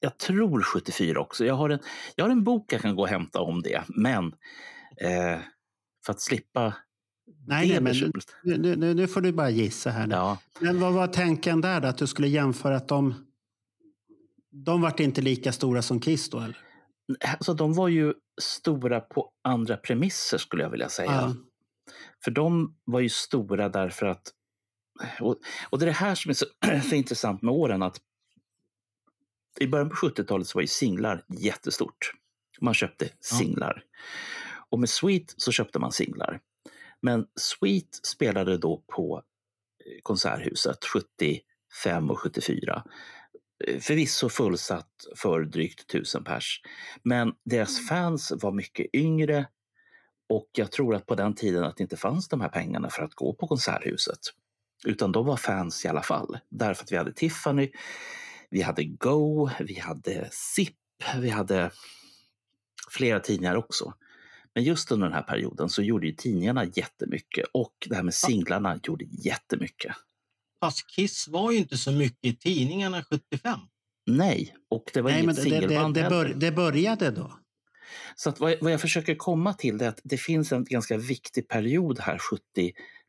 [0.00, 1.44] jag tror 74 också.
[1.44, 1.78] Jag har en,
[2.14, 4.24] jag har en bok jag kan gå och hämta om det, men
[5.00, 5.40] eh,
[6.06, 6.74] för att slippa
[7.46, 8.12] Nej, det nej, men
[8.60, 10.06] nu, nu, nu får du bara gissa här.
[10.06, 10.14] nu.
[10.14, 11.88] Ja, Men vad var tanken där då?
[11.88, 13.14] Att du skulle jämföra att de...
[14.50, 16.38] De vart inte lika stora som Kiss då?
[16.38, 16.58] Eller?
[17.26, 21.10] alltså, de var ju stora på andra premisser skulle jag vilja säga.
[21.10, 21.34] Ja.
[22.24, 24.32] För de var ju stora därför att...
[25.20, 25.36] Och,
[25.70, 26.46] och det är det här som är så,
[26.88, 27.82] så intressant med åren.
[27.82, 28.00] att
[29.60, 32.12] I början på 70-talet så var ju singlar jättestort.
[32.60, 33.82] Man köpte singlar.
[34.70, 36.40] Och med Sweet så köpte man singlar.
[37.00, 39.22] Men Sweet spelade då på
[39.84, 42.84] eh, Konserthuset 75 och 74.
[43.66, 46.62] Eh, Förvisso fullsatt för drygt tusen pers.
[47.02, 49.46] Men deras fans var mycket yngre
[50.28, 53.02] och jag tror att på den tiden att det inte fanns de här pengarna för
[53.02, 54.18] att gå på Konserthuset.
[54.84, 56.38] Utan de var fans i alla fall.
[56.50, 57.70] Därför att vi hade Tiffany,
[58.50, 60.76] vi hade Go, vi hade Zip,
[61.20, 61.70] vi hade
[62.90, 63.94] flera tidningar också.
[64.54, 68.14] Men just under den här perioden så gjorde ju tidningarna jättemycket och det här med
[68.14, 69.96] singlarna gjorde jättemycket.
[70.60, 73.60] Fast Kiss var ju inte så mycket i tidningarna 75.
[74.06, 76.24] Nej, och det var Nej, inget det, det, singelband det, heller.
[76.24, 77.38] bör, det började då.
[78.16, 81.48] Så att vad, vad jag försöker komma till är att det finns en ganska viktig
[81.48, 82.18] period här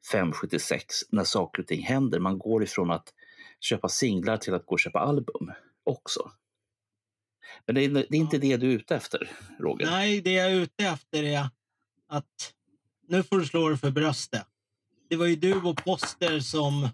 [0.03, 0.79] 75-76
[1.09, 2.19] när saker och ting händer.
[2.19, 3.13] Man går ifrån att
[3.59, 5.51] köpa singlar till att gå och köpa album
[5.83, 6.31] också.
[7.65, 9.85] Men det är, det är inte det du är ute efter, Roger.
[9.85, 11.49] Nej, det jag är ute efter är
[12.09, 12.53] att
[13.07, 14.45] nu får du slå dig för bröstet.
[15.09, 16.89] Det var ju du och Poster som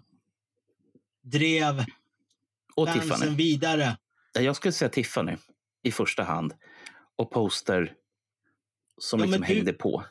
[1.22, 1.84] drev
[2.74, 3.36] Och fansen Tiffany.
[3.36, 3.96] vidare.
[4.32, 5.36] Ja, Jag skulle säga Tiffany
[5.82, 6.54] i första hand.
[7.16, 7.92] Och Poster
[9.00, 10.04] som Ja, liksom du- hängde på.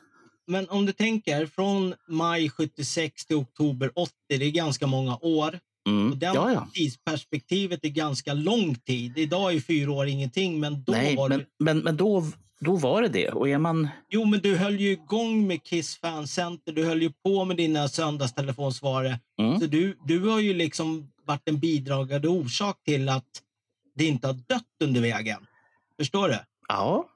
[0.46, 5.58] Men om du tänker från maj 76 till oktober 80, det är ganska många år.
[5.88, 6.10] Mm.
[6.12, 6.68] Och den Ja, ja.
[6.74, 9.18] tidsperspektivet är ganska lång tid.
[9.18, 11.46] Idag är fyra år ingenting, men då Nej, var men, det...
[11.58, 12.24] men, men då,
[12.60, 13.28] då var det det.
[13.30, 13.88] Och är man...
[14.08, 16.72] Jo, men du höll ju igång med Kiss Fancenter.
[16.72, 19.20] Du höll ju på med dina söndagstelefonsvarare.
[19.40, 19.60] Mm.
[19.60, 23.42] Så du, du har ju liksom varit en bidragande orsak till att
[23.94, 25.46] det inte har dött under vägen.
[25.98, 26.38] Förstår du?
[26.68, 27.08] Ja.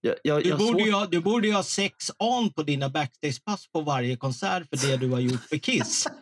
[0.00, 3.72] Jag, jag, Du jag borde, ha, du borde ju ha sex on på dina backstagepass
[3.72, 6.06] på varje konsert för det du har gjort för Kiss.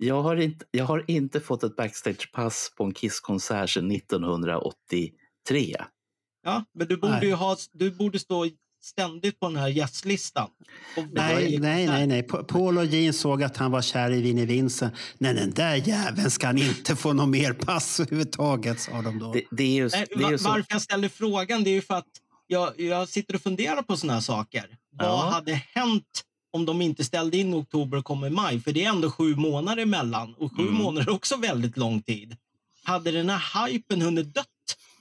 [0.00, 5.76] Jag har, inte, jag har inte fått ett backstagepass på en Kiss-konsert sedan 1983.
[6.42, 7.26] Ja, men du borde Nej.
[7.26, 8.46] ju ha, du borde stå
[8.88, 10.48] ständigt på den här gästlistan.
[11.12, 12.22] Nej, nej, nej, nej.
[12.22, 14.94] Pa- Paul och Jean såg att han var kär i Vinnie Vincent.
[15.18, 19.32] Nej, den där jäveln ska han inte få något mer pass överhuvudtaget, sa de då.
[19.32, 20.48] Det, det är ju, Nej, det är va- ju så.
[20.48, 22.06] varför jag ställer frågan det är ju för att
[22.46, 24.64] jag, jag sitter och funderar på såna här saker.
[24.90, 25.30] Vad Ja.
[25.32, 28.60] hade hänt om de inte ställde in oktober och kom i maj?
[28.60, 30.74] För det är ändå sju månader emellan och sju Mm.
[30.74, 32.36] månader är också väldigt lång tid.
[32.84, 34.46] hade den här hypen hunnit dött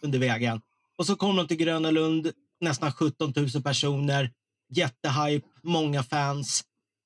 [0.01, 0.61] under vägen?
[0.97, 2.31] Och så kom de till Gröna Lund,
[2.61, 4.31] nästan 17 000 personer,
[4.73, 6.63] jättehype, många fans.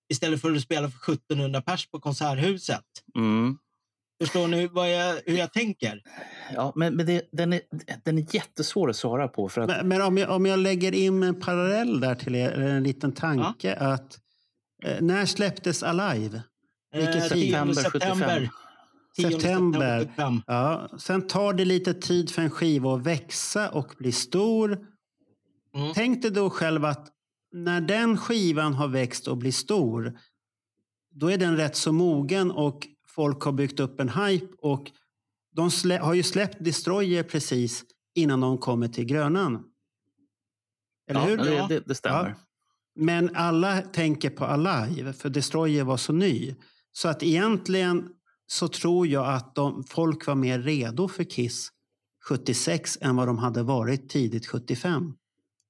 [0.09, 2.83] Istället för att spela för 1700 pers på Konserthuset.
[3.15, 3.57] Mm.
[4.21, 6.01] Förstår ni vad jag, hur jag tänker?
[6.55, 7.61] Ja, men, men det, den, är,
[8.03, 9.49] den är jättesvår att svara på.
[9.49, 12.49] För att, Men, men om, jag, om jag lägger in en parallell där till er,
[12.51, 14.19] eller en liten tanke att
[14.83, 16.41] eh, när släpptes Alive?
[16.93, 17.31] Vilket Eh, tid?
[17.31, 18.49] 10 September september.
[19.15, 19.99] 10 September.
[19.99, 20.41] 75.
[20.47, 24.87] Ja, sen tar det lite tid för en skiva att växa och bli stor.
[25.75, 25.93] Mm.
[25.93, 27.11] Tänk dig då själv att
[27.51, 30.19] när den skivan har växt och blir stor,
[31.11, 34.91] då är den rätt så mogen och folk har byggt upp en hype och
[35.55, 35.69] de
[36.01, 37.83] har ju släppt Destroyer precis
[38.15, 39.63] innan de kommer till Grönan.
[41.07, 41.37] Eller ja, hur?
[41.37, 42.29] det, det, det stämmer.
[42.29, 42.35] Ja.
[42.95, 46.55] Men alla tänker på Alive, för Destroyer var så ny.
[46.91, 48.09] Så att egentligen
[48.47, 51.69] så tror jag att de, folk var mer redo för Kiss
[52.27, 55.13] 76 än vad de hade varit tidigt 75.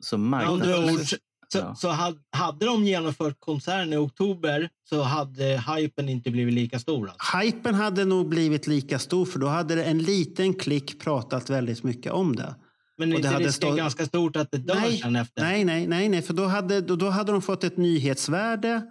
[0.02, 0.92] Så marknads...
[0.92, 1.18] ord, så,
[1.60, 1.76] Ja.
[1.76, 7.10] så hade, hade de genomfört konserten i oktober så hade hypen inte blivit lika stor.
[7.10, 7.38] Alltså.
[7.38, 12.12] Hypen hade nog blivit lika stor för då hade en liten klick pratat väldigt mycket
[12.12, 12.56] om det.
[12.98, 15.42] Men Och inte det hade stått- ganska stort att det dör Nej, sen efter?
[15.42, 18.82] Nej, nej, nej, nej, för då hade, då, då hade de fått ett nyhetsvärde.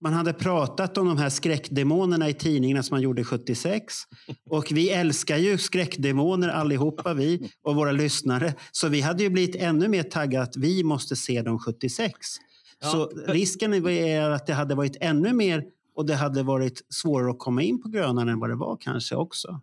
[0.00, 3.94] Man hade pratat om de här skräckdemonerna i tidningarna som man gjorde 76.
[4.50, 8.54] Och vi älskar ju skräckdemoner allihopa vi och våra lyssnare.
[8.72, 12.12] Så vi hade ju blivit ännu mer taggade att vi måste se dem 76.
[12.80, 15.64] Ja, Så risken är att det hade varit ännu mer
[15.94, 19.14] och det hade varit svårare att komma in på Grönan än vad det var kanske
[19.16, 19.60] också.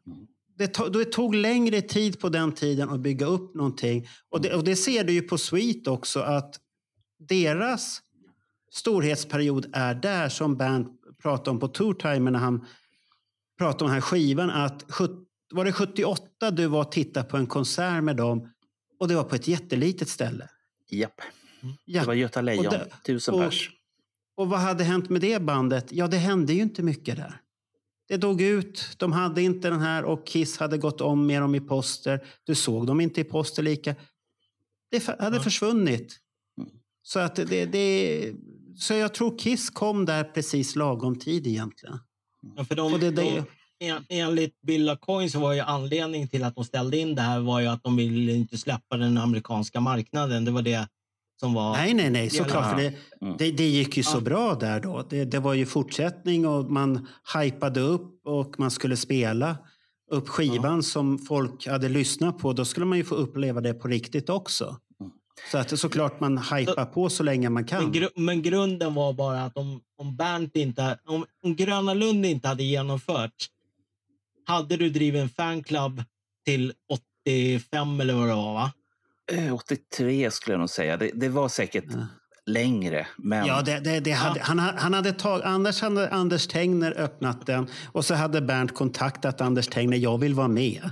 [0.57, 4.07] Det, to- det tog längre tid på den tiden att bygga upp någonting.
[4.30, 6.56] Och det, och det ser du ju på Sweet också att
[7.30, 8.02] deras
[8.76, 10.88] storhetsperiod är där som Bernt
[11.22, 12.66] pratade om på Tour Timer när han
[13.58, 14.50] pratade om den här skivan.
[14.50, 14.86] Att
[15.54, 18.50] var det 78 du var och tittade på en konsert med dem
[19.00, 20.50] och det var på ett jättelitet ställe?
[20.92, 21.22] Japp.
[21.86, 22.02] Ja.
[22.02, 23.72] Det var Göta Lejon, det- tusen och- pers.
[24.38, 25.86] Och vad hade hänt med det bandet?
[25.92, 27.42] Ja, det hände ju inte mycket där.
[28.08, 28.96] Det dog ut.
[28.98, 32.26] De hade inte den här och Kiss hade gått om med dem i poster.
[32.44, 33.96] Du såg dem inte i poster lika.
[34.92, 35.44] Det hade Ja.
[35.44, 36.20] försvunnit.
[36.58, 36.70] Mm.
[37.02, 38.34] Så, att det, det,
[38.78, 42.00] så jag tror Kiss kom där precis lagom tid egentligen.
[42.56, 43.44] Ja, för de, Och det- det- de,
[43.80, 47.40] en, enligt Bill Coin så var ju anledningen till att de ställde in det här
[47.40, 50.46] var ju att de ville inte släppa den amerikanska marknaden.
[50.46, 50.88] Det var det
[51.40, 51.72] som var...
[51.78, 52.70] Nej, nej, nej, såklart.
[52.70, 52.94] För det,
[53.38, 54.22] det, det gick ju så Ja.
[54.22, 55.06] bra där då.
[55.10, 57.08] Det, det var ju fortsättning och man
[57.42, 59.58] hypade upp och man skulle spela
[60.12, 62.54] upp skivan som folk hade lyssnat på.
[62.54, 64.78] Då skulle man ju få uppleva det på riktigt också.
[65.52, 67.84] Så att det är såklart man hypar på så länge man kan.
[67.84, 70.99] Men, gru, men grunden var bara att om, om Bernt inte...
[71.06, 73.48] Om, om Gröna Lund inte hade genomfört
[74.48, 76.03] hade du drivit en fanclub
[76.45, 76.74] till
[77.26, 78.72] 85 eller vad det var, va?
[79.32, 80.98] Eh, 83 skulle jag nog säga.
[80.98, 82.07] Det, det var säkert Ja.
[82.45, 83.07] längre.
[83.18, 86.91] Men Ja, det, det, det hade, han, ha- han hade tag, Anders hade Anders Tegner
[86.98, 89.98] öppnat den och så hade Bernt kontaktat Anders Tegner.
[89.98, 90.90] Jag vill vara med.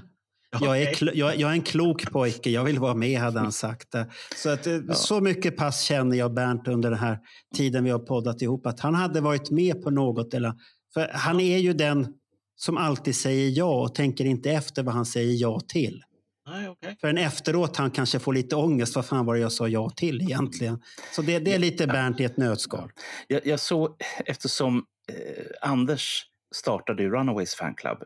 [0.61, 3.51] Jag är, kl- jag, jag är en klok pojke, jag vill vara med, hade han
[3.51, 3.91] sagt.
[3.91, 4.07] det.
[4.35, 7.19] Så, att, eh, så mycket pass känner jag Bernt under den här
[7.55, 8.65] tiden vi har poddat ihop.
[8.65, 10.33] Att han hade varit med på något.
[10.33, 10.53] Eller,
[10.93, 12.07] för han är ju den
[12.55, 16.03] som alltid säger ja och tänker inte efter vad han säger ja till.
[16.47, 16.97] Nej, okej.
[17.01, 18.95] För en efteråt han kanske får lite ångest.
[18.95, 20.81] Vad fan var det jag sa ja till egentligen?
[21.15, 22.91] Så det, det är lite Bernt i ett nötskal.
[23.27, 26.23] jag, jag såg, eftersom eh, Anders
[26.55, 27.97] startade Runaways fanclub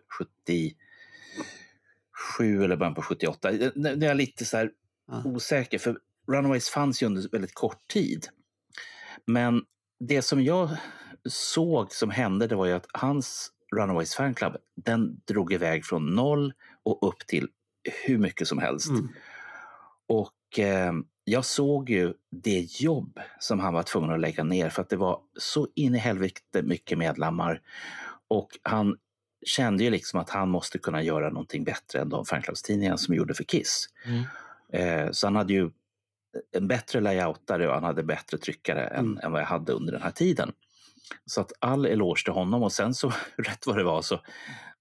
[2.37, 3.51] 77 eller början på 78.
[3.51, 4.69] Eh, Nu är jag lite så
[5.11, 5.21] Ja.
[5.25, 5.97] osäker, för
[6.31, 8.27] Runaways fanns ju under väldigt kort tid.
[9.25, 9.61] Men
[9.99, 10.69] det som jag
[11.29, 16.53] såg som hände, det var ju att hans Runaways fanclub, den drog iväg från noll
[16.83, 17.47] och upp till
[18.05, 18.89] hur mycket som helst.
[18.89, 19.09] Mm.
[20.07, 24.81] Och eh, jag såg ju det jobb som han var tvungen att lägga ner för
[24.81, 27.61] att det var så in i helvete mycket medlemmar.
[28.27, 28.97] Och han
[29.47, 33.33] kände ju liksom att han måste kunna göra någonting bättre än de fanclubstidningar som gjorde
[33.33, 33.89] för Kiss.
[34.05, 34.23] Mm.
[34.73, 35.69] Eh, så han hade ju
[36.57, 39.17] en bättre layoutare och han hade bättre tryckare än, Mm.
[39.23, 40.51] än vad jag hade under den här tiden.
[41.25, 44.19] Så att all eloge till honom och sen så rätt vad det var så,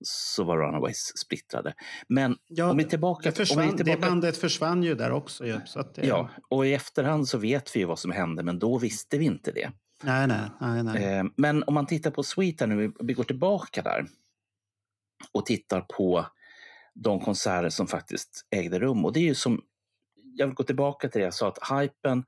[0.00, 1.74] så var Runaways splittrade.
[2.08, 3.22] Men Ja, om vi tillbaka...
[3.22, 5.46] det, om vi försvann, tillbaka det bandet försvann ju där också.
[5.46, 8.58] Ju, så det, Ja, och i efterhand så vet vi ju vad som hände, men
[8.58, 9.70] då visste vi inte det.
[10.02, 10.82] Nej, nej, nej.
[10.82, 11.04] nej.
[11.04, 14.06] Eh, Men om man tittar på Sweet här nu, vi går tillbaka där
[15.32, 16.26] och tittar på
[16.94, 19.04] de konserter som faktiskt ägde rum.
[19.04, 19.62] Och det är ju som,
[20.34, 22.24] jag vill gå tillbaka till det jag sa, att hypen,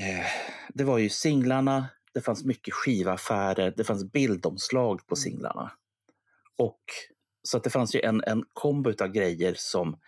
[0.00, 0.26] eh,
[0.68, 5.72] det var ju singlarna, det fanns mycket skivaffärer, det fanns bildomslag på singlarna.
[6.56, 6.82] Och
[7.42, 9.98] Så att det fanns ju en, en kombo av grejer som,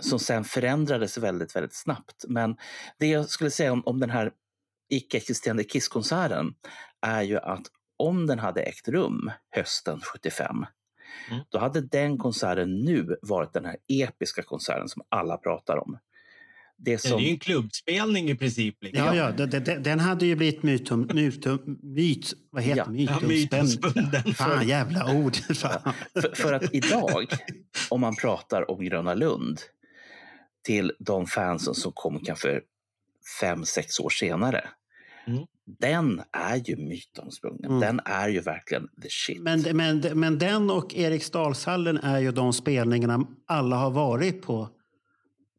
[0.00, 2.24] som sen förändrades väldigt, väldigt snabbt.
[2.28, 2.56] Men
[2.98, 4.32] det jag skulle säga om, om den här
[4.88, 6.54] icke-existerande Kiss-konserten
[7.00, 7.66] är ju att
[7.96, 10.66] om den hade ägt rum hösten 75
[11.30, 11.42] Mm.
[11.48, 15.98] då hade den konserten nu varit den här episka konserten som alla pratar om.
[16.82, 18.76] Det Det är som, ju en klubbspelning i princip.
[18.82, 19.04] Liksom.
[19.06, 22.84] Ja, ja, det- det- det- den hade ju blivit mytum, mytum, myt, vad heter Ja.
[22.86, 23.28] Ja, mytomspunnen.
[23.28, 24.34] mytomspunnen.
[24.34, 25.36] Fan, jävla ord.
[25.36, 25.92] Fan.
[26.14, 27.26] för, för att idag,
[27.88, 29.60] om man pratar om Gröna Lund
[30.64, 32.60] till de fansen som kom kanske
[33.40, 34.68] fem, sex år senare.
[35.26, 35.44] Mm.
[35.78, 37.64] Den är ju mytomspunnen.
[37.64, 37.80] Mm.
[37.80, 39.42] Den är ju verkligen the shit.
[39.42, 44.68] Men, men, men den och Eriksdalshallen är ju de spelningarna alla har varit på.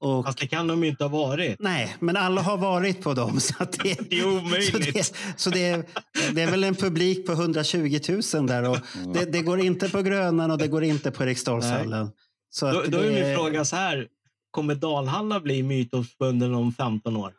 [0.01, 1.55] Och, Fast det kan de ju inte ha varit.
[1.59, 3.39] nej, men alla har varit på dem.
[3.39, 4.71] Så att det, Det är omöjligt.
[4.71, 5.85] Så, det, så det, är,
[6.33, 7.99] det är väl en publik på 120
[8.33, 8.69] 000 där.
[8.69, 8.77] Och
[9.13, 12.09] det, det går inte på Grönan och det går inte på Eriksdalshallen.
[12.49, 14.07] Så Då, då är det, min fråga så här.
[14.51, 17.33] Kommer Dalhalla bli mytomspunnen om 15 år?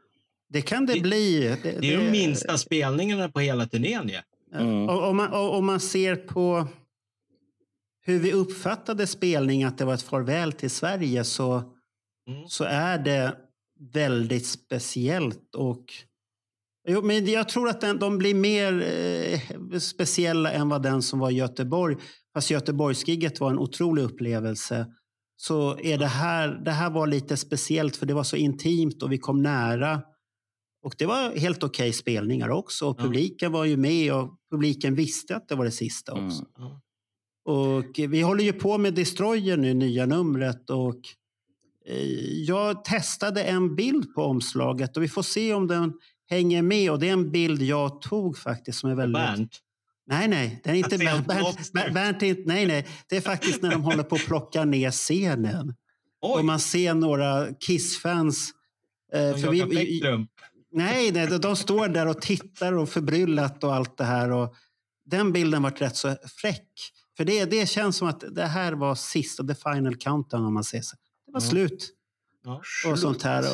[0.53, 1.57] Det kan det, det- bli.
[1.63, 4.19] Det är ju de minsta spelningarna på hela turnén ju.
[4.61, 4.89] Mm.
[4.89, 6.67] Om, man, om man ser på
[8.05, 11.63] hur vi uppfattade spelning, att det var ett farväl till Sverige, så,
[12.29, 12.49] Mm.
[12.49, 13.37] så är det
[13.93, 15.55] väldigt speciellt.
[15.57, 15.85] Och,
[16.89, 21.19] jo, men jag tror att den, de blir mer eh, speciella än vad den som
[21.19, 21.97] var i Göteborg.
[22.35, 24.87] Fast Göteborgsgigget var en otrolig upplevelse.
[25.37, 29.13] Så är det här, det här var lite speciellt för det var så intimt och
[29.13, 30.03] vi kom nära.
[30.83, 32.87] Och det var helt okej spelningar också.
[32.89, 33.05] Och Ja.
[33.05, 36.27] publiken var ju med och publiken visste att det var det sista Mm.
[36.27, 36.45] också.
[36.59, 36.81] Ja.
[37.45, 40.71] Och vi håller ju på med Destroyer nu, nya numret.
[40.71, 40.99] Och
[41.87, 42.07] eh,
[42.45, 45.93] jag testade en bild på omslaget och vi får se om den
[46.31, 46.91] hänger med.
[46.91, 49.23] Och det är en bild jag tog faktiskt som är väldigt...
[49.23, 49.59] Bernt.
[50.07, 51.27] Nej, nej, den är inte Bernt.
[51.27, 51.73] Bernt.
[51.73, 52.87] Bernt, Bernt är inte, nej, nej.
[53.09, 55.75] Det är faktiskt när de håller på att plocka ner scenen.
[56.23, 58.51] Oj, Och man ser några Kiss-fans.
[59.13, 60.27] Eh, för vi-.
[60.73, 64.31] Nej, nej, de- de står där och tittar och förbryllat och allt det här.
[64.31, 64.55] Och
[65.05, 66.69] den bilden var rätt så fräck.
[67.17, 70.65] För det, det känns som att det här var sista, the final countdown om man
[70.65, 70.97] säger så.
[71.27, 71.49] Det var Ja.
[71.49, 71.91] slut
[72.45, 72.63] Ja.
[72.91, 73.45] och sånt här.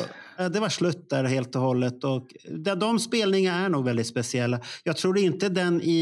[0.49, 2.03] Det var slut där helt och hållet.
[2.03, 2.27] Och
[2.79, 4.59] de, spelningarna är nog väldigt speciella.
[4.83, 5.95] Jag tror inte den i,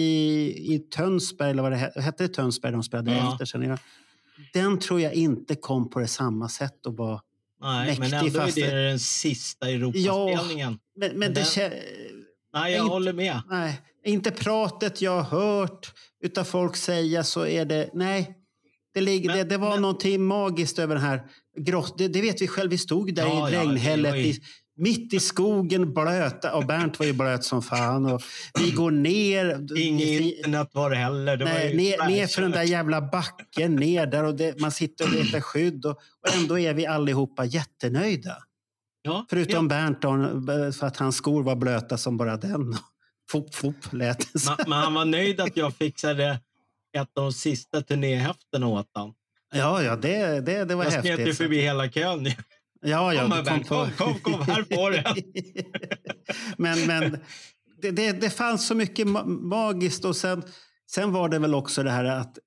[0.75, 3.31] i Tönsberg, eller vad det he- hette, Tönsberg de spelade Ja.
[3.31, 3.77] efter sen.
[4.53, 7.21] Den tror jag inte kom på det samma sätt och var
[7.61, 10.79] Nej, men ändå är fast det det- den sista Europaspelningen.
[10.95, 11.71] Men, men Men det den-
[12.53, 13.41] Nej, jag inte- håller med.
[13.49, 15.93] Nej, inte pratet jag har hört
[16.23, 17.89] utav folk säga så är det...
[17.93, 18.33] Nej,
[18.93, 21.21] det, ligger, Men- det, det var men- någonting magiskt över den här
[21.59, 21.97] grott.
[21.97, 22.69] Det, det vet vi själv.
[22.71, 24.41] Vi stod där Ja, i ja, regnhället i,
[24.77, 26.55] mitt i skogen blöta.
[26.55, 28.05] Och Bernt var ju blöt som fan.
[28.05, 28.21] Och
[28.59, 29.77] vi går ner.
[29.77, 31.37] Inget internet var det heller.
[31.37, 34.59] Det var Nej, ju ner, ner för den där jävla backen ner där och det,
[34.59, 38.37] man sitter och letar skydd och, och ändå är vi allihopa jättenöjda.
[39.01, 39.69] Ja, Förutom ja.
[39.69, 40.11] Bernt då,
[40.71, 42.75] för att hans skor var blöta som bara den.
[43.31, 44.55] Fop, fop lät det så.
[44.57, 46.39] Men, men han var nöjd att jag fixade
[46.97, 49.13] ett av de sista turnéhäftena åt honom.
[49.53, 51.37] Ja, ja, det, det, det var Jag smet ju häftigt.
[51.37, 52.27] förbi hela kön.
[52.81, 55.15] Ja, ja, Kom du här, Bernt, kom, kom, kom, här får du en.
[56.57, 57.19] men men
[57.81, 60.43] det, det, det fanns så mycket ma- magiskt och sen,
[60.91, 62.37] sen var det väl också det här att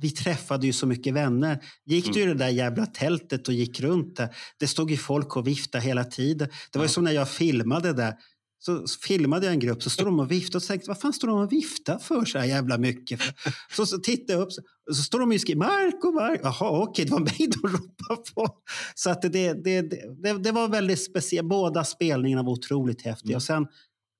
[0.00, 1.58] vi träffade ju så mycket vänner.
[1.84, 4.28] Gick du i det där jävla tältet och gick runt där.
[4.58, 6.48] Det stod ju folk och viftade hela tiden.
[6.72, 6.88] Det var Ja.
[6.88, 8.14] som när jag filmade där.
[8.58, 11.12] Så filmade jag en grupp så stod de och viftade och så tänkte vad fan
[11.12, 13.22] står de och viftar för så här jävla mycket?
[13.22, 13.34] För?
[13.76, 14.62] Så, så tittade jag upp så,
[14.94, 16.40] så står de och skriver Marco, Marco.
[16.42, 18.48] Jaha, okej, det var mig de ropade på.
[18.94, 19.28] Så att det,
[19.64, 19.82] det,
[20.22, 21.48] det, det var väldigt speciellt.
[21.48, 23.28] Båda spelningarna var otroligt häftiga.
[23.30, 23.36] Mm.
[23.36, 23.66] Och sen,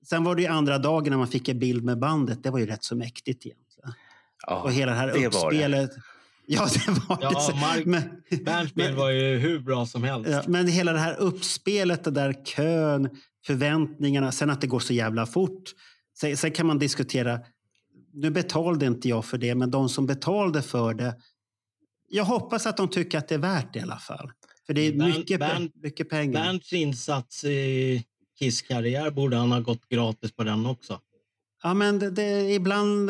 [0.09, 2.43] sen var det ju andra dagen när man fick en bild med bandet.
[2.43, 3.93] Det var ju rätt så mäktigt egentligen.
[4.47, 5.91] Ja, Och hela det här det uppspelet.
[6.49, 7.55] Ja, det var Ja, det.
[7.59, 10.29] Mark- Men, bild var ju hur bra som helst.
[10.31, 13.09] ja, men hela det här uppspelet, det där kön,
[13.47, 15.63] förväntningarna, sen att det går så jävla fort.
[16.19, 17.39] Sen, sen kan man diskutera,
[18.13, 21.15] nu betalade inte jag för det, men de som betalade för det,
[22.09, 24.31] jag hoppas att de tycker att det är värt det i alla fall.
[24.65, 26.43] För det är Bernt- mycket, Bernt- mycket pengar.
[26.43, 28.03] Bernts insats i
[28.39, 30.99] Kiss karriär borde han ha gått gratis på den också.
[31.63, 33.09] Ja, men det, det, ibland,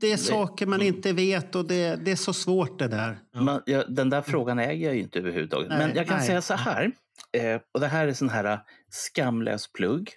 [0.00, 3.18] det är saker man inte vet och det, det är så svårt det där.
[3.34, 5.68] Man, ja, den där frågan äger jag ju inte överhuvudtaget.
[5.68, 6.26] Nej, Men jag kan nej.
[6.26, 6.92] säga så här.
[7.32, 8.58] Eh, och det här är sån här eh,
[8.90, 10.10] skamlös plugg.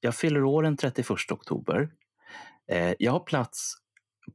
[0.00, 1.90] Jag fyller år den 31 oktober.
[2.70, 3.74] Eh, jag har plats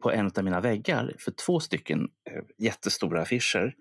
[0.02, 3.76] på en av mina väggar för två stycken eh, jättestora affischer.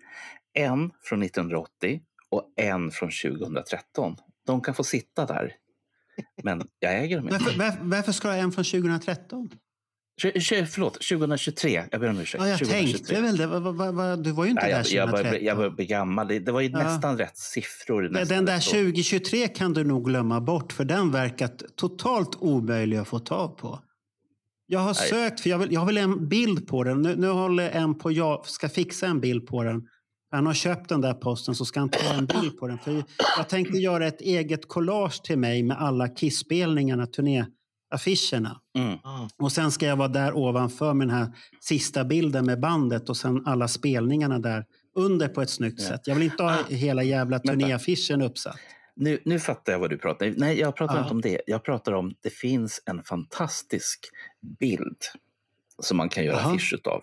[0.53, 4.15] En från 1980 och en från 2013.
[4.45, 5.55] De kan få sitta där.
[6.43, 7.43] Men jag äger dem inte.
[7.43, 9.49] Varför, varför, varför ska jag ha en från 2013?
[10.21, 11.83] Tju- tju- Förlåt, 2023.
[11.91, 12.43] Jag ber om ursäkt.
[12.43, 12.93] Ja, jag 2023.
[12.97, 13.47] tänkte väl det.
[13.47, 15.39] Va, va, va, du var ju inte Nej, där jag, jag, börjar, 2013.
[15.39, 16.27] bli- jag börjar bli gammal.
[16.27, 16.77] Det det var ju Ja.
[16.83, 18.09] nästan rätt siffror.
[18.09, 18.71] Nästan Den där rätt år.
[18.71, 23.79] 2023 kan du nog glömma bort för den verkar totalt omöjlig att få tag på.
[24.67, 25.09] Jag har Nej.
[25.09, 27.01] sökt, för jag vill, jag vill en bild på den.
[27.01, 29.81] Nu, nu håller en på, jag ska fixa en bild på den.
[30.31, 32.79] Han har köpt den där posten så ska han ta en bild på den.
[32.79, 33.03] För
[33.37, 37.07] jag tänkte göra ett eget collage till mig med alla Kiss-spelningarna,
[37.97, 38.61] turnéaffischerna.
[38.77, 38.97] Mm.
[39.37, 41.27] Och sen ska jag vara där ovanför med den här
[41.59, 44.65] sista bilden med bandet och sen alla spelningarna där
[44.95, 45.87] under på ett snyggt Ja.
[45.87, 46.01] sätt.
[46.07, 46.63] Jag vill inte ha Ah.
[46.69, 48.57] hela jävla turnéaffischen uppsatt.
[48.95, 50.33] Nu, nu fattar jag vad du pratar om.
[50.37, 51.01] Nej, jag pratar Ja.
[51.01, 51.41] inte om det.
[51.47, 53.99] Jag pratar om det finns en fantastisk
[54.59, 54.97] bild
[55.81, 56.49] som man kan göra Jaha.
[56.53, 57.01] affisch utav.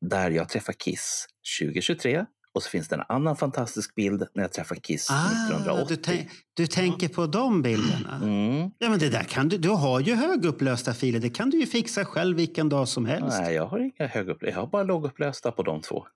[0.00, 1.26] Där jag träffar Kiss
[1.60, 2.24] 2023
[2.56, 5.98] och så finns det en annan fantastisk bild när jag träffar Kiss Ah, 1980.
[6.06, 8.20] du, du tänker på de bilderna?
[8.22, 8.70] Mm.
[8.78, 11.18] Ja, men det där kan du, du har ju högupplösta filer.
[11.20, 13.38] Det kan du ju fixa själv vilken dag som helst.
[13.40, 14.54] Nej, jag har inga högupplösta.
[14.56, 16.06] Jag har bara lågupplösta på de två.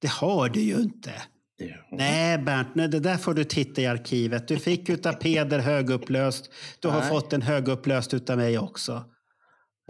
[0.00, 1.12] Det har du ju inte.
[1.60, 1.68] Jo.
[1.98, 4.48] Nej, Bernt, nej, det där får du titta i arkivet.
[4.48, 6.50] Du fick utav Peder högupplöst.
[6.80, 7.08] Du har Nej.
[7.08, 9.04] fått en högupplöst utav mig också.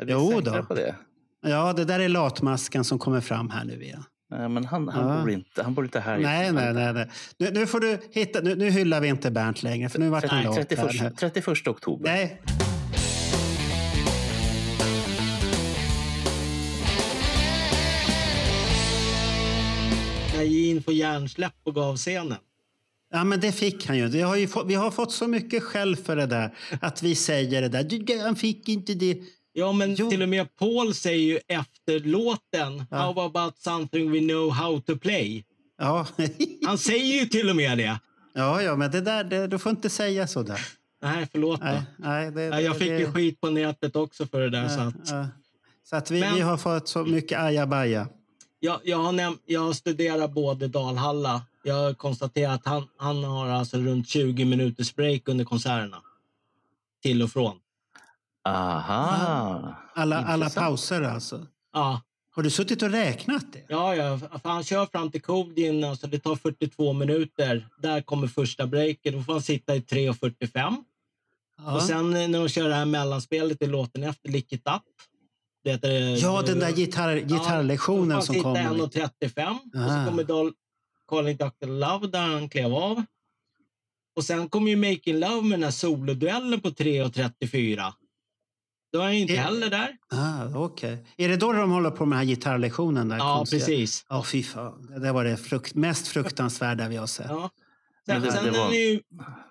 [0.03, 0.63] Är vi Jo då.
[0.63, 0.95] på det?
[1.47, 4.05] Ja, det där är latmasken som kommer fram här nu igen.
[4.39, 5.21] Nej, men han, han, Ja.
[5.23, 6.19] bor inte, han bor inte här.
[6.19, 6.61] Nej, nu.
[6.61, 6.93] nej, nej.
[6.93, 7.09] nej.
[7.39, 8.41] Nu, nu får du hitta...
[8.41, 10.55] Nu, nu hyllar vi inte Bernt längre, för nu vart han lat.
[10.55, 11.11] 31, här.
[11.11, 12.11] 31 oktober.
[12.11, 12.41] Nej,
[20.45, 22.39] Gene får hjärnsläpp och gav scenen.
[23.13, 24.09] Ja, men det fick han ju.
[24.09, 26.55] Det har ju fått, vi har fått så mycket skäll för det där.
[26.81, 28.25] Att vi säger det där.
[28.25, 29.19] Han fick inte det.
[29.53, 30.11] Ja, men Jo.
[30.11, 32.97] till och med Paul säger ju efter låten Ja.
[32.97, 35.45] How about something we know how to play?
[35.79, 36.07] Ja,
[36.67, 38.01] Han säger ju till och med det.
[38.33, 40.61] ja, ja men det där, det, du får inte säga så där.
[41.03, 41.61] Nej, förlåt.
[41.63, 44.69] Nej, nej, det, Nej, jag fick det, ju skit på nätet också för det där.
[44.69, 45.27] så Ja, att, ja.
[45.85, 48.09] Så att vi, Men- vi har fått så mycket ajabaja.
[48.61, 51.43] jag, jag, har näm- jag har studerat både Dalhalla.
[51.63, 56.03] Jag har konstaterat att han, han har alltså runt 20 minuters break under konserterna.
[57.03, 57.57] Till och från.
[58.45, 59.75] Aha.
[59.95, 60.67] Alla, alla Intressant.
[60.67, 61.47] pauser alltså.
[61.73, 62.01] Ja,
[62.35, 63.65] Har du suttit och räknat det?
[63.69, 65.85] ja, ja för han kör fram till Codin.
[65.85, 67.69] Alltså det tar 42 minuter.
[67.79, 69.13] Där kommer första breaken.
[69.17, 70.77] Då får han sitta i 3.45.
[71.59, 74.63] Ja, Och sen eh, när de kör det här mellanspelet i låten efter Lick It
[74.69, 74.83] Up.
[75.65, 75.91] Det heter,
[76.23, 78.63] ja den där gitarr, gitarrlektionen ja, som då får kommer.
[78.63, 79.51] han sitta 1.35
[79.87, 80.53] och så kommer Dol
[81.09, 81.67] Calling Dr.
[81.67, 83.03] Love där han klev av.
[84.17, 87.93] Och sen kommer ju Making Love med den här soloduellen på 3.34.
[88.93, 89.97] Då är han ju inte Eh, heller där.
[90.11, 91.05] Ah, Okej.
[91.17, 93.09] Är det då de håller på med den här gitarrlektionen?
[93.09, 94.07] Där Ja, konstiga- precis.
[94.09, 94.87] Ja, fy fan.
[94.91, 97.27] Det där var det frukt, mest fruktansvärda vi har sett.
[97.29, 97.51] Ja.
[98.07, 99.01] Sen, sen, är var- han ju,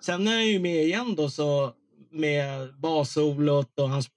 [0.02, 1.72] sen är han ju med igen då så
[2.12, 4.10] med bassolot och hans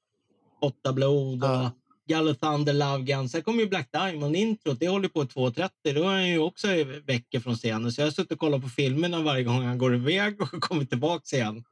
[0.59, 1.71] spotta blod och Ja.
[2.09, 3.29] Gallo Thunder Love Gun.
[3.29, 4.81] Sen kommer ju Black Diamond introt.
[4.81, 5.69] Det håller på 2.30.
[5.95, 6.69] Då är han ju också
[7.07, 7.93] veckor från scenen.
[7.93, 10.85] Så jag har suttit och kollat på filmerna varje gång han går iväg och kommer
[10.85, 11.65] tillbaka igen.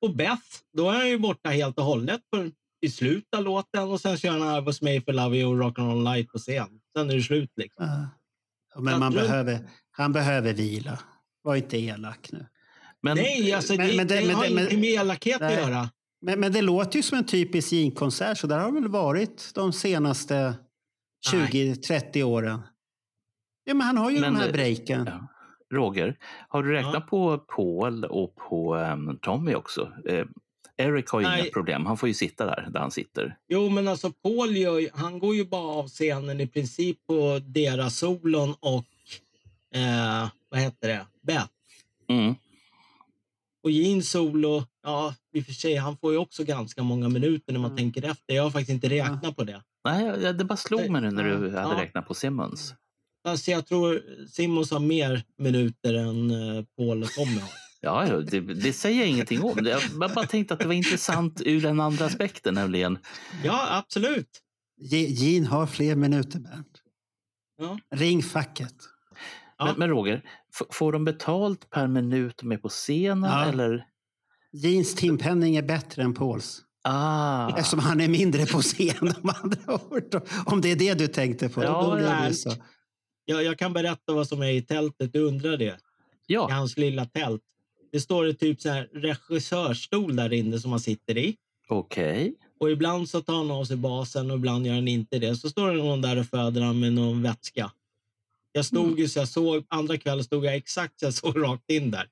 [0.00, 0.42] Och Beth,
[0.76, 2.50] då är han ju borta helt och hållet på,
[2.84, 5.62] i slutet av låten och sen kör han I was made for love you och
[5.64, 6.68] Rock'n'roll light på scen.
[6.96, 7.86] Sen är det slut liksom.
[8.74, 9.58] Ja, Men man behöver,
[9.90, 10.98] han behöver vila.
[11.42, 12.46] Var inte elak nu.
[13.02, 15.56] Men, Nej, alltså men- det, men det- det, har ingenting med elakhet att Nej.
[15.56, 15.90] göra.
[16.20, 19.50] Men, men det låter ju som en typisk Gene-konsert, så där har det väl varit
[19.54, 20.54] de senaste
[21.32, 22.60] 20-30 åren.
[23.64, 25.04] Ja, men han har ju Men, de här eh, breaken.
[25.06, 25.28] ja.
[25.76, 26.16] Roger,
[26.48, 27.00] har du räknat Ja.
[27.00, 29.92] på Paul och på ehm, Tommy också?
[30.08, 30.24] Eh,
[30.76, 31.50] Eric har ju inga Nej.
[31.50, 31.86] problem.
[31.86, 33.36] Han får ju sitta där, där han sitter.
[33.48, 37.40] Jo, men alltså Paul gör, ju- han går ju bara av scenen i princip på
[37.44, 38.84] deras solon och
[39.78, 41.06] eh, vad heter det?
[41.22, 41.46] Beth.
[42.08, 42.34] Mm.
[43.62, 47.52] Och Gene solo, ja i och för sig, han får ju också ganska många minuter
[47.52, 47.78] när man Mm.
[47.78, 48.34] tänker efter.
[48.34, 49.62] Jag har faktiskt inte räknat på det.
[49.84, 51.60] Nej, det bara slog mig nu när du Ja.
[51.60, 52.74] hade räknat på Simmons.
[53.24, 57.50] Alltså jag tror Simons har mer minuter än eh, Paul och Tommy har.
[57.84, 59.66] Ja, ja, det, det säger jag ingenting om.
[59.66, 62.98] Jag bara tänkte att det var intressant ur den andra aspekten, nämligen
[63.44, 64.40] Ja, absolut.
[64.90, 66.82] Gene har fler minuter, Bernt.
[67.58, 67.78] Ja.
[67.90, 68.74] Ring facket.
[69.58, 69.64] Ja.
[69.64, 70.22] Men, men Roger,
[70.70, 73.30] får de betalt per minut de är på scenen?
[73.30, 73.44] Ja.
[73.44, 73.86] Eller?
[74.52, 76.62] Jeans timpenning är bättre än Pauls.
[76.82, 80.22] Ah, Eftersom han är mindre på scen de andra ord.
[80.46, 81.62] Om det är det du tänkte på.
[81.62, 82.52] Ja, så.
[83.24, 85.12] Jag, jag kan berätta vad som är i tältet.
[85.12, 85.64] Du undrar det?
[85.64, 85.78] I
[86.26, 86.48] ja.
[86.50, 87.42] hans lilla tält.
[87.94, 91.36] Det står det typ så här regissörstol där inne som han sitter i.
[91.68, 92.34] okej.
[92.60, 95.36] Och ibland så tar han av sig basen och ibland gör han inte det.
[95.36, 97.70] Så står det någon där och föder han med någon vätska.
[98.52, 101.70] Jag stod ju så jag såg, andra kvällen stod jag exakt så jag såg rakt
[101.70, 102.06] in där.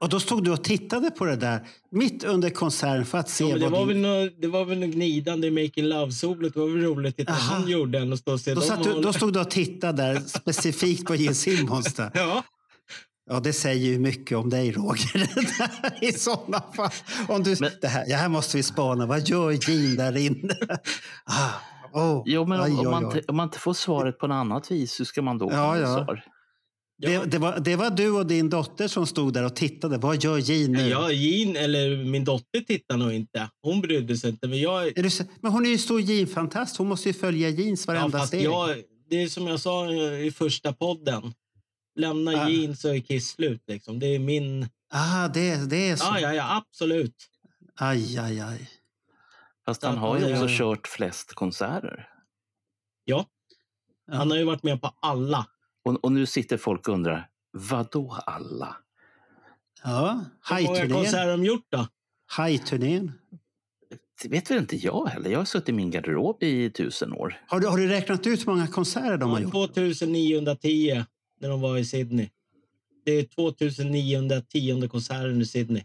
[0.00, 1.60] Och då stod du och tittade på det där
[1.90, 4.02] mitt under konserten för att se Ja, men det, vad var din...
[4.02, 6.54] väl nå- det var väl något glidande i Making Love-solet.
[6.54, 9.00] Det var väl roligt att han gjorde än och stå och se Då, satt du,
[9.00, 11.94] då stod du och tittade där specifikt på Gene Simmons.
[11.94, 12.10] Där.
[12.14, 12.44] Ja.
[13.28, 15.28] Ja, det säger ju mycket om dig, Roger.
[16.04, 16.90] I sådana fall.
[17.28, 19.06] Om du, det, här, det här måste vi spana.
[19.06, 20.54] Vad gör Gene där inne?
[21.92, 24.34] Ah, oh, Jo, men oj, om, man, inte- om man inte får svaret på något
[24.34, 25.86] annat vis, hur ska man då Ja, få ja.
[26.04, 26.24] svar?
[27.02, 29.98] Det, det, var, det var du och din dotter som stod där och tittade.
[29.98, 30.88] Vad gör Gene nu?
[30.88, 33.48] Ja, Jean, eller min dotter tittar nog inte.
[33.62, 34.48] Hon brydde sig inte.
[34.48, 35.10] Men jag, Är du,
[35.40, 36.76] men hon är ju stor Gene-fantast.
[36.76, 38.44] Hon måste ju följa Jeans ja, varenda fast steg.
[38.44, 38.76] jag,
[39.10, 41.22] det är som jag sa i första podden.
[41.98, 42.48] Lämna Ah.
[42.48, 43.62] Jean så är Kiss slut.
[43.66, 43.98] Liksom.
[43.98, 44.68] Det är min...
[44.90, 46.04] Ah, det, det är så.
[46.04, 47.14] Ja, ja, ja, absolut.
[47.74, 48.70] Aj, aj, aj.
[49.64, 50.58] Fast han har ju också ja.
[50.58, 52.08] kört flest konserter.
[53.04, 53.26] Ja.
[54.12, 55.46] Han har ju varit med på alla.
[55.84, 58.76] Och, och nu sitter folk och undrar, vad då alla?
[59.84, 61.40] Ja, Hur många konserter har hajturnén.
[61.40, 61.86] de gjort då?
[62.26, 63.12] Hajturnén.
[64.22, 65.30] Det vet väl inte jag heller.
[65.30, 67.40] Jag har suttit i min garderob i tusen år.
[67.46, 69.52] Har du, har du räknat ut hur många konserter de har gjort?
[69.52, 71.04] 2910
[71.38, 72.30] när de var i Sydney.
[73.04, 75.82] Det är 2910 konserten i Sydney.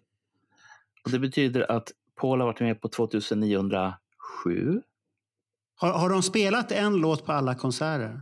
[1.06, 4.82] Och det betyder att Paul har varit med på 2907.
[5.76, 8.22] Har, har de spelat en låt på alla konserter?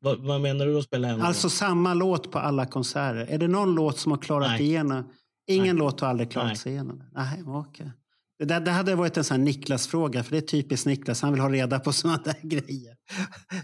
[0.00, 3.26] Vad, vad menar du att spela en Alltså samma låt på alla konserter.
[3.30, 4.62] Är det någon låt som har klarat Nej.
[4.62, 5.12] igenom?
[5.46, 5.74] Ingen Nej.
[5.84, 6.56] låt har aldrig klarat Nej.
[6.56, 7.02] sig igenom?
[7.12, 7.90] Nej, okej.
[8.38, 11.22] Det, det hade varit en sån här Niklas-fråga, för det är typiskt Niklas.
[11.22, 12.96] Han vill ha reda på såna där grejer.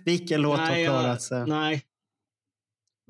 [0.04, 1.46] Vilken låt har Nej, jag- klarat sig?
[1.46, 1.82] Nej.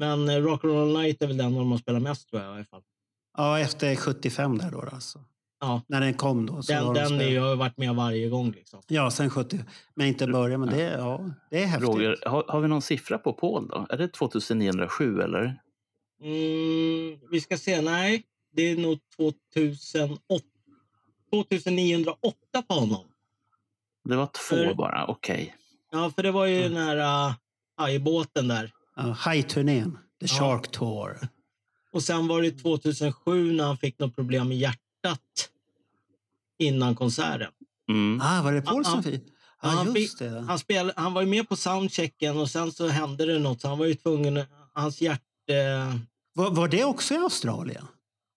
[0.01, 2.65] Men eh, Rock'n'Roll Night är väl den de har spelat mest tror jag i alla
[2.65, 2.83] fall.
[3.37, 4.81] Ja, efter 75 där då.
[4.81, 5.25] Alltså.
[5.61, 5.83] Ja.
[5.87, 6.63] När den kom då.
[6.63, 7.33] Så Den, har de den är, spelat.
[7.33, 8.51] ju- har varit med varje gång.
[8.53, 8.83] Liksom.
[8.87, 9.59] Ja, sen 70.
[9.95, 10.61] Men inte början.
[10.61, 11.89] Men det, är- ja, det är häftigt.
[11.89, 13.87] Roger, har, har vi någon siffra på Paul då?
[13.91, 15.61] Är det 2907 eller?
[16.23, 17.81] Mm, vi ska se.
[17.81, 20.45] Nej, det är nog 2008.
[21.33, 23.05] 2908 på honom.
[24.09, 25.57] Det var två För- bara, okej.
[25.93, 26.97] Ja, för det var ju den här
[27.29, 27.35] uh,
[27.77, 28.73] hajbåten där.
[29.07, 29.93] Ja, Hajturnén.
[30.21, 30.29] The Ja.
[30.29, 31.19] Shark Tour.
[31.93, 35.49] Och sen var det 2007 när han fick något problem med hjärtat
[36.59, 37.51] innan konserten.
[37.89, 38.21] Mm.
[38.23, 39.11] Ah, var det Paul Ja, som ja.
[39.11, 39.23] fick?
[39.27, 39.33] Ja,
[39.63, 40.41] Ja, han, just fick, det.
[40.41, 43.61] han, spel, han var ju med på soundchecken och sen så hände det något.
[43.61, 44.45] Så han var ju tvungen...
[44.73, 45.21] Hans hjärt...
[45.49, 45.95] Eh,
[46.35, 47.87] Var, var det också i Australien?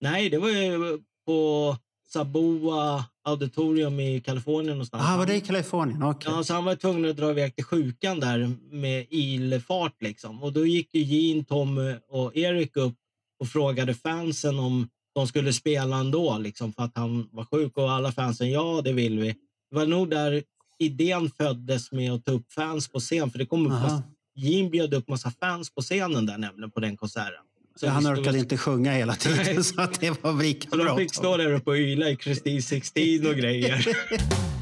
[0.02, 1.77] nej, det var ju på
[2.07, 5.03] Saboa Auditorium i Kalifornien någonstans.
[5.07, 6.03] Ah, var det i Kalifornien?
[6.03, 6.31] Okej.
[6.31, 10.01] Ja, så han var tvungen att dra iväg till sjukan där med ilfart.
[10.01, 10.43] Liksom.
[10.43, 12.95] Och då gick ju Gene, Tom och Erik upp
[13.39, 17.77] och frågade fansen om de skulle spela ändå liksom, för att han var sjuk.
[17.77, 19.35] Och alla fansen, ja det vill vi.
[19.71, 20.43] Det var nog där
[20.79, 23.31] idén föddes med att ta upp fans på scen.
[23.31, 24.03] För det kom upp massa,
[24.35, 27.43] Gene bjöd upp massa fans på scenen där nämligen på den konserten.
[27.75, 29.63] Så han orkade inte sjunga hela tiden Nej.
[29.63, 30.97] så att det var lika Så de bra.
[30.97, 33.87] fick stå där uppe och yla i Christine 16 och grejer.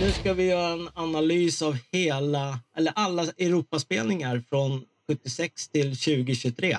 [0.00, 6.76] Nu ska vi göra en analys av hela, eller alla Europaspelningar från 76 till 2023.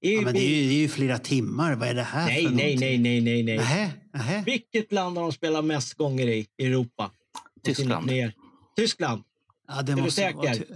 [0.00, 1.74] Ja, men det, är ju, det är ju flera timmar.
[1.74, 2.80] Vad är det här nej, för nej, någonting?
[2.80, 3.56] nej, nej, nej, nej.
[3.56, 4.42] Nähä, nähä.
[4.46, 7.10] Vilket land har de spelat mest gånger i Europa?
[7.74, 8.10] Tyskland.
[8.76, 9.22] Tyskland.
[9.68, 10.66] Ja, det Är du säker?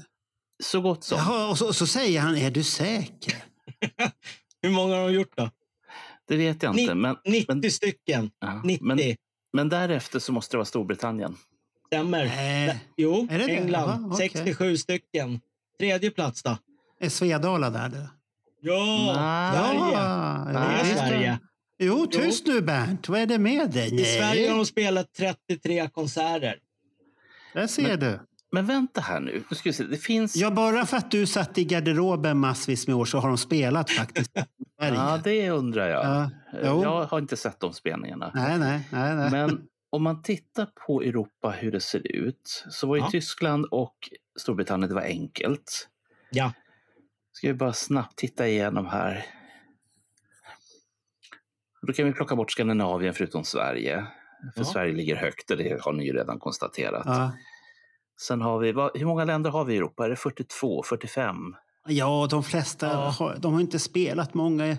[0.63, 1.19] Så gott som.
[1.19, 3.35] Jaha, och så, och så säger han, är du säker?
[4.63, 5.51] Hur många har de gjort då?
[6.29, 6.95] Det vet jag inte.
[6.95, 8.31] Men, 90 stycken.
[8.39, 8.87] ja, 90.
[8.87, 8.99] men,
[9.53, 11.37] men därefter så måste det vara Storbritannien.
[11.87, 12.25] Stämmer.
[12.25, 12.81] Nej.
[12.97, 13.57] Jo, Är det det?
[13.57, 13.89] England.
[13.89, 14.31] Jaha, okej.
[14.31, 15.41] 67 stycken.
[15.79, 16.57] Tredje plats då?
[17.01, 18.07] Är Svedala där du?
[18.61, 19.13] Ja.
[19.55, 19.93] Sverige.
[19.93, 20.97] Ja, Det är.
[20.97, 21.39] Sverige.
[21.79, 23.09] Jo, tyst nu Bernt.
[23.09, 24.01] Vad är det med dig?
[24.01, 26.59] I Sverige har de spelat 33 konserter.
[27.53, 28.21] Där ser du.
[28.53, 29.43] Men vänta här nu.
[29.51, 29.85] nu ska vi se.
[29.85, 30.37] Det finns...
[30.37, 33.91] Ja, bara för att du satt i garderoben massvis med år så har de spelat
[33.91, 34.31] faktiskt.
[34.83, 36.05] Ja, det undrar jag.
[36.05, 36.83] Ja.
[36.83, 38.31] Jag har inte sett de spelningarna.
[38.35, 39.17] Nej, nej, nej.
[39.17, 39.31] nej.
[39.31, 43.11] Men om man tittar på Europa hur det ser ut så var ju Ja.
[43.11, 43.95] Tyskland och
[44.41, 45.89] Storbritannien, det var enkelt.
[46.31, 46.53] Ja.
[47.33, 49.27] Ska vi bara snabbt titta igenom här.
[51.83, 54.07] Då kan vi plocka bort Skandinavien förutom Sverige.
[54.55, 54.65] För Ja.
[54.65, 57.03] Sverige ligger högt det har ni ju redan konstaterat.
[57.07, 57.33] Ja.
[58.21, 60.05] Sen har vi, vad, hur många länder har vi i Europa?
[60.05, 61.37] Är det 42, 45?
[61.89, 62.93] ja, de flesta Ja.
[63.19, 64.77] har, de har inte spelat många.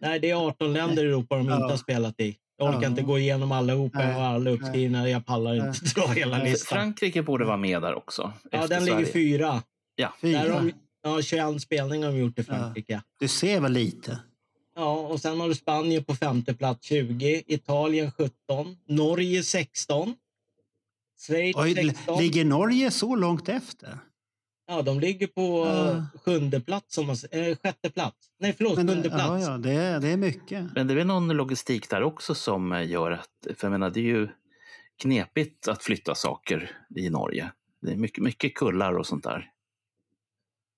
[0.00, 1.54] Nej, det är 18 länder i Europa de Ja.
[1.54, 2.36] inte har spelat i.
[2.56, 2.88] Jag orkar Ja.
[2.88, 4.02] inte gå igenom allihopa.
[4.02, 5.08] Jag har alla uppskrivna.
[5.08, 6.76] Jag pallar inte dra hela listan.
[6.78, 8.32] Frankrike borde vara med där också.
[8.50, 9.12] Ja, den ligger Sverige.
[9.12, 9.62] fyra.
[9.96, 10.12] Ja.
[10.20, 10.60] Där har Fyra.
[10.60, 10.72] de,
[11.02, 13.02] ja, 21 spelningar har de gjort i Frankrike.
[13.20, 14.18] Du ser väl lite?
[14.78, 20.14] Ja, och sen har du Spanien på femte plats 20, Italien 17, Norge 16,
[21.26, 22.18] Schweiz Oj, 16.
[22.22, 23.98] ligger Norge så långt efter?
[24.66, 25.90] Ja, de ligger på Ja.
[25.90, 26.02] uh.
[26.24, 28.16] sjunde plats, om man, eh, sjätte plats.
[28.40, 29.46] Nej, förlåt, Men, sjunde ja, plats.
[29.46, 30.64] ja, det, är- det är mycket.
[30.74, 33.90] Men det är väl någon logistik där också som eh, gör att, för jag menar
[33.90, 34.28] det är ju
[35.02, 37.52] knepigt att flytta saker i Norge.
[37.82, 39.50] Det är mycket, mycket kullar och sånt där.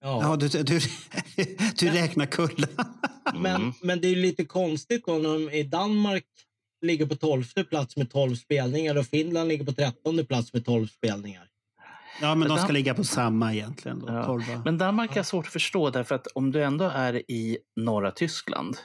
[0.01, 0.63] Ja, du, du,
[1.79, 2.71] du räknar kullar.
[3.35, 6.25] Men, men det är ju lite konstigt då när de i Danmark
[6.87, 10.87] ligger på tolfte plats med 12 spelningar och Finland ligger på trettonde plats med 12
[10.87, 11.47] spelningar.
[12.21, 13.99] Ja, men de ska ligga på samma egentligen.
[13.99, 14.63] Då, Ja.
[14.65, 18.77] Men Danmark är svårt att förstå därför att om du ändå är i norra Tyskland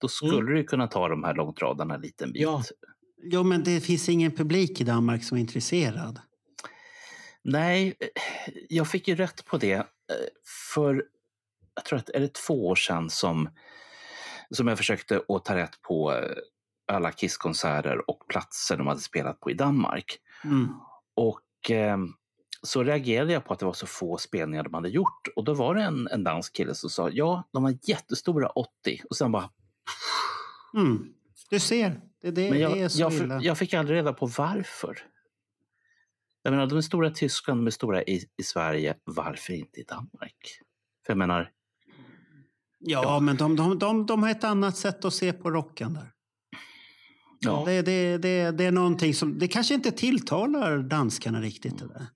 [0.00, 0.54] då skulle Mm.
[0.54, 2.42] du kunna ta de här långtradarna en liten bit.
[2.42, 2.62] Ja.
[3.22, 6.20] Jo, men det finns ingen publik i Danmark som är intresserad.
[7.44, 7.94] Nej,
[8.68, 9.86] jag fick ju rätt på det
[10.74, 11.04] för,
[11.74, 13.48] jag tror att är det två år sedan som,
[14.50, 16.36] som jag försökte att ta rätt på eh,
[16.92, 20.18] alla Kiss-konserter och platser de hade spelat på i Danmark.
[20.44, 20.68] Mm.
[21.14, 21.98] Och eh,
[22.62, 25.54] så reagerade jag på att det var så få spelningar de hade gjort och då
[25.54, 29.32] var det en, en dansk kille som sa ja, de var jättestora 80 och sen
[29.32, 29.50] bara
[30.74, 31.12] Mm.
[31.50, 33.40] Du ser, det, det jag, är så jag, illa.
[33.42, 34.98] jag fick aldrig reda på varför.
[36.42, 38.94] Jag menar, de är stora i Tyskland, de är stora i, i Sverige.
[39.04, 40.36] Varför inte i Danmark?
[41.06, 41.50] För jag menar,
[42.78, 46.10] Ja, men de, de, de, de har ett annat sätt att se på rocken där.
[47.40, 49.38] ja, Det, det, det, det är någonting som...
[49.38, 51.78] Det kanske inte tilltalar danskarna riktigt.
[51.78, 52.06] Det där.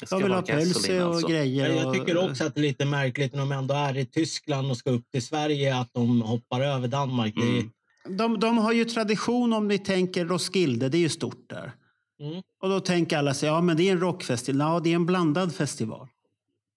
[0.00, 1.28] det De vill ha pölse och alltså.
[1.28, 1.68] grejer.
[1.68, 4.06] Men jag och- tycker också att det är lite märkligt när de ändå är i
[4.06, 7.34] Tyskland och ska upp till Sverige att de hoppar över Danmark.
[7.36, 7.70] Mm.
[8.18, 11.72] De, de har ju tradition om ni tänker Roskilde, det är ju stort där.
[12.20, 12.42] Mm.
[12.60, 14.60] Och då tänker alla sig, ja men det är en rockfestival.
[14.60, 16.08] Ja, det är en blandad festival.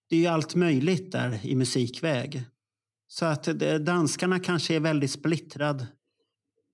[0.09, 2.43] Det är ju allt möjligt där i musikväg.
[3.07, 3.43] Så att
[3.85, 5.87] danskarna kanske är väldigt splittrad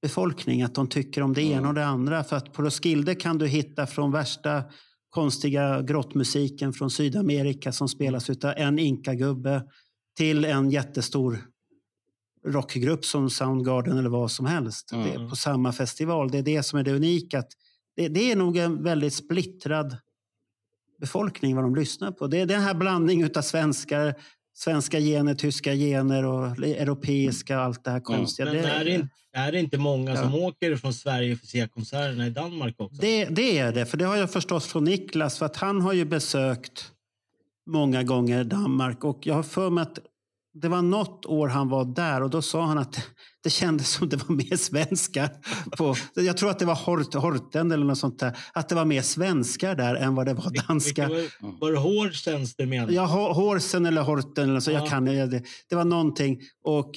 [0.01, 2.23] befolkning, att de tycker om det ena och det andra.
[2.23, 4.63] För att på Roskilde kan du hitta från värsta
[5.09, 9.63] konstiga grottmusiken från Sydamerika som spelas utav en inkagubbe
[10.17, 11.39] till en jättestor
[12.45, 14.91] rockgrupp som Soundgarden eller vad som helst.
[14.91, 15.07] Mm.
[15.07, 16.31] Det är på samma festival.
[16.31, 17.39] Det är det som är det unika.
[17.39, 17.51] Att
[17.99, 19.97] det, det är nog en väldigt splittrad
[20.99, 22.27] befolkning vad de lyssnar på.
[22.27, 24.13] Det är den här blandningen av svenskar,
[24.53, 28.45] svenska gener, tyska gener och europeiska och allt det här konstiga.
[28.45, 30.47] men det, är, det, inte- är det inte många som Ja.
[30.47, 33.01] åker från Sverige för att se konserterna i Danmark också?
[33.01, 35.37] Det, det är det, för det har jag förstått från Niklas.
[35.37, 36.91] För att han har ju besökt
[37.65, 39.03] många gånger Danmark.
[39.03, 39.99] Och jag har för mig att
[40.53, 42.95] det var något år han var där och då sa han att
[43.43, 45.29] det kändes som det var mer svenskar.
[45.77, 48.37] På, jag tror att det var Hort, Horten eller något sånt där.
[48.53, 51.09] Att det var mer svenskar där än vad det var danska.
[51.59, 52.91] Var, det Hårdstens du menar?
[52.91, 54.71] Ja, Ho- Horsen eller Horten eller så.
[54.71, 54.79] Ja.
[54.79, 55.43] Jag kan det.
[55.69, 56.39] Det var någonting.
[56.63, 56.91] Och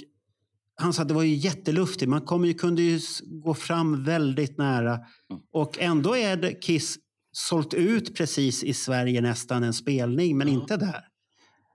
[0.81, 2.09] han sa att det var ju jätteluftigt.
[2.09, 3.01] Man kommer ju, kunde ju
[3.45, 4.99] gå fram väldigt nära.
[5.53, 6.97] Och ändå är det Kiss
[7.33, 11.05] sålt ut precis i Sverige nästan en spelning, men inte där.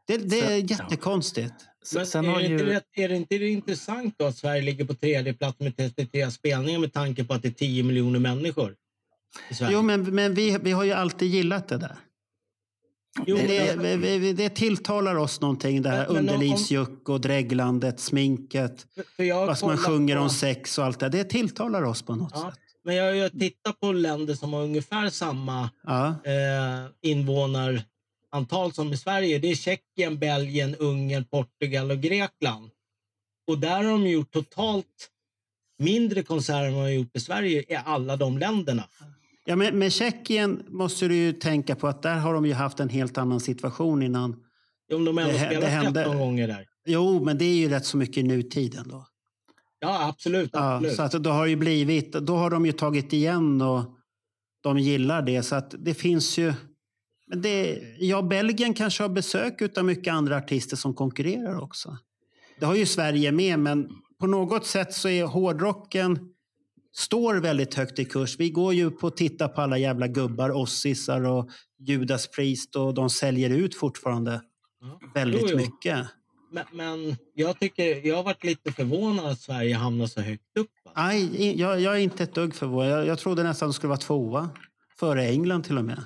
[0.08, 1.54] Det, det är jättekonstigt.
[1.96, 4.62] Men Sen är, har det ju- inte rätt, är det inte intressant då att Sverige
[4.62, 8.20] ligger på tredje plats med 33 spelningar med tanke på att det är 10 miljoner
[8.20, 8.76] människor?
[9.62, 11.96] Jo, men, men vi, vi har ju alltid gillat det där.
[13.26, 18.00] Jo, det, det, men- vi- vi- det tilltalar oss någonting, det här underlivsjuck och dreglandet,
[18.00, 18.86] sminket,
[19.18, 21.10] har vad man sjunger på- om sex och allt det.
[21.10, 22.60] Det tilltalar oss på något Ja, sätt.
[22.84, 26.08] men jag, jag tittar på länder som har ungefär samma Ja.
[26.08, 26.90] eh,
[28.38, 29.40] invånarantal som i Sverige.
[29.40, 32.70] Det är Tjeckien, Belgien, Ungern, Portugal och Grekland.
[33.48, 35.10] Och där har de gjort totalt
[35.80, 38.84] mindre konserter än vad de har gjort i Sverige i alla de länderna.
[39.46, 42.80] Ja, men med Tjeckien måste du ju tänka på att där har de ju haft
[42.80, 44.36] en helt annan situation innan.
[44.94, 46.68] Om de ändå Det spelat det hände- 13 gånger där.
[46.86, 49.06] Jo, men det är ju rätt så mycket i nutiden då.
[49.80, 50.50] Ja, absolut.
[50.54, 50.96] Ja, absolut.
[50.96, 53.84] så att då har ju blivit, då har de ju tagit igen och
[54.62, 55.44] de gillar det.
[55.44, 56.54] Så att det finns ju...
[57.28, 61.98] Men det, ja, Belgien kanske har besök av mycket andra artister som konkurrerar också.
[62.60, 63.90] Det har ju Sverige med, men
[64.20, 66.20] på något sätt så är hårdrocken
[66.98, 68.40] står väldigt högt i kurs.
[68.40, 71.50] Vi går ju på att titta på alla jävla gubbar, Ossisar och
[71.80, 74.42] Judas Priest och de säljer ut fortfarande
[75.14, 75.58] väldigt Jo, jo.
[75.58, 76.06] mycket.
[76.52, 80.72] Men, men jag, tycker, jag har varit lite förvånad att Sverige hamnar så högt upp.
[80.86, 80.92] Va?
[80.96, 82.92] Nej, jag, jag är inte ett dugg förvånad.
[82.92, 84.50] Jag, jag trodde nästan de skulle vara tvåa.
[85.00, 86.04] Före England till och med.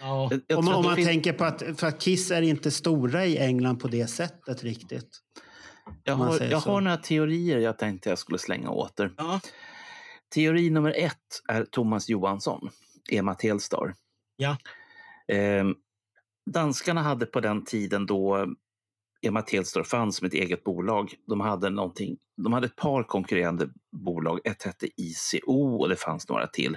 [0.00, 0.28] Ja.
[0.30, 3.26] Jag- jag Om, om man finns- tänker på att för att Kiss är inte stora
[3.26, 5.08] i England på det sättet riktigt.
[6.04, 9.14] Jag har, jag har några teorier jag tänkte jag skulle slänga åter.
[9.16, 9.40] Ja.
[10.34, 11.16] Teori nummer ett
[11.48, 12.70] är Thomas Johansson,
[13.10, 13.94] Ema Telstar.
[14.36, 14.56] Ja.
[15.32, 15.74] Ehm,
[16.50, 18.46] danskarna hade på den tiden då
[19.22, 21.14] Ema Telstar fanns som ett eget bolag.
[21.26, 24.40] De hade, någonting, de hade ett par konkurrerande bolag.
[24.44, 26.76] Ett hette ICO och det fanns några till.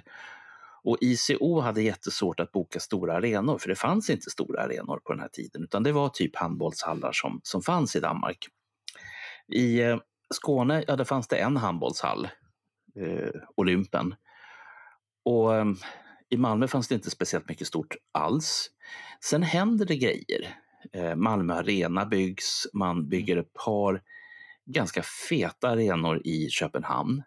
[0.83, 5.13] Och ICO hade jättesvårt att boka stora arenor, för det fanns inte stora arenor på
[5.13, 8.47] den här tiden, utan det var typ handbollshallar som, som fanns i Danmark.
[9.53, 9.97] I eh,
[10.33, 12.29] Skåne, ja, där fanns det en handbollshall,
[12.95, 14.15] eh, Olympen.
[15.25, 15.65] Och eh,
[16.29, 18.69] i Malmö fanns det inte speciellt mycket stort alls.
[19.23, 20.57] Sen händer det grejer.
[20.93, 24.01] Eh, Malmö Arena byggs, man bygger ett par
[24.65, 27.23] ganska feta arenor i Köpenhamn.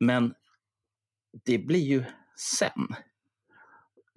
[0.00, 0.34] Men
[1.44, 2.04] det blir ju
[2.36, 2.88] sen.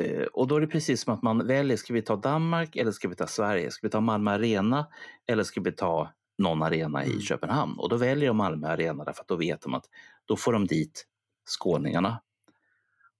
[0.03, 2.91] Eh, Och då är det precis som att man väljer, ska vi ta Danmark eller
[2.91, 3.71] ska vi ta Sverige?
[3.71, 4.87] Ska vi ta Malmö Arena
[5.27, 7.79] eller ska vi ta någon arena i Köpenhamn?
[7.79, 9.85] Och då väljer de Malmö Arena därför att då vet de att
[10.25, 11.05] då får de dit
[11.45, 12.21] skåningarna.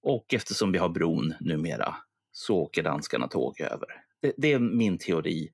[0.03, 1.95] Och eftersom vi har bron numera
[2.31, 3.87] så åker danskarna tåg över.
[4.21, 5.49] Det, det är min teori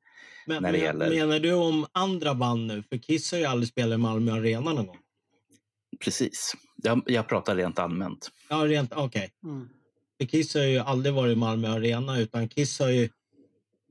[0.48, 1.10] Men, när det men, gäller...
[1.10, 2.84] Menar du om andra band nu?
[2.84, 4.98] För Kiss har ju aldrig spelat i Malmö Arena någon gång.
[6.00, 6.54] Precis.
[6.76, 8.32] Jag, jag pratar rent allmänt.
[8.50, 9.32] Ja, rent okej.
[9.44, 9.70] Mm.
[10.20, 13.10] För Kiss har ju aldrig varit i Malmö Arena utan Kiss har ju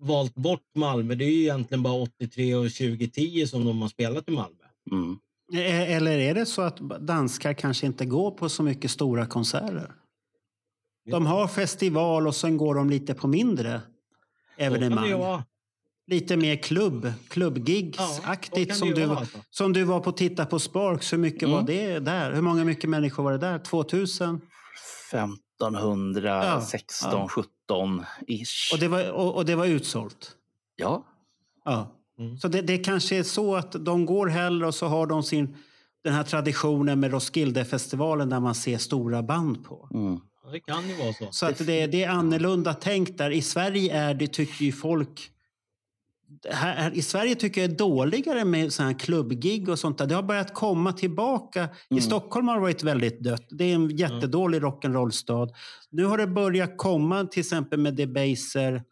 [0.01, 1.15] valt bort Malmö.
[1.15, 4.65] Det är ju egentligen bara 83 och 2010 som de har spelat i Malmö.
[4.91, 5.19] Mm.
[5.55, 9.93] E- Eller är det så att danskar kanske inte går på så mycket stora konserter?
[11.11, 15.13] De har festival och sen går de lite på mindre Så kan det ju evenemang.
[15.19, 15.45] vara.
[16.07, 19.39] Lite mer klubb, Ja, klubbgigs-aktigt så som, du, alltså.
[19.51, 21.13] som du var på att titta på Sparks.
[21.13, 21.53] Hur mycket Mm.
[21.55, 22.33] var det där?
[22.33, 23.59] Hur många mycket människor var det där?
[23.59, 24.41] 2000?
[25.11, 27.29] 1500, Ja, 16, ja.
[27.29, 28.73] 17 ish.
[28.73, 30.31] Och det var, och, och det var utsålt?
[30.77, 31.05] Ja.
[31.65, 31.97] Ja.
[32.19, 32.37] Mm.
[32.39, 35.57] Så det, det kanske är så att de går hellre och så har de sin,
[36.05, 39.89] den här traditionen med Roskildefestivalen där man ser stora band på.
[39.95, 40.21] Mm.
[40.45, 41.29] Ja, det kan ju vara så.
[41.31, 43.31] Så att det, det är annorlunda tänkt där.
[43.31, 45.29] I Sverige är det, tycker ju folk...
[46.51, 50.07] Här, I Sverige tycker jag är dåligare med såna här klubbgig och sånt där.
[50.07, 51.69] Det har börjat komma tillbaka.
[51.91, 53.47] I Stockholm har det varit väldigt dött.
[53.51, 55.51] Det är en jättedålig rock'n'roll-stad.
[55.91, 58.83] Nu har det börjat komma till exempel med Debaser,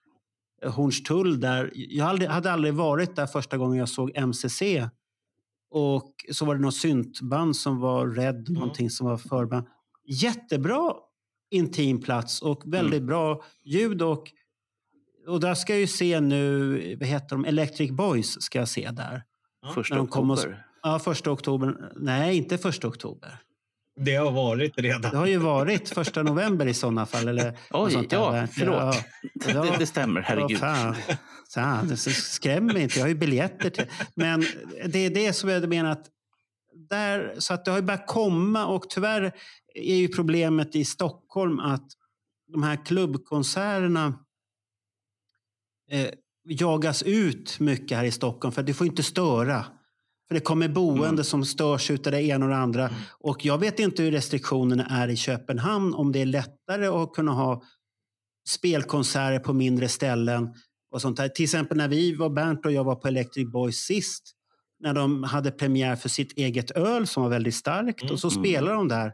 [0.62, 1.70] eh, Hornstull där.
[1.74, 4.62] Jag aldrig, hade aldrig varit där första gången jag såg MCC.
[5.70, 9.66] Och så var det något syntband som var Red, någonting som var förband.
[10.06, 10.94] Jättebra
[11.50, 14.02] intim plats och väldigt bra ljud.
[14.02, 14.32] Och,
[15.26, 18.90] och där ska jag ju se nu, vad heter de, Electric Boys ska jag se
[18.90, 19.22] där.
[19.74, 20.66] Första När de kommer och- oktober.
[20.82, 21.74] Ja, första oktober.
[21.96, 23.38] Nej, inte första oktober.
[24.00, 25.10] Det har varit redan.
[25.10, 27.28] Det har ju varit första november i sådana fall.
[27.28, 28.16] Eller Oj, sånt där.
[28.16, 28.76] ja, förlåt.
[28.76, 28.94] Ja.
[29.62, 30.58] Det, det stämmer, herregud.
[30.60, 30.94] Vad fan.
[31.54, 33.86] Fan, det skräm mig inte, jag har ju biljetter till...
[34.14, 34.44] Men
[34.86, 36.06] det är det som jag menar att...
[36.90, 39.32] Där, så att det har ju börjat komma och tyvärr
[39.74, 41.86] är ju problemet i Stockholm att
[42.52, 44.14] de här klubbkonserterna
[45.90, 46.08] eh,
[46.48, 49.64] jagas ut mycket här i Stockholm för det får inte störa.
[50.28, 52.90] För det kommer boende som störs utav det ena och det andra.
[53.20, 57.32] Och jag vet inte hur restriktionerna är i Köpenhamn, om det är lättare att kunna
[57.32, 57.62] ha
[58.48, 60.48] spelkonserter på mindre ställen.
[60.92, 61.28] och sånt där.
[61.28, 64.22] Till exempel när vi var, Bernt och jag var på Electric Boys sist,
[64.80, 68.42] när de hade premiär för sitt eget öl som var väldigt starkt och så Mm.
[68.44, 69.12] spelade de där.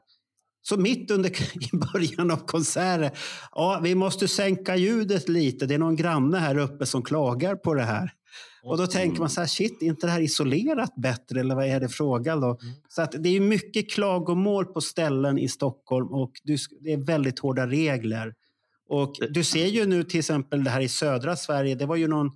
[0.68, 1.30] Så mitt under
[1.74, 3.10] i början av konserten,
[3.52, 7.74] ja vi måste sänka ljudet lite, det är någon granne här uppe som klagar på
[7.74, 8.12] det här.
[8.62, 11.66] Och då tänker man så här, shit, är inte det här isolerat bättre eller vad
[11.66, 12.58] är det frågan då?
[12.88, 17.66] Så att det är mycket klagomål på ställen i Stockholm och det är väldigt hårda
[17.66, 18.34] regler.
[18.88, 22.08] Och du ser ju nu till exempel det här i södra Sverige, det var ju
[22.08, 22.30] någon,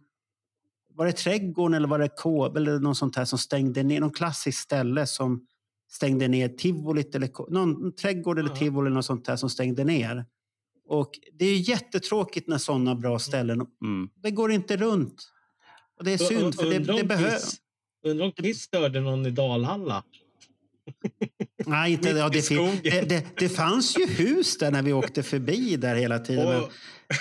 [0.94, 4.10] var det Trädgården eller var det K eller något sånt här som stängde ner, någon
[4.10, 5.46] klassiskt ställe som
[5.90, 10.24] stängde ner tivolit eller någon trädgård eller tivoli eller något sånt där som stängde ner.
[10.88, 14.08] Och det är ju jättetråkigt när sådana bra ställen, Mm.
[14.22, 15.22] det går inte runt.
[15.98, 17.54] Och det är synd för det, det behövs.
[18.06, 20.04] Undrar om Kiss störde någon i Dalhalla?
[21.66, 22.48] Nej, inte, ja, det,
[22.82, 26.48] det, det, det fanns ju hus där när vi åkte förbi där hela tiden.
[26.48, 26.70] Men Och-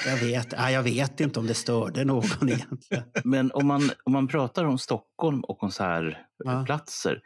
[0.05, 3.03] jag, vet, nej, jag vet inte om det störde någon egentligen.
[3.23, 7.21] Men om man, om man pratar om Stockholm och konsertplatser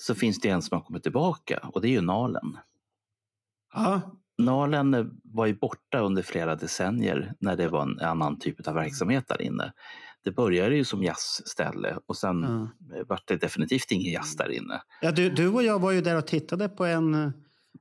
[0.00, 2.56] så finns det en som har kommit tillbaka och det är ju Nalen.
[3.74, 4.00] Ja,
[4.38, 9.24] Nalen var ju borta under flera decennier när det var en annan typ av verksamhet
[9.28, 9.72] där inne.
[10.24, 13.04] Det började ju som jazzställe och sen Ja.
[13.08, 14.82] vart det definitivt ingen jazz där inne.
[15.02, 17.32] ja, du, du och jag var ju där och tittade på en, en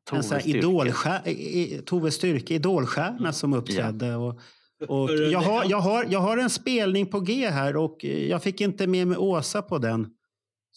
[0.09, 0.57] Tove sån här Styrke.
[0.57, 4.15] idolstjär, Tove Styrke, idolstjärna som uppträdde.
[4.15, 4.39] Och,
[4.87, 8.43] och För- jag, har, jag, har, jag har en spelning på G här och jag
[8.43, 10.07] fick inte med mig Åsa på den.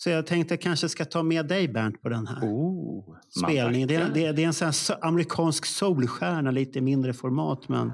[0.02, 2.40] Så jag tänkte jag kanske ska ta med dig Bernt på den här.
[2.42, 3.86] Oh, man spelning.
[3.86, 7.68] Det det, det är en sån amerikansk soulstjärna, lite mindre format.
[7.68, 7.92] Men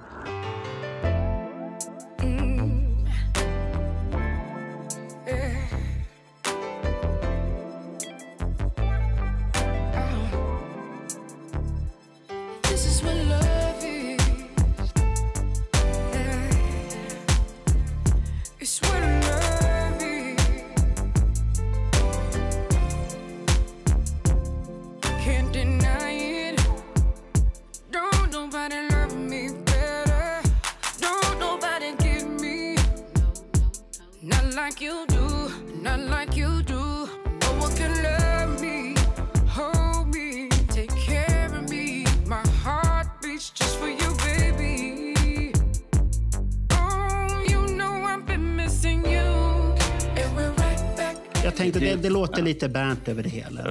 [52.57, 53.63] lite Bernt över det hela.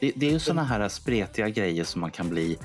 [0.00, 2.58] Det, det är ju såna här spretiga grejer som man kan bli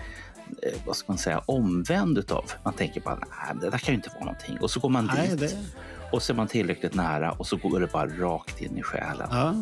[0.63, 2.51] eh, vad ska man säga, omvänd utav.
[2.63, 4.57] Man tänker bara, nej, det där kan ju inte vara någonting.
[4.61, 5.57] Och så går man Nej, dit det-
[6.11, 9.27] och så är man tillräckligt nära och så går det bara rakt in i själen.
[9.31, 9.53] Ja,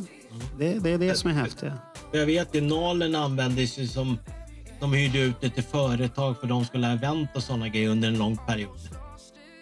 [0.60, 1.72] det, det är det som är häftigt.
[2.12, 4.20] Jag vet ju Nalen användes ju som...
[4.80, 8.08] De hyrde ut det till företag för de skulle ha event och såna grejer under
[8.08, 8.78] en lång period.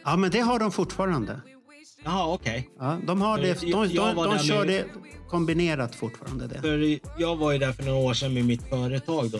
[0.06, 1.42] Ja, men det har de fortfarande.
[2.04, 2.70] Jaha, okej.
[2.80, 3.62] Ja, de har det.
[3.62, 4.86] De, de, de där kör det
[5.30, 6.48] kombinerat fortfarande.
[6.48, 6.62] Det.
[6.62, 9.40] För jag var ju där för några år sedan med mitt företag då,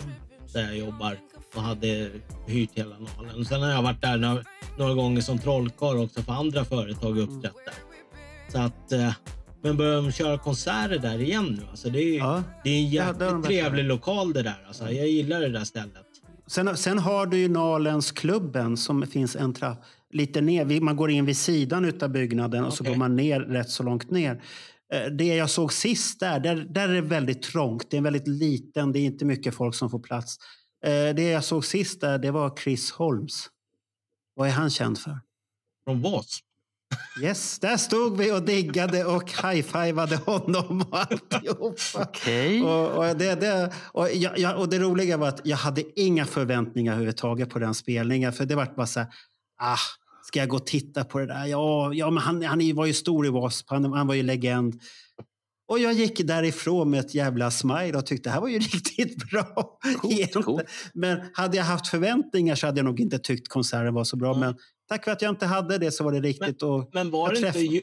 [0.52, 1.16] där jag jobbar
[1.54, 2.10] och hade
[2.46, 3.44] hyrt hela Nalen.
[3.44, 4.42] Sen har jag varit där några,
[4.78, 7.74] några gånger som trollkarl också för andra företag uppträtt där.
[8.52, 9.12] Så att, eh,
[9.62, 11.66] men börjar de köra konserter där igen nu?
[11.70, 12.42] Alltså det är, Ja.
[12.64, 14.64] det är en Ja, jävligt de trevlig lokal det där.
[14.66, 16.06] Alltså, jag gillar det där stället.
[16.46, 19.78] Sen, sen har du ju Nalensklubben som finns en trapp
[20.12, 20.80] lite ner.
[20.80, 24.10] Man går in vid sidan av byggnaden och så går man ner rätt så långt
[24.10, 24.42] ner.
[24.92, 27.90] Eh, Det jag såg sist där, där, där är det väldigt trångt.
[27.90, 30.36] Det är väldigt liten, det är inte mycket folk som får plats.
[30.84, 33.46] Eh, Det jag såg sist där, det var Chris Holmes.
[34.34, 35.20] Vad är han känd för?
[35.84, 36.44] Från Wasp?
[37.22, 42.02] Yes, där stod vi och diggade och high-fivade honom och alltihopa.
[42.02, 42.62] Okej.
[42.62, 46.92] Och, och, det, det, och, jag, och det roliga var att jag hade inga förväntningar
[46.92, 48.32] överhuvudtaget på den spelningen.
[48.32, 49.08] För det var bara så här,
[49.58, 49.76] ah,
[50.32, 51.46] ska jag gå och titta på det där?
[51.46, 53.66] Ja, ja men han, han var ju stor i W.A.S.P.
[53.68, 54.80] Han, han var ju legend.
[55.68, 59.30] Och jag gick därifrån med ett jävla smile och tyckte det här var ju riktigt
[59.30, 59.78] bra.
[60.10, 60.60] Egentligen.
[60.94, 64.34] Men hade jag haft förväntningar så hade jag nog inte tyckt konserten var så bra.
[64.34, 64.54] Men
[64.88, 66.62] tack för att jag inte hade det så var det riktigt.
[66.62, 67.82] och Men var det inte, träff- Ju-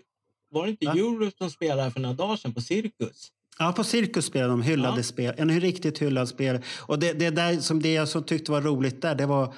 [0.51, 0.91] var det inte Va?
[0.93, 3.27] Europe som spelade för några dagar sedan på Cirkus?
[3.59, 5.03] Ja, på Cirkus spelade de hyllade Ja.
[5.03, 5.33] spel.
[5.37, 6.59] En riktigt hyllad spel.
[6.79, 9.53] Och det, det, där som det jag som tyckte var roligt där, det var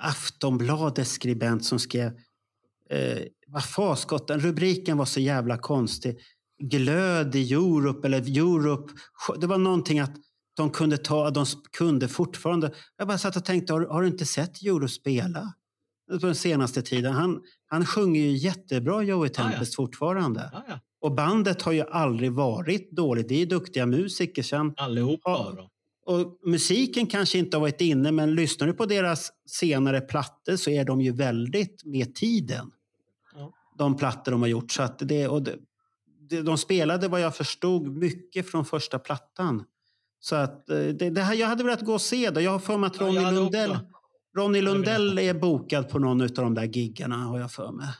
[0.00, 2.12] Aftonbladets skribent som skrev
[2.90, 6.18] eh, vad faskotten, rubriken var så jävla konstig.
[6.62, 8.92] Glöd i Europe eller Europe.
[9.40, 10.16] Det var någonting att
[10.56, 11.46] de kunde ta, de
[11.78, 12.72] kunde fortfarande.
[12.96, 15.54] Jag bara satt och tänkte, har, har du inte sett Euro spela?
[16.10, 17.12] På den senaste tiden.
[17.12, 20.50] Han, han sjunger ju jättebra Joey Tempest fortfarande.
[20.52, 20.80] Ja, ja.
[21.00, 23.28] Och bandet har ju aldrig varit dåligt.
[23.28, 24.42] Det är duktiga musiker.
[24.42, 25.70] Sen, Allihopa då.
[26.10, 30.70] Och musiken kanske inte har varit inne, men lyssnar du på deras senare plattor så
[30.70, 32.70] är de ju väldigt med tiden.
[33.34, 33.52] Ja.
[33.78, 34.70] De plattor de har gjort.
[34.72, 35.56] Så att det, och det,
[36.42, 39.64] de spelade vad jag förstod mycket från första plattan.
[40.20, 42.42] Så att eh, det, det här, jag hade velat gå och se det.
[42.42, 43.84] Jag har för mig att Ja, Ronny hade Lundell, också.
[44.36, 47.86] Ronny Lundell är bokad på någon av de där giggarna har jag för mig.
[47.86, 47.94] Kan,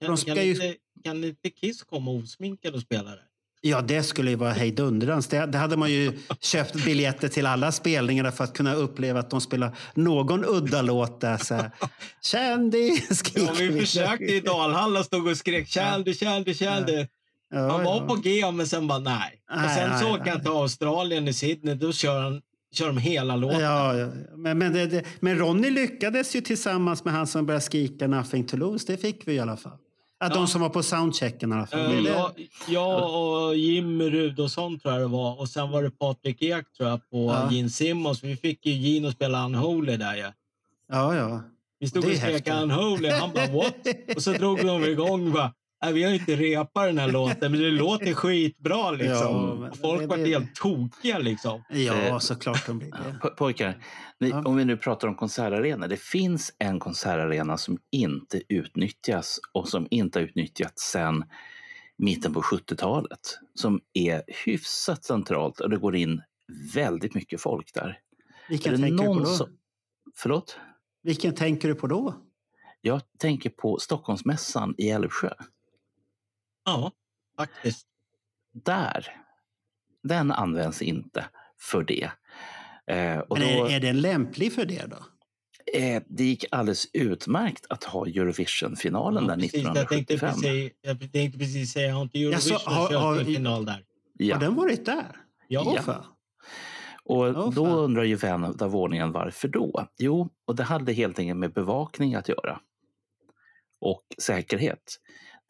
[0.00, 3.22] De kan, ska ju- inte, kan inte Kiss komma osminkade och spela det?
[3.62, 5.28] Ja, det skulle ju vara hejdundrans.
[5.28, 9.30] Det, det hade man ju köpt biljetter till alla spelningar för att kunna uppleva att
[9.30, 11.36] de spelar någon udda låt där.
[11.36, 11.70] Så här,
[12.22, 13.22] Kändis!
[13.34, 17.06] Ja, vi försökte i Dalhalla stod och skrek Käldy, Käldy, Käldy.
[17.50, 18.06] Ja, Han var ja.
[18.06, 19.42] på G men sen bara nej.
[19.50, 21.74] och Nej, sen så nej, åker han till Australien i Sydney.
[21.74, 22.42] Då kör, han,
[22.74, 23.60] kör de hela låten.
[23.60, 24.08] Ja, ja.
[24.36, 28.46] men, men, det, det, men Ronny lyckades ju tillsammans med han som började skrika Nothing
[28.46, 28.84] to lose.
[28.86, 29.78] Det fick vi i alla fall.
[30.20, 31.80] Att De som var på soundchecken i alla fall.
[31.80, 32.30] Eh, Det- det- jag,
[32.68, 35.40] jag och Jimmy Rudolfsson tror jag det var.
[35.40, 37.48] Och sen var det Patrik Ek tror jag på Ja.
[37.52, 38.24] Gene Simmons.
[38.24, 40.32] Vi fick ju Gene att spela Unholy där ju.
[40.88, 41.42] Ja, ja.
[41.80, 42.48] Vi stod och skrek.
[42.48, 43.08] Unholy.
[43.10, 43.74] Han bara what?
[44.16, 45.52] Och så drog de igång bara
[45.82, 49.62] Nej, vi har inte repat den här låten, men det låter skitbra liksom.
[49.62, 51.62] Ja, folk var helt tokiga liksom.
[51.70, 53.18] Ja, såklart de blir det.
[53.22, 53.84] Po- Pojkar,
[54.20, 55.88] ni, om vi nu pratar om konsertarenor.
[55.88, 61.24] Det finns en konsertarena som inte utnyttjas och som inte har utnyttjats sedan
[61.98, 63.38] mitten på 70-talet.
[63.54, 66.22] Som är hyfsat centralt och det går in
[66.74, 67.98] väldigt mycket folk där.
[68.48, 69.24] Vilken tänker du på då?
[69.26, 69.48] som-
[70.16, 70.58] Förlåt?
[71.02, 72.14] Vilken tänker du på då?
[72.80, 75.30] Jag tänker på Stockholmsmässan i Älvsjö.
[76.70, 76.92] Ja,
[77.36, 77.86] faktiskt.
[78.52, 79.16] Där.
[80.02, 81.24] Den används inte
[81.58, 82.10] för det.
[82.86, 84.96] Eh, och Men då, är, är den lämplig för det då?
[85.78, 90.30] eh, det gick alldeles utmärkt att ha Eurovision-finalen där Precis, jag, tänkte 1975.
[90.42, 93.84] precis, jag tänkte precis säga, har inte Eurovision har- kört har- en final där?
[94.12, 94.34] Ja.
[94.34, 95.16] Har den varit där?
[95.48, 95.76] Ja.
[95.86, 96.04] Ja.
[97.04, 99.86] Och då undrar ju vän av ordningen varför då?
[99.98, 102.60] Jo, och det hade helt enkelt med bevakning att göra.
[103.80, 104.96] Och säkerhet.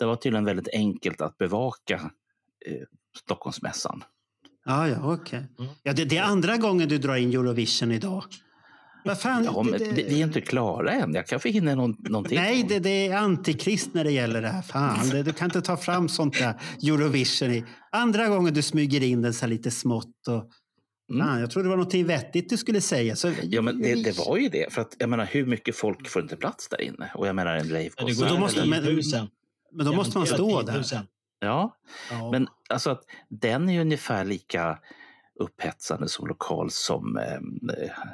[0.01, 1.95] Det var tydligen väldigt enkelt att bevaka
[2.67, 2.73] eh,
[3.25, 4.05] Stockholmsmässan.
[4.65, 5.47] Ja, ja, okej.
[5.59, 5.71] Mm.
[5.83, 8.25] Ja, det, det är andra gången du drar in Eurovision idag.
[9.05, 11.15] Vad fan, Ja, men det- det, vi är inte klara än.
[11.15, 12.39] Jag kanske hinner någon, någonting.
[12.39, 14.63] Nej, det, det är antikrist när det gäller det här.
[14.63, 17.65] Fan, det, du kan inte ta fram sånt där Eurovision i.
[17.93, 20.29] Andra gången du smyger in den så här lite smått.
[20.29, 20.51] Och,
[21.19, 23.17] fan, jag trodde det var något vettigt du skulle säga.
[23.17, 23.41] Så, Mm.
[23.43, 24.73] Ja, men det, det var ju det.
[24.73, 27.11] För att, jag menar, hur mycket folk får inte plats där inne?
[27.15, 28.01] Och jag menar en ravekonsert.
[28.01, 29.29] Ja, det går Då måste- men- 10 000.
[29.73, 30.83] Men då måste man stå där.
[30.83, 31.07] 10 000.
[31.41, 31.77] Ja,
[32.11, 32.31] Ja.
[32.31, 34.79] men alltså att den är ju ungefär lika
[35.41, 37.25] upphetsande som lokal som, eh,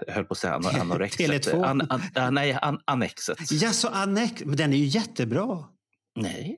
[0.06, 1.30] jag höll på att säga an- anorexet.
[1.46, 1.64] Tele2.
[1.64, 3.52] An, an, an, nej, an, annexet.
[3.52, 5.64] Ja, så Annex, men den är ju jättebra.
[6.16, 6.56] Nej.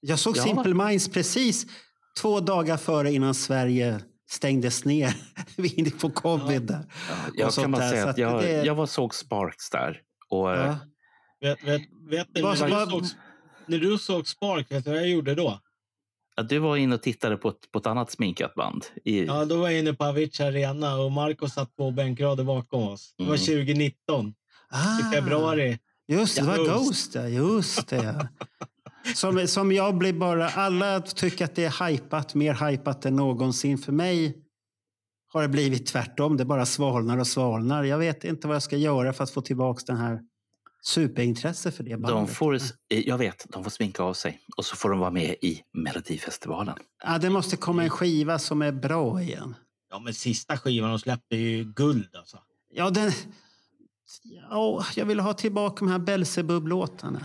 [0.00, 0.42] Jag såg Ja.
[0.42, 1.66] Simple Minds precis
[2.20, 4.00] två dagar före innan Sverige
[4.30, 5.16] stängdes ner
[5.56, 6.62] vid- på covid.
[6.62, 6.84] där.
[7.34, 10.00] Jag Och sånt kan bara där, säga att jag, det- jag var såg Sparks där.
[10.28, 10.76] Och, eh, Ja.
[11.40, 13.04] Vet, vet, vet ni, vad- såg,
[13.66, 15.60] när du såg Spark, vet du vad jag gjorde då?
[16.36, 18.84] ja, du var inne och tittade på ett, på ett annat sminkat band.
[19.04, 22.82] I, Ja, då var jag inne på Avicii Arena och Marco satt två bänkrader bakom
[22.88, 23.14] oss.
[23.18, 23.66] Det var Mm.
[23.66, 24.34] 2019
[24.68, 25.78] Ah, i februari.
[26.08, 26.86] Just det, det var Ghost.
[26.86, 27.14] Ghost.
[27.14, 28.28] ja, Just det.
[29.14, 30.48] Som, som jag blir bara...
[30.48, 33.78] Alla tycker att det är hypat, mer hypat än någonsin.
[33.78, 34.36] För mig
[35.32, 36.36] har det blivit tvärtom.
[36.36, 37.84] Det bara svalnar och svalnar.
[37.84, 40.20] Jag vet inte vad jag ska göra för att få tillbaka den här
[40.84, 42.36] superintresset för det de bandet.
[42.36, 42.58] får,
[42.88, 46.76] jag vet, de får sminka av sig och så får de vara med i Melodifestivalen.
[47.04, 49.54] Ja, det måste komma en skiva som är bra igen.
[49.90, 52.38] Ja, men sista skivan de släppte är ju guld alltså.
[52.74, 53.12] Ja, den...
[54.50, 57.24] Ja, jag vill ha tillbaka de här Belsebub-låtarna.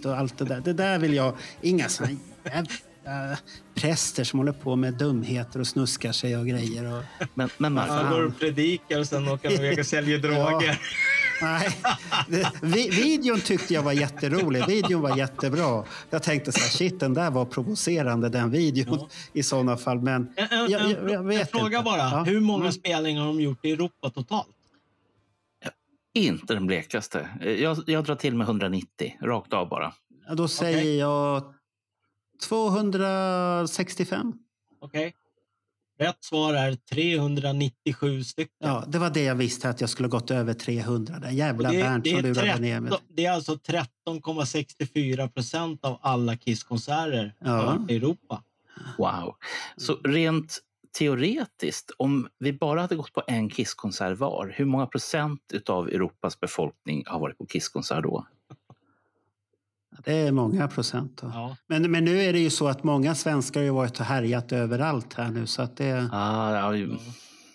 [0.00, 0.60] Hit och allt det där.
[0.60, 1.34] Det där vill jag...
[1.62, 2.08] Inga såna
[2.44, 3.36] jävla
[3.74, 6.96] präster som håller på med dumheter och snuskar sig och grejer.
[6.98, 7.02] Och,
[7.34, 10.80] Men, men Marco, Han går och predikar och sen åker han iväg och säljer droger.
[11.42, 11.68] nej,
[12.28, 14.66] det, vi, videon tyckte jag var jätterolig.
[14.66, 15.84] Videon var jättebra.
[16.10, 20.00] Jag tänkte så här, shit, den där var provocerande, den videon i sådana fall.
[20.00, 21.90] Men En, en, jag, jag, jag vet en fråga inte.
[21.90, 21.98] bara.
[21.98, 22.22] Ja.
[22.26, 22.72] Hur många Mm.
[22.72, 24.48] spelningar har de gjort i Europa totalt?
[26.14, 27.28] Inte den blekaste.
[27.58, 29.92] Jag, jag drar till med 190, rakt av bara.
[30.28, 31.54] Ja, då säger jag
[32.48, 34.32] 265.
[34.80, 35.14] Okej.
[35.98, 38.68] Rätt svar är 397 stycken.
[38.68, 41.18] Ja, det var det jag visste, att jag skulle gått över 300.
[41.18, 42.90] Den jävla Bernt som lurade ner mig.
[42.90, 47.86] 13, det är alltså 13,64 procent av alla Kiss-konserter Ja.
[47.88, 48.42] i Europa.
[48.98, 49.34] Wow.
[49.76, 50.58] Så rent
[50.98, 56.40] teoretiskt, om vi bara hade gått på en Kisskonsert var, hur många procent av Europas
[56.40, 58.26] befolkning har varit på Kisskonsert då?
[60.04, 61.18] Det är många procent.
[61.22, 61.30] Då.
[61.34, 61.56] Ja.
[61.66, 64.52] Men, men nu är det ju så att många svenskar har ju varit och härjat
[64.52, 65.46] överallt här nu.
[65.46, 66.96] Så att det, Ah, ja, ju-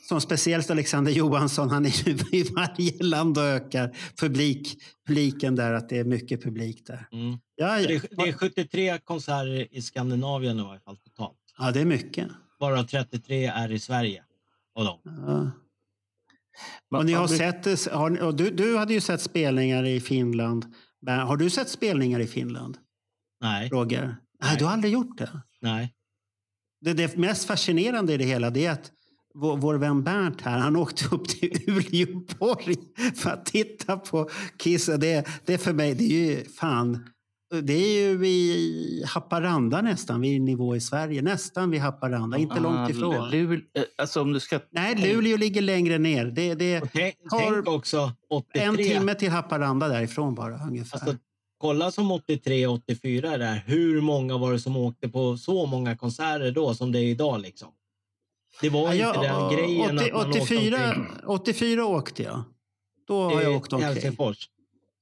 [0.09, 5.73] som speciellt Alexander Johansson, han är ju i varje land och ökar publik, publiken där,
[5.73, 7.07] att det är mycket publik där.
[7.11, 7.37] Mm.
[7.55, 7.89] Ja, Det, ja.
[7.89, 11.37] är, det är 73 konserter i Skandinavien i varje fall totalt.
[11.57, 12.27] ja, det är mycket.
[12.59, 14.23] Varav 33 är i Sverige.
[14.75, 14.99] Och dem.
[15.05, 15.51] Ja.
[16.97, 20.65] Och ni har sett, har, du, du hade ju sett spelningar i Finland.
[21.01, 22.77] Men Har du sett spelningar i Finland,
[23.41, 24.17] Nej, Roger?
[24.41, 25.41] Nej, du har aldrig gjort det.
[25.61, 25.93] nej.
[26.81, 28.91] Det, det mest fascinerande i det hela det är att
[29.33, 32.75] vår, vår vän Bernt här, han åkte upp till Uleåborg
[33.15, 34.85] för att titta på Kiss.
[34.85, 37.09] Det, det är för mig, det är ju fan...
[37.63, 41.21] Det är ju i Haparanda nästan, vid nivå i Sverige.
[41.21, 43.29] Nästan vid Haparanda, inte långt Ah, ifrån.
[43.29, 44.59] Luleå, eh, alltså om du ska...
[44.69, 46.25] Nej, Luleå ligger längre ner.
[46.25, 48.61] Det, det tänk, tänk också 83.
[48.61, 50.99] en timme till Haparanda därifrån bara ungefär.
[50.99, 51.17] Alltså,
[51.57, 53.63] kolla som 83, 84 där.
[53.65, 57.41] Hur många var det som åkte på så många konserter då som det är idag
[57.41, 57.69] liksom?
[58.61, 61.05] Det var Ja, inte jag- den grejen 80, att man åkte 84, omkring.
[61.27, 62.43] 84 åkte jag.
[63.07, 63.93] Då har jag åkt till omkring.
[63.93, 64.49] Helsingfors.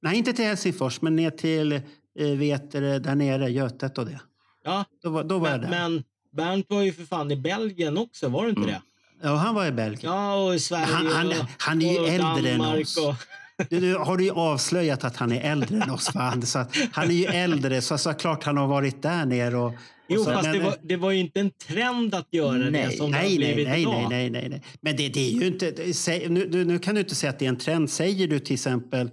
[0.02, 1.82] Nej, inte till Helsingfors, men ner till eh,
[2.20, 4.20] vet du, där nere, Götet och det.
[4.66, 5.90] Ja, Då var, då var jag men, där.
[5.90, 6.04] men
[6.36, 8.82] Bernt var ju för fan i Belgien också, var det inte det?
[9.24, 10.00] Ja, han var i Belgien.
[10.14, 12.98] Ja, och i Sverige Han- han- och, han är ju och äldre än Danmark oss.
[12.98, 13.16] Och,
[13.70, 16.16] Du, nu har du ju avslöjat att han är äldre än oss.
[16.16, 16.42] Va?
[16.42, 19.58] Så att han är ju äldre, så, så klart han har varit där nere.
[19.58, 19.74] Och, och
[20.08, 22.98] Jo, så, fast men- det var, det var ju inte en trend att göra det
[22.98, 23.94] som det har nej, nej, blivit nej, idag.
[24.10, 24.62] nej, nej, nej, nej.
[24.82, 25.94] Men det, det är ju inte...
[25.94, 27.90] Säg, nu, nu, nu kan du inte säga att det är en trend.
[27.90, 29.10] Säger du till exempel,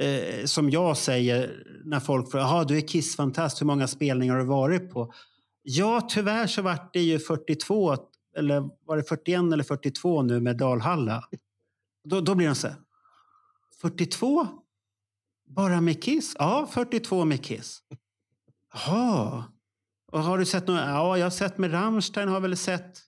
[0.00, 4.40] eh, som jag säger när folk frågar, "Jaha, du är Kiss-fantast, hur många spelningar har
[4.40, 5.12] du varit på?
[5.62, 7.96] Ja, tyvärr så vart det ju 42,
[8.36, 11.22] eller var det 41 eller 42 nu med Dalhalla.
[12.04, 12.76] Då, då blir de så här,
[13.80, 14.46] 42?
[15.48, 16.36] Bara med Kiss?
[16.38, 17.82] Ja, 42 med Kiss.
[18.72, 19.44] Jaha.
[20.12, 20.88] Och har du sett några?
[20.90, 22.98] Ja, jag har sett med Rammstein har väl sett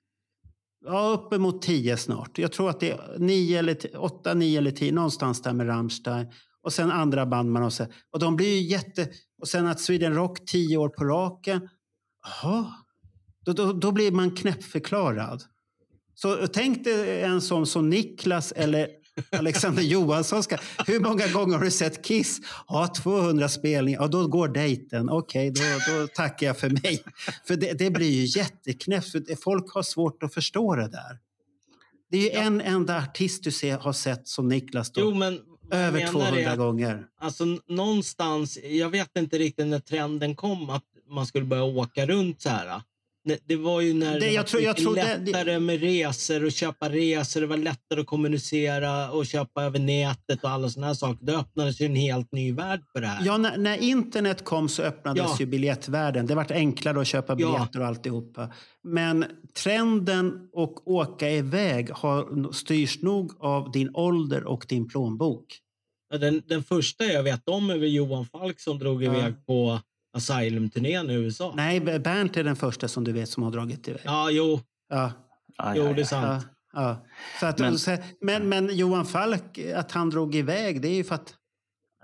[0.84, 2.38] ja, uppemot 10 snart.
[2.38, 5.68] Jag tror att det är 9 eller 10, 8, 9 eller 10 någonstans där med
[5.68, 6.26] Rammstein.
[6.62, 7.90] Och sen andra band man har sett.
[8.12, 9.08] Och de blir ju jätte...
[9.40, 11.68] Och sen att Sweden Rock 10 år på raken.
[12.24, 12.72] Jaha.
[13.44, 15.42] Då, då, då blir man knäppförklarad.
[16.14, 18.88] Så tänk dig en sån som Niklas eller
[19.30, 20.42] Alexander Johansson.
[20.42, 20.56] Ska,
[20.86, 22.40] hur många gånger har du sett Kiss?
[22.68, 24.00] Ja, 200 spelningar.
[24.00, 25.10] Ja, då går dejten.
[25.10, 27.04] Okej, då, då tackar jag för mig.
[27.46, 29.42] För det, det blir ju jätteknäppt.
[29.42, 31.18] Folk har svårt att förstå det där.
[32.10, 35.00] Det är ju en enda artist du ser, har sett som Niklas då.
[35.00, 35.38] Jo, men
[35.72, 37.06] över menar 200 är gånger.
[37.20, 42.40] Alltså någonstans, jag vet inte riktigt när trenden kom att man skulle börja åka runt
[42.40, 42.82] så här.
[43.24, 46.52] Det, var ju när det, jag tror- jag tror det- det- lättare med resor och
[46.52, 47.40] köpa resor.
[47.40, 51.26] Det var lättare att kommunicera och köpa över nätet och alla här saker.
[51.26, 53.26] Det öppnades ju en helt ny värld för det här.
[53.26, 55.36] Ja, när, när internet kom så öppnades Ja.
[55.40, 56.26] ju biljettvärlden.
[56.26, 57.36] Det vart enklare att köpa Ja.
[57.36, 58.52] biljetter och alltihopa.
[58.82, 59.24] Men
[59.56, 65.46] trenden att åka iväg har, styrs nog av din ålder och din plånbok.
[66.12, 69.12] Ja, Den, den första jag vet om är Johan Falk som drog Ja.
[69.18, 69.80] iväg på
[70.12, 71.52] Asylum-turnén i USA.
[71.56, 74.02] Nej, Bernt är den första som du vet som har dragit iväg.
[74.04, 74.60] Ja, jo.
[74.88, 75.12] Ja.
[75.58, 76.46] Aj, Jo, aj, det är sant.
[76.72, 77.06] Ja, ja.
[77.40, 77.76] Så att, Men-
[78.20, 81.34] men, men, men Johan Falk, att han drog iväg, det är ju för att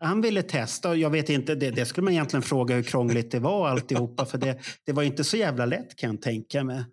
[0.01, 0.89] han ville testa.
[0.89, 4.25] Och jag vet inte, det, det skulle man egentligen fråga hur krångligt det var alltihopa.
[4.27, 6.85] För det, det var inte så jävla lätt kan jag tänka mig.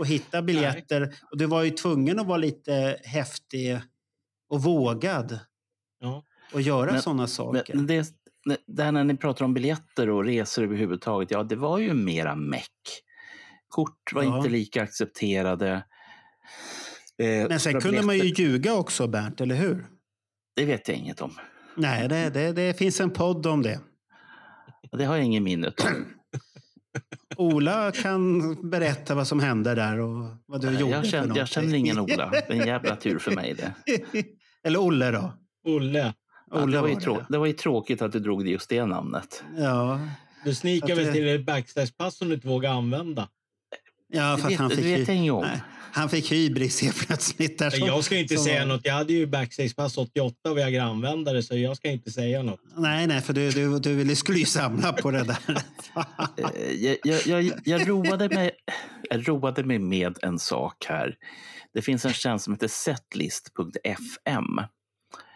[0.00, 1.14] Att hitta biljetter.
[1.30, 3.80] Och du var ju tvungen att vara lite häftig
[4.48, 5.38] och vågad.
[6.00, 6.24] Ja.
[6.52, 7.74] Och göra sådana saker.
[7.74, 8.06] Men det,
[8.66, 12.34] det här när ni pratar om biljetter och resor överhuvudtaget, ja det var ju mera
[12.36, 12.70] meck.
[13.68, 14.36] Kort var Ja.
[14.36, 15.72] inte lika accepterade.
[17.18, 19.86] Eh, men sen kunde man ju ljuga också, Bernt, eller hur?
[20.56, 21.32] Det vet jag inget om.
[21.76, 23.80] Nej, det, det, det finns en podd om det.
[24.92, 25.72] Det har jag ingen minne av.
[27.36, 31.74] Ola kan berätta vad som hände där och vad du gjorde jag, känner, jag känner
[31.74, 32.30] ingen Ola.
[32.30, 33.74] Det är en jävla tur för mig det.
[34.64, 35.32] Eller Olle då?
[35.64, 36.14] Olle.
[36.52, 38.68] Ja, Olle det, var ju var det, det var ju tråkigt att du drog just
[38.68, 39.44] det namnet.
[39.56, 40.00] Ja,
[40.44, 40.54] Du
[40.92, 43.28] Att väl det- till ett backstagepass som du inte vågar använda?
[44.12, 45.42] ja för att vet- han fick, vet hy-.
[45.42, 45.60] Nej,
[45.92, 47.58] han fick hybris helt plötsligt.
[47.58, 48.80] Där som, Jag ska inte som säga något.
[48.84, 52.60] Jag hade ju backstagepass 88 och vägrade använda det, så jag ska inte säga något.
[52.76, 55.38] Nej, nej, för du, du, du ville- skulle ju samla på det där.
[56.36, 58.50] Eh, jag, jag, jag, jag, roade mig,
[59.10, 61.14] jag roade mig med en sak här.
[61.74, 64.60] Det finns en tjänst som heter setlist.fm.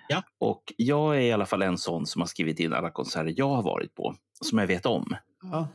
[0.09, 0.23] Ja.
[0.41, 3.49] Och jag är i alla fall en sån som har skrivit in alla konserter jag
[3.49, 5.17] har varit på, som jag vet om.
[5.43, 5.69] Ja.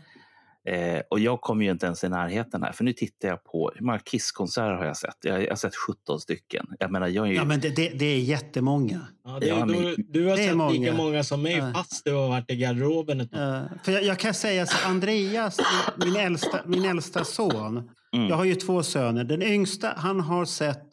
[0.72, 3.72] Eh, och jag kommer ju inte ens i närheten här, för nu tittar jag på
[3.76, 5.16] hur många Kiss-konserter har jag sett?
[5.22, 6.66] Jag, jag har sett 17 stycken.
[6.80, 7.36] Jag menar, jag är ju...
[7.36, 9.08] ja, men det, det, det är jättemånga.
[9.24, 10.94] Ja, det, Ja, men- du, du har sett lika många.
[10.94, 11.72] många som mig, Ja.
[11.76, 13.34] fast du har varit i garderoben ett.
[13.34, 15.60] Eh, för jag, jag kan säga så Andreas,
[16.06, 17.90] min äldsta, min äldsta son.
[18.16, 18.28] Mm.
[18.30, 19.24] Jag har ju två söner.
[19.24, 20.88] Den yngsta, han har sett,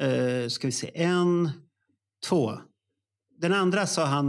[0.00, 1.50] eh, ska vi se, en,
[2.26, 2.52] två.
[3.40, 4.28] Den andra sa han,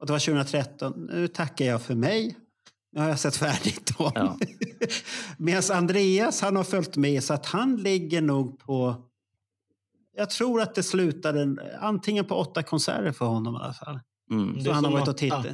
[0.00, 2.36] och det var 2013, nu tackar jag för mig.
[2.92, 4.12] Nu har jag sett färdigt dem.
[4.14, 4.38] Ja.
[5.38, 8.94] Medan Andreas, han har följt med så att han ligger nog på,
[10.16, 14.00] jag tror att det slutade antingen på åtta konserter för honom i alla fall.
[14.30, 14.64] Mm.
[14.64, 15.46] Så han har varit och tittat.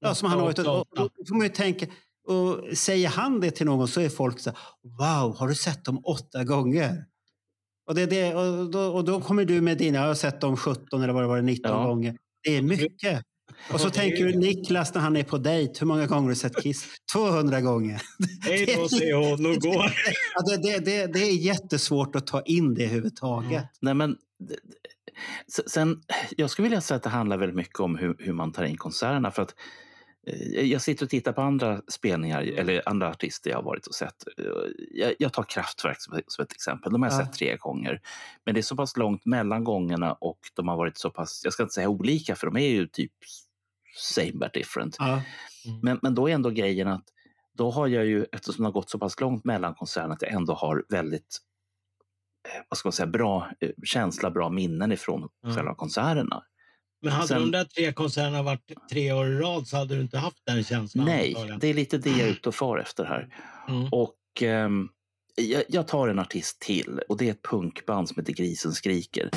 [0.00, 1.86] Ja, som han har varit och, och, och, får man ju tänka,
[2.26, 5.84] och säger han det till någon så är folk så här, wow, har du sett
[5.84, 7.04] dem åtta gånger?
[7.90, 10.56] Och, det, det, och, då, och då kommer du med dina, jag har sett dem
[10.56, 11.86] 17 eller vad det var, 19 Ja.
[11.86, 12.16] gånger.
[12.42, 13.22] Det är mycket.
[13.72, 14.38] Och så tänker du.
[14.38, 16.86] Niklas när han är på dejt, hur många gånger har du sett Kiss?
[17.12, 18.02] 200 gånger.
[18.42, 19.92] Hej då, hon och går.
[20.50, 23.64] Det, det, det, det är jättesvårt att ta in det överhuvudtaget.
[23.80, 24.16] Nej, men,
[25.66, 26.00] sen,
[26.36, 28.76] jag skulle vilja säga att det handlar väldigt mycket om hur, hur man tar in
[28.76, 29.30] konserterna.
[29.30, 29.54] För att,
[30.62, 34.24] jag sitter och tittar på andra spelningar eller andra artister jag har varit och sett.
[34.38, 34.44] Eh,
[34.90, 36.92] Jag, jag tar Kraftwerk som, som ett exempel.
[36.92, 37.24] De har jag Ja.
[37.26, 38.00] sett tre gånger.
[38.44, 41.52] Men det är så pass långt mellan gångerna och de har varit så pass, jag
[41.52, 43.12] ska inte säga olika för de är ju typ
[43.96, 44.96] same but different.
[44.98, 45.22] Ja.
[45.82, 47.04] Men, men då är ändå grejen att
[47.54, 50.32] då har jag ju, eftersom det har gått så pass långt mellan konserterna, att jag
[50.32, 51.38] ändå har väldigt
[52.48, 55.56] eh, vad ska man säga, bra eh, känsla, bra minnen ifrån Mm.
[55.56, 56.42] själva konserterna.
[57.02, 60.00] Men hade Sen- de där tre konserterna varit tre år i rad så hade du
[60.00, 61.04] inte haft den känslan.
[61.04, 63.28] Nej, det är lite det jag är ute och far efter här.
[63.68, 63.88] Mm.
[63.92, 64.88] Och ehm,
[65.36, 69.30] jag, jag tar en artist till och det är ett punkband som heter Grisen skriker.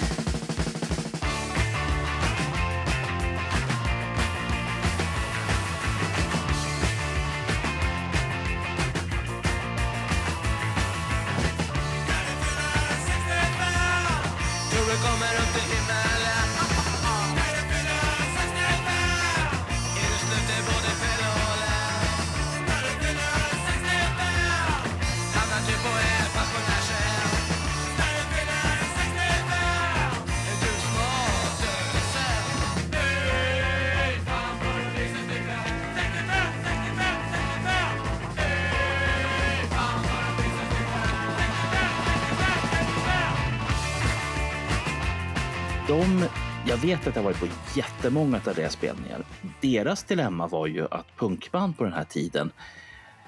[47.09, 49.23] Att jag varit på jättemånga av deras spelningar.
[49.61, 52.51] Deras dilemma var ju att punkband på den här tiden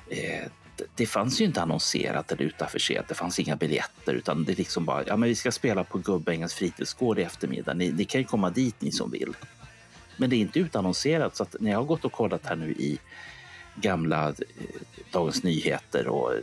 [0.09, 0.45] eh,
[0.95, 3.07] det- fanns ju inte annonserat eller utaffischerat.
[3.07, 6.53] Det fanns inga biljetter utan det liksom bara, ja men vi ska spela på Gubbängens
[6.53, 7.73] fritidsgård i eftermiddag.
[7.73, 9.33] Ni, ni kan ju komma dit ni som vill.
[10.17, 12.71] Men det är inte utannonserat så att när jag har gått och kollat här nu
[12.71, 12.99] i
[13.75, 14.33] gamla eh,
[15.11, 16.39] Dagens Nyheter och eh,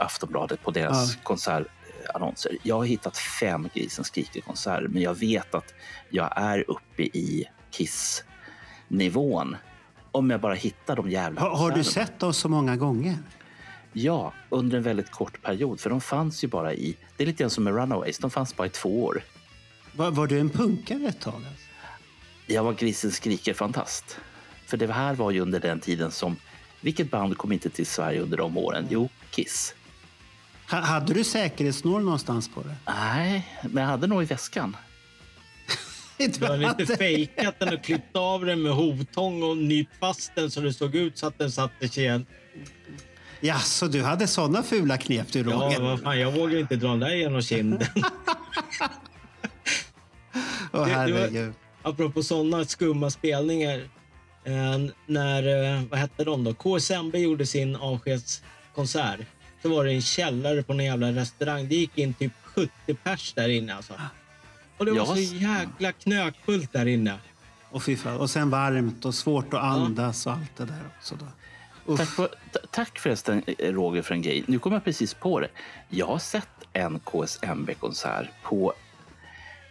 [0.00, 1.20] Aftonbladet på deras Ja.
[2.06, 2.58] Konsertannonser.
[2.62, 5.74] Jag har hittat fem Grisen skriker-konserter men jag vet att
[6.10, 9.56] jag är uppe i Kiss-nivån.
[10.12, 13.18] Om jag bara hittar de jävla Har, har du sett oss så många gånger?
[13.92, 15.80] Ja, under en väldigt kort period.
[15.80, 16.96] För de fanns ju bara i...
[17.16, 18.18] Det är lite grann som med Runaways.
[18.18, 19.22] De fanns bara i två år.
[19.96, 21.34] Var, var du en punkare ett tag?
[21.34, 21.66] Alltså?
[22.46, 24.18] Jag var Grisen skriker-fantast.
[24.66, 26.36] För det här var ju under den tiden som...
[26.80, 28.86] Vilket band kom inte till Sverige under de åren?
[28.90, 29.74] Jo, Kiss.
[30.70, 32.74] Ha, hade du säkerhetsnål någonstans på det?
[32.86, 34.76] Nej, men jag hade nog i väskan.
[36.18, 40.50] Du har lite fejkat den och klippt av den med hovtång och nypt fast den
[40.50, 42.26] så det såg ut så att den satte sig igen.
[43.40, 45.80] Ja, så du hade såna fula knep du, Ja, Roger?
[45.80, 47.88] vad fan, jag vågar inte dra den där genom kinden.
[50.72, 51.52] Åh, var- herregud.
[51.82, 53.78] Apropå sådana skumma spelningar.
[54.44, 56.54] Eh, när, eh, vad hette de då?
[56.54, 59.20] KSMB gjorde sin avskedskonsert.
[59.62, 61.68] Så var det en källare på en jävla restaurang.
[61.68, 63.92] Det gick in typ 70 pers där inne alltså.
[64.76, 67.18] Och det var så jäkla knökfullt där inne.
[67.70, 67.82] Och,
[68.18, 71.14] och sen varmt och svårt att andas och allt det där också.
[71.14, 71.26] Då.
[71.96, 72.28] Tack, för,
[72.70, 74.44] tack förresten, eh, Roger, för en grej.
[74.46, 75.48] Nu kommer jag precis på det.
[75.88, 78.72] Jag har sett en KSMB-konsert på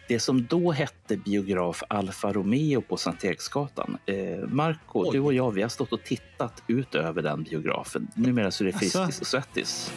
[0.07, 3.97] det som då hette biograf Alfa Romeo på Sankt Eriksgatan.
[4.05, 4.15] Eh,
[4.47, 5.09] Marco, Oj.
[5.11, 8.07] du och jag vi har stått och tittat ut över den biografen.
[8.15, 8.73] Numera så är det?
[8.77, 9.91] Friskis och Svettis.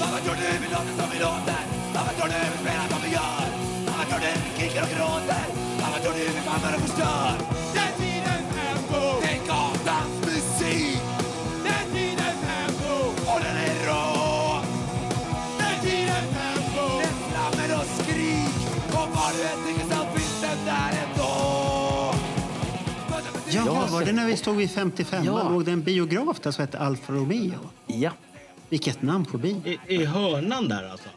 [0.00, 1.60] Varför tror du vi låter som vi låter?
[1.94, 3.44] Varför tror du vi spelar som vi gör?
[3.86, 5.44] Varför tror du vi skriker och gråter?
[5.80, 7.55] Varför tror du vi bandar och förstör?
[23.98, 25.48] Var det när vi stod vid 55 Ja.
[25.50, 27.58] Låg det en biograf där som hette Alfa Romeo?
[27.86, 28.10] Ja.
[28.68, 29.78] Vilket namn på bil.
[29.88, 31.08] I, i hörnan där alltså.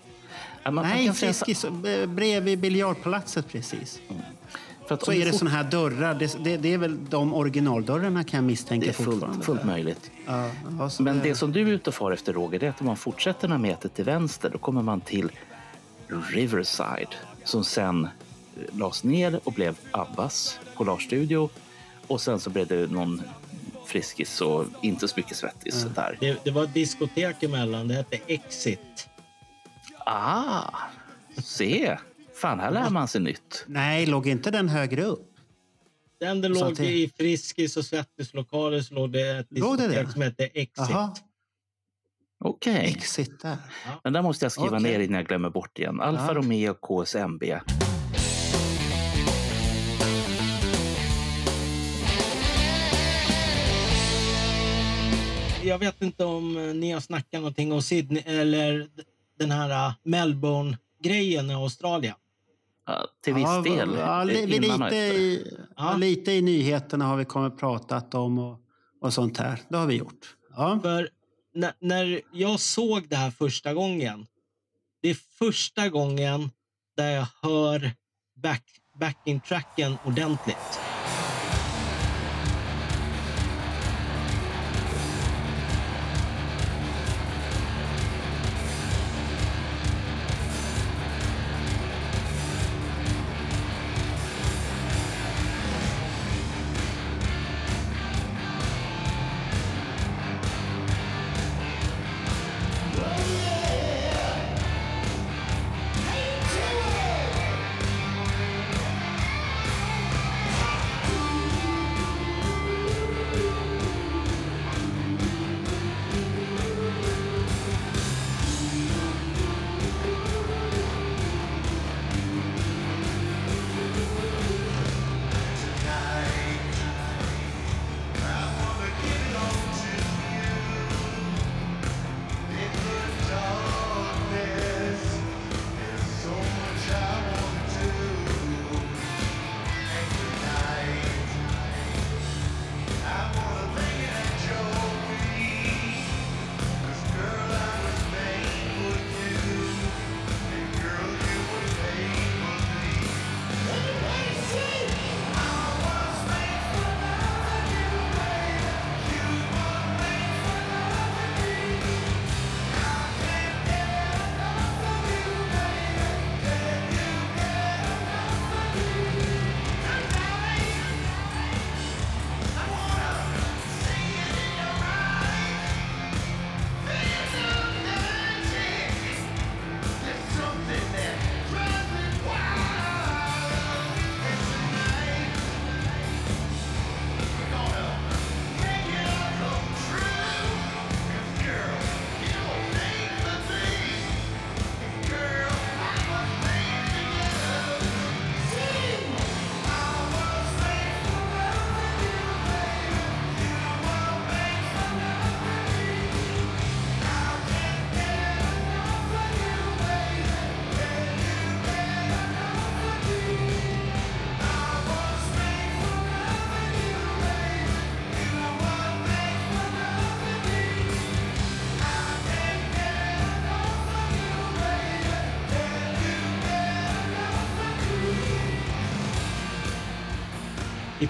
[0.63, 3.99] Ja, Nej, så- Friskis, eh, bredvid biljardpalatset precis.
[4.87, 6.15] för att Så är det fort- såna här dörrar.
[6.15, 10.11] Det, det, det är väl de originaldörrarna kan jag misstänka Det är fullt, fullt möjligt.
[10.25, 10.49] Ja,
[10.79, 12.85] ja, Men det som du är ute och far efter, Roger, det är att om
[12.87, 15.31] man fortsätter några meter till vänster, då kommer man till
[16.07, 21.49] Riverside, som sen eh, lades ner och blev Abbas Polarstudio.
[22.09, 23.21] Och sen så blev det någon
[23.85, 26.17] Friskis och inte så mycket Svettis där.
[26.19, 27.87] Det, det var ett diskotek emellan.
[27.87, 29.07] Det hette Exit.
[30.05, 30.71] Ah,
[31.37, 31.97] se!
[32.35, 33.63] Fan, här lär man sig nytt.
[33.67, 35.25] Nej, låg inte den högre upp?
[36.19, 40.13] Den det låg i Friskis och Svettis-lokaler så låg det ett Låg det diskotek det?
[40.13, 40.95] som hette Exit.
[42.43, 43.57] Okej, exit där.
[44.03, 44.81] men där måste jag skriva Okej.
[44.91, 46.01] ner innan jag glömmer bort igen.
[46.01, 46.33] Alfa Ja.
[46.33, 47.43] Romeo KSMB.
[55.69, 58.87] Jag vet inte om eh, ni har snackat någonting om Sydney eller
[59.39, 62.15] den här eh, Melbourne-grejen i Australien.
[62.85, 63.95] Ja, till viss ja, del.
[63.97, 65.43] Ja, lite, i,
[65.97, 68.59] lite i nyheterna har vi kommit pratat om och,
[69.01, 69.61] och sånt här.
[69.69, 70.35] Det har vi gjort.
[70.55, 70.79] Ja.
[70.83, 71.09] För
[71.53, 74.25] när, när jag såg det här första gången,
[75.01, 76.51] det är första gången
[76.97, 77.91] där jag hör
[78.35, 78.63] back,
[78.99, 80.79] backing-tracken ordentligt.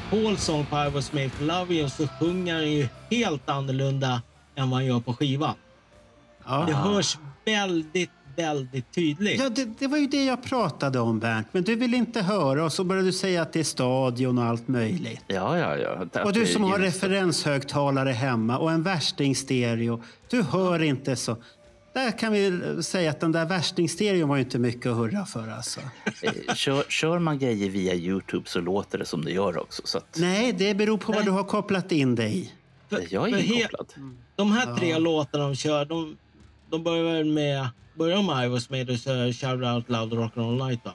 [0.10, 4.22] Pauls sång på I was made for love you så sjunger han ju helt annorlunda
[4.56, 5.56] än vad han gör på skivan.
[6.46, 6.64] Ja.
[6.68, 9.40] Det hörs väldigt, väldigt tydligt.
[9.40, 11.48] Ja, det, det var ju det jag pratade om, Bernt.
[11.52, 14.44] Men du vill inte höra och så började du säga att det är stadion och
[14.44, 15.24] allt möjligt.
[15.28, 15.78] Ja, ja,
[16.14, 16.24] ja.
[16.24, 16.86] Och du som har det.
[16.86, 20.04] referenshögtalare hemma och en värsting-stereo.
[20.30, 21.38] Du hör inte så.
[21.94, 25.48] Där kan vi säga att den där värsting-stereon var ju inte mycket att hurra för.
[25.48, 25.80] Alltså.
[26.22, 29.82] Eh, Kör, kör man grejer via Youtube så låter det som det gör också.
[29.86, 32.52] Så att, Nej, det beror på vad du har kopplat in dig i.
[33.10, 33.94] jag är inkopplad.
[34.36, 34.98] De här tre Ja.
[34.98, 36.18] låtarna de kör, de,
[36.70, 37.68] de börjar väl med...
[37.96, 40.92] Börjar med I was made så Shout Out Loud och Rock'n'Roll Night då?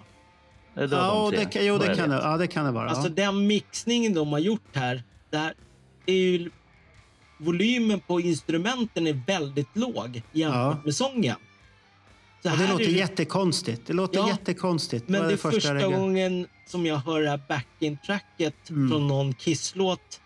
[0.75, 2.91] Det Ja, de det, kan- jo, det kan, det, ja, det kan det vara.
[2.91, 3.15] Alltså ja.
[3.15, 5.55] den mixningen de har gjort här, där
[6.07, 6.51] är ju
[7.39, 10.77] volymen på instrumenten är väldigt låg jämfört Ja.
[10.85, 11.37] med sången.
[12.43, 13.87] Så det låter det- jättekonstigt.
[13.87, 15.09] Det låter Ja, jättekonstigt.
[15.09, 18.91] Men det är första första gången som jag hör det här backing-tracket Mm.
[18.91, 20.21] från någon Kiss-låt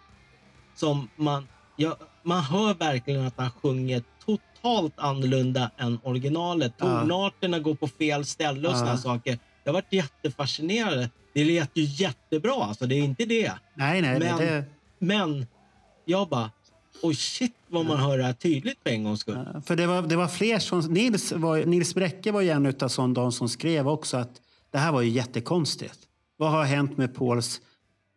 [0.74, 1.46] som man...
[1.76, 6.72] Ja, man hör verkligen att han sjunger totalt annorlunda än originalet.
[6.78, 7.00] Ja.
[7.00, 8.78] Tonarterna går på fel ställe och Ja.
[8.78, 9.38] såna saker.
[9.64, 11.08] Jag varit jättefascinerad.
[11.34, 12.86] Det lät ju jättebra, alltså.
[12.86, 13.52] Det är inte det.
[13.74, 14.18] Nej, nej.
[14.18, 14.64] Men, det,
[14.98, 15.46] men
[16.04, 16.50] jag bara...
[17.02, 19.46] Oj, shit vad man hör det här tydligt för en gångs skull.
[19.66, 20.80] för det var, det var fler som...
[20.80, 24.92] Nils, var, Nils Bräcke var ju en av de som skrev också att det här
[24.92, 25.98] var ju jättekonstigt.
[26.36, 27.60] Vad har hänt med Pauls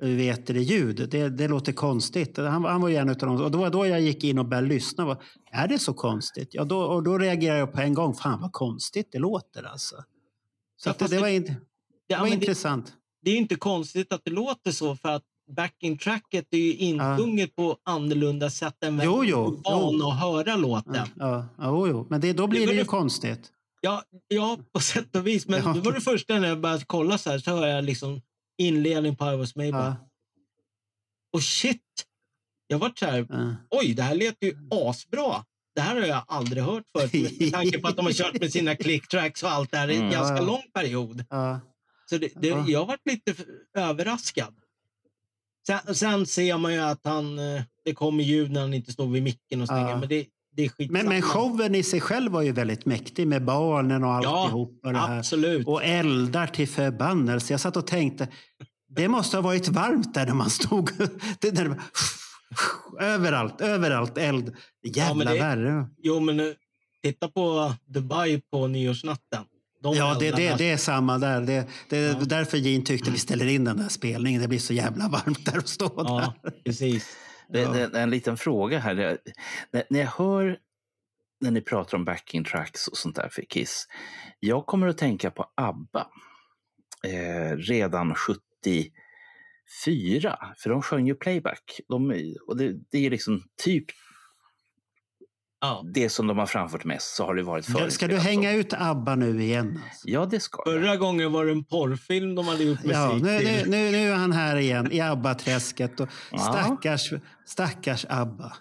[0.02, 1.10] eh, vet det, ljud?
[1.12, 2.38] Det, det låter konstigt.
[2.38, 3.42] Han, han var ju en av dem.
[3.42, 5.06] Och det var då jag gick in och började lyssna.
[5.06, 5.18] Var,
[5.52, 6.50] är det så konstigt?
[6.52, 8.14] Ja, då, och då reagerade jag på en gång.
[8.16, 9.96] Fan vad konstigt det låter alltså.
[10.78, 11.56] Så Ja, att det, det var, det- in, det
[12.08, 12.94] Ja, var det- intressant.
[13.22, 15.24] det är inte konstigt att det låter så för att
[15.56, 20.08] backing-tracket är ju insjunget på annorlunda sätt än vem jo, är van jo.
[20.10, 20.96] att höra låten.
[20.96, 22.08] Ja, ja, jo, jo.
[22.10, 23.52] Men det, då blir Det det var ju konstigt.
[23.82, 25.48] Ja, ja, på sätt och vis.
[25.48, 25.74] Men Ja.
[25.74, 28.22] det var det första när jag började kolla så här så hör jag liksom
[28.58, 29.70] inledning på I was made.
[29.70, 29.96] Ja,
[31.34, 31.82] Och shit!
[32.68, 33.56] Jag vart så här, ja.
[33.70, 35.44] oj, det här lät ju asbra.
[35.76, 38.52] Det här har jag aldrig hört förut med tanke på att de har kört med
[38.52, 40.12] sina click-tracks och allt det här i en Mm.
[40.12, 40.46] ganska Ja, ja.
[40.48, 41.24] lång period.
[41.30, 41.60] Ja.
[42.10, 42.66] Så det, det, Ja.
[42.68, 43.36] jag varit lite
[43.78, 44.54] överraskad.
[45.86, 49.08] Sen, sen ser man ju att han, eh, det kommer ljud när han inte står
[49.08, 49.90] vid micken och stänger.
[49.90, 49.98] Ja.
[49.98, 50.26] Men det,
[50.56, 51.00] det är skitsamma.
[51.00, 54.80] Men, men showen i sig själv var ju väldigt mäktig med barnen och Ja, alltihop.
[54.86, 55.18] och det här.
[55.20, 55.68] absolut.
[55.68, 57.54] Och eldar till förbannelse.
[57.54, 58.28] Jag satt och tänkte,
[58.96, 60.90] det måste ha varit varmt där när man stod.
[61.40, 61.80] Det, där,
[63.00, 64.56] överallt, överallt eld.
[64.96, 65.88] Jävla men det- värre.
[65.98, 66.46] Jo, men eh,
[67.04, 69.44] titta på Dubai på nyårsnatten.
[69.82, 71.42] De Ja, det, det, det är samma där.
[71.42, 72.20] Det, det är Ja.
[72.26, 74.42] därför Gene tyckte vi ställer in den där spelningen.
[74.42, 76.52] Det blir så jävla varmt där och stå Ja, där.
[76.66, 77.18] precis.
[77.50, 77.72] Det, Ja.
[77.72, 79.18] det, en liten fråga här.
[79.74, 80.58] När, när jag hör
[81.42, 83.88] när ni pratar om backing tracks och sånt där för Kiss.
[84.40, 86.08] Jag kommer att tänka på ABBA.
[87.08, 90.40] Eh, redan 74.
[90.58, 91.80] För de sjöng ju playback.
[91.90, 93.86] De, och det, det är liksom typ
[95.62, 95.86] Ja.
[95.94, 97.16] det som de har framfört mest.
[97.16, 97.94] Så har det varit förut.
[97.94, 99.80] ska du hänga ut ABBA nu igen?
[99.86, 100.10] Alltså?
[100.10, 100.74] Ja, det ska jag.
[100.74, 103.48] Förra gången var det en porrfilm de hade gjort musik Ja, nu, till.
[103.48, 106.00] nu, nu, nu är han här igen i ABBA-träsket.
[106.00, 106.38] Och Ja.
[106.40, 107.14] stackars,
[107.46, 108.54] stackars ABBA.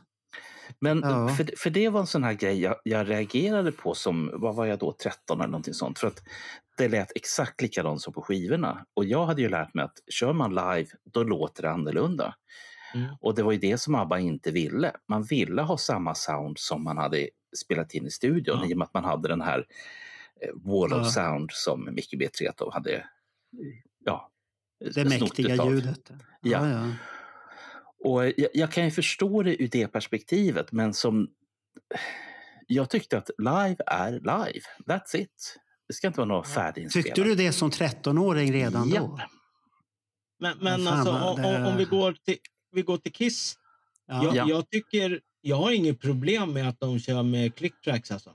[0.81, 1.29] Men Ja.
[1.29, 4.67] för, för det var en sån här grej jag, jag reagerade på som, vad var
[4.67, 5.99] jag då, 13 eller någonting sånt.
[5.99, 6.23] För att
[6.79, 8.85] det lät exakt likadant som på skivorna.
[8.97, 12.35] Och jag hade ju lärt mig att kör man live, då låter det annorlunda.
[12.95, 13.15] Mm.
[13.21, 14.93] Och det var ju det som ABBA inte ville.
[15.09, 18.67] Man ville ha samma sound som man hade spelat in i studion Ja.
[18.67, 19.67] i och med att man hade den här
[20.41, 21.05] eh, wall of Ja.
[21.05, 22.29] sound som Micke B.
[22.29, 23.03] Tretow hade eh,
[24.05, 24.31] ja,
[24.85, 25.71] Det snott mäktiga utav.
[25.75, 26.11] ljudet.
[26.43, 26.69] Ja.
[26.69, 26.93] ja.
[28.05, 31.29] Och jag, jag kan ju förstå det ur det perspektivet, men som...
[32.67, 34.61] Jag tyckte att live är live.
[34.87, 35.57] That's it.
[35.89, 37.05] Det ska inte vara något färdiginspelat.
[37.05, 39.21] Tyckte du det som 13-åring redan då?
[40.39, 42.37] Men, men fan, alltså, det- om, om vi går till,
[42.73, 43.57] vi går till Kiss.
[44.09, 44.25] Ja.
[44.25, 44.49] Jag, Ja.
[44.49, 48.31] jag tycker, jag har inget problem med att de kör med click tracks alltså.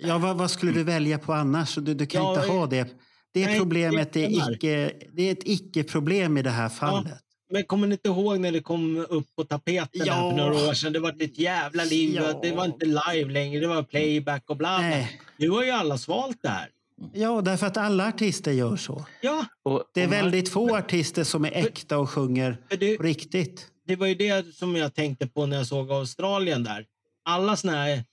[0.00, 1.74] Ja, vad, vad skulle du välja på annars?
[1.74, 2.88] Du, du kan Ja, inte ha eh, det.
[3.32, 7.12] Det nej, problemet är, icke, det är ett icke-problem i det här fallet.
[7.50, 10.30] Men kommer ni inte ihåg när det kom upp på tapeten Ja.
[10.30, 10.92] för några år sedan?
[10.92, 12.14] Det var ett jävla liv.
[12.14, 12.38] Ja.
[12.42, 13.60] Det var inte live längre.
[13.60, 14.88] Det var playback och bla bla.
[14.88, 15.20] Nej.
[15.36, 16.68] Nu har ju alla svalt det här.
[17.12, 19.06] Ja, därför att alla artister gör så.
[19.20, 23.66] Ja, Och, Det är väldigt få artister som är äkta och sjunger det, på riktigt.
[23.86, 26.86] det var ju det som jag tänkte på när jag såg Australien där.
[27.24, 28.04] Alla såna här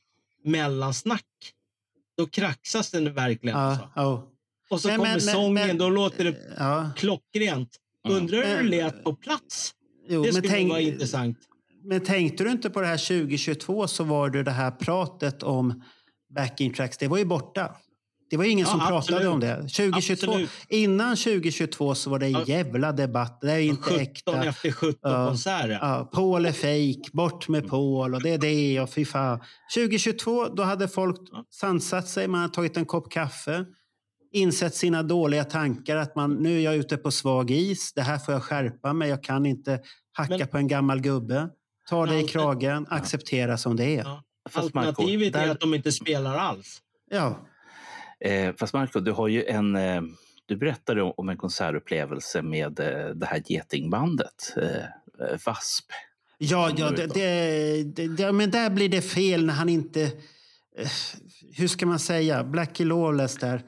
[0.44, 1.24] mellansnack,
[2.18, 3.58] då kraxas den verkligen.
[3.58, 3.90] Ja, Alltså.
[3.96, 4.30] ja.
[4.70, 6.92] Och så Men- kommer men- sången, men- då låter det ja.
[6.96, 7.70] klockrent.
[8.06, 8.18] Mm.
[8.18, 9.74] Undrar hur det lät på plats?
[10.08, 11.38] Jo, Det skulle tänk, vara intressant.
[11.84, 15.84] men tänkte du inte på det här 2022 så var det det här pratet om
[16.36, 16.98] backing tracks.
[16.98, 17.76] Det var ju borta.
[18.34, 19.28] Det var ingen Ja, som pratade absolut.
[19.28, 19.56] om det.
[19.56, 20.50] 2022, Absolut.
[20.70, 23.42] innan 2022 så var det en jävla debatt.
[23.42, 24.44] Det är inte 17 äkta.
[24.46, 25.28] efter 17 Ja.
[25.28, 25.80] konserter.
[25.82, 29.40] Ja, Paul är fejk, bort med Paul och det är det och fy fan.
[29.76, 31.16] 2022 då hade folk
[31.52, 33.66] sansat sig, man hade tagit en kopp kaffe,
[34.32, 38.18] insett sina dåliga tankar att man nu är jag ute på svag is, det här
[38.18, 39.80] får jag skärpa mig, jag kan inte
[40.14, 41.50] hacka Men- på en gammal gubbe.
[41.90, 44.04] Ta det i kragen, acceptera som det är.
[44.04, 44.24] Ja.
[44.56, 46.80] Marco, Alternativet är att de inte spelar alls.
[47.12, 47.40] Ja,
[48.24, 49.76] Eh, fast Marco, du har ju en...
[49.76, 50.02] Eh,
[50.46, 54.84] du berättade om en konsertupplevelse med eh, det här getingbandet, eh,
[55.28, 55.86] eh, VASP.
[56.38, 57.08] Ja, ja det,
[57.84, 60.02] det, det, men där blir det fel när han inte...
[60.78, 60.88] eh,
[61.58, 62.44] Hur ska man säga?
[62.44, 63.62] Blackie Lawless där.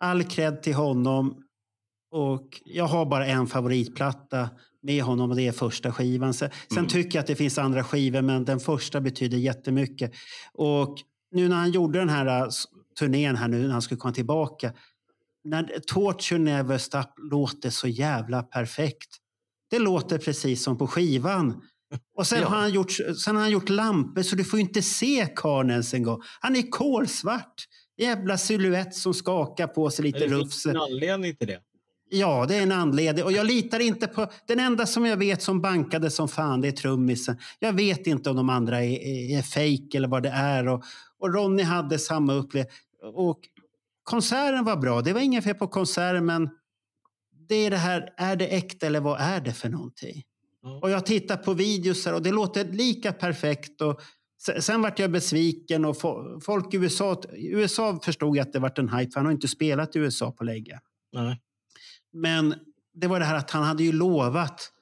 [0.00, 1.42] All cred till honom.
[2.10, 4.50] Och jag har bara en favoritplatta
[4.82, 6.34] med honom och det är första skivan.
[6.34, 6.86] Sen, Mm.
[6.86, 10.12] tycker jag att det finns andra skivor men den första betyder jättemycket.
[10.52, 10.96] Och
[11.30, 12.48] nu när han gjorde den här eh,
[12.98, 14.72] turnén här nu när han skulle komma tillbaka.
[15.44, 19.08] När Torture Never Stop låter så jävla perfekt.
[19.70, 21.62] Det låter precis som på skivan.
[22.16, 22.48] Och sen, Ja.
[22.48, 22.92] har han gjort,
[23.24, 26.20] sen har han gjort lampor så du får inte se karln ens en gång.
[26.40, 27.54] Han är kolsvart.
[27.96, 30.42] Jävla silhuett som skakar på sig lite Det rufs.
[30.62, 31.58] finns en anledning till det.
[32.10, 33.24] Ja, det är en anledning.
[33.24, 34.26] Och jag litar inte på...
[34.46, 37.38] Den enda som jag vet som bankade som fan, det är trummisen.
[37.58, 40.68] Jag vet inte om de andra är, är, är fake eller vad det är.
[40.68, 40.84] Och,
[41.18, 42.72] och Ronny hade samma upplevelse.
[43.14, 43.40] Och
[44.02, 45.00] konserten var bra.
[45.00, 46.50] Det var inget fel på konserten, men
[47.48, 50.22] det är det här, är det äkta eller vad är det för någonting?
[50.62, 50.80] Ja.
[50.82, 53.80] Och jag tittar på videos och det låter lika perfekt.
[53.80, 54.00] Och
[54.60, 58.78] sen, vart jag besviken och fo- folk i USA, USA förstod jag att det vart
[58.78, 60.80] en hype, för han har inte spelat i USA på länge.
[61.12, 61.40] Nej.
[62.12, 62.54] Men
[62.94, 64.72] det var det här att han hade ju lovat.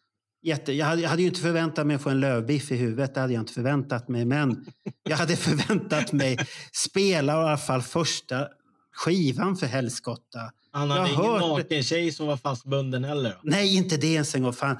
[0.46, 3.14] Jätte, jag, hade, jag hade ju inte förväntat mig att få en lövbiff i huvudet.
[3.14, 4.24] Det hade jag inte förväntat mig.
[4.24, 4.66] Men
[5.08, 6.38] jag hade förväntat mig
[6.72, 8.48] spela i alla fall första
[8.92, 10.38] skivan för helskotta.
[10.72, 13.30] Han Jag hade har ingen hört- naken tjej som var fastbunden heller.
[13.30, 13.38] Då.
[13.42, 14.52] Nej, inte det ens en gång.
[14.52, 14.78] Fan.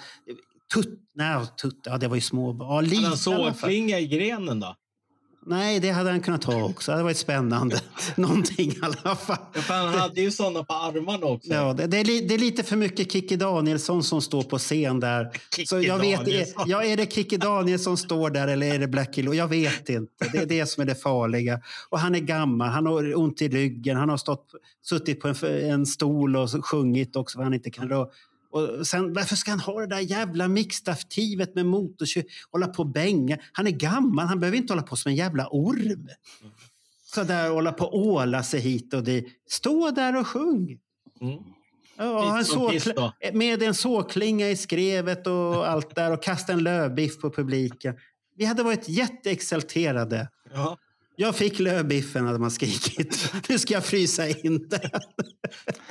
[0.75, 2.57] Tutt, nej, tutt, ja, det var ju små.
[2.59, 4.77] Ja, lite Hade han sågklinga i grenen då?
[5.49, 6.91] Nej, det hade han kunnat ha också.
[6.91, 7.81] Det hade varit spännande.
[8.17, 9.37] Någonting i alla fall.
[9.55, 11.53] Ja, han hade ju såna på armarna också.
[11.53, 15.01] Ja, det, det, är, det är lite för mycket Kikki Danielsson som står på scen
[15.01, 15.31] där.
[15.51, 18.79] Kikki Så jag vet, är, ja, är det Kikki Danielsson som står där eller är
[18.79, 19.35] det Blackie Lo?
[19.35, 20.29] Jag vet inte.
[20.33, 21.61] Det är det som är det farliga.
[21.89, 24.47] Och han är gammal, han har ont i ryggen, han har stått,
[24.83, 25.37] suttit på en,
[25.71, 28.07] en stol och sjungit också för han inte kan röra.
[28.57, 32.31] Och sen, varför ska han ha det där jävla mixstativet med motorcykel?
[32.51, 33.39] Hålla på och bänga.
[33.53, 36.09] Han är gammal, han behöver inte hålla på som en jävla orm.
[37.15, 39.27] Så där hålla på och åla sig hit och dit.
[39.49, 40.79] Stå där och sjung.
[41.21, 41.39] Mm.
[41.97, 42.81] Ja, såg,
[43.33, 47.97] med en såklinga i skrevet och allt där och kasta en lövbiff på publiken.
[48.37, 50.29] Vi hade varit jätteexalterade.
[50.55, 50.79] Ja.
[51.17, 53.33] Jag fick lövbiffen hade man skrikit.
[53.49, 54.91] Nu ska jag frysa in den.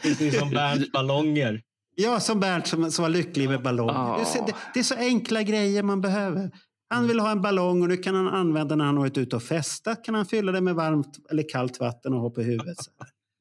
[0.01, 1.61] Precis som Bernts ballonger.
[1.95, 3.89] Ja, som Bernt som, som var lycklig med ballong.
[3.89, 4.17] Ah.
[4.17, 6.51] Det, är- det, det är så enkla grejer man behöver.
[6.89, 9.35] Han vill ha en ballong och nu kan han använda när han har varit ute
[9.35, 10.03] och festat.
[10.05, 12.77] Kan han fylla det med varmt eller kallt vatten och ha på huvudet.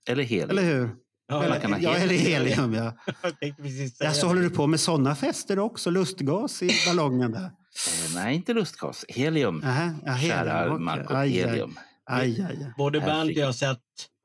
[0.08, 0.50] Eller helium.
[0.50, 0.90] Eller hur?
[1.28, 2.72] Ja, eller, kan ha ja, eller helium.
[2.72, 2.74] helium.
[2.74, 2.92] Ja.
[4.00, 5.90] Ja, så håller du på med sådana fester också?
[5.90, 7.44] Lustgas i ballongen där?
[7.44, 9.04] Eh, nej, inte lustgas.
[9.08, 9.58] Helium.
[9.58, 10.78] Nähä, ja, helium, Kära.
[10.78, 11.78] Marco, Aj, helium.
[12.04, 12.72] Aj, aj, aj.
[12.78, 13.78] Både Bernt och jag har sett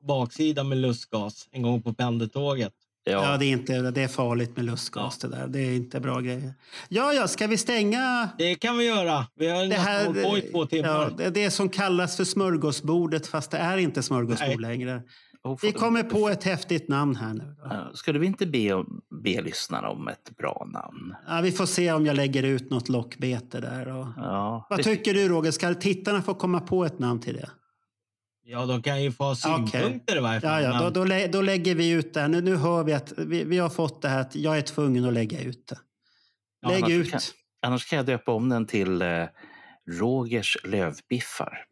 [0.06, 2.72] baksidan med lustgas en gång på pendeltåget.
[3.10, 5.46] Ja, det är, inte, det är farligt med lustgas det där.
[5.48, 6.54] Det är inte bra grejer.
[6.88, 9.26] Ja, ja, ska vi stänga Det kan vi göra.
[9.36, 10.06] Vi har det här?
[10.06, 11.12] hållit på i två timmar.
[11.18, 14.58] Ja, det, som kallas för smörgåsbordet, fast det är inte smörgåsbord Nej.
[14.58, 15.02] längre.
[15.42, 17.56] Oh, Vi kommer på ett häftigt namn här nu.
[17.62, 17.68] Då.
[17.70, 18.84] Ja, Skulle vi inte be,
[19.24, 21.14] be lyssnarna om ett bra namn?
[21.28, 23.88] Ja, vi får se om jag lägger ut något lockbete där.
[23.88, 24.06] Och...
[24.16, 25.50] Ja, Vad tycker du Roger?
[25.50, 27.50] Ska tittarna få komma på ett namn till det?
[28.52, 30.62] Ja, de kan ju få ha synpunkter i varje fall.
[30.62, 32.28] Ja, ja, då, men- då, lä- då lägger vi ut det här.
[32.28, 35.04] Nu, nu hör vi att vi, vi har fått det här att jag är tvungen
[35.04, 35.78] att lägga ut det.
[36.60, 37.10] Ja, Lägg annars ut.
[37.10, 37.20] Kan,
[37.66, 39.08] annars kan jag döpa om den till eh,
[39.90, 41.64] Rogers lövbiffar.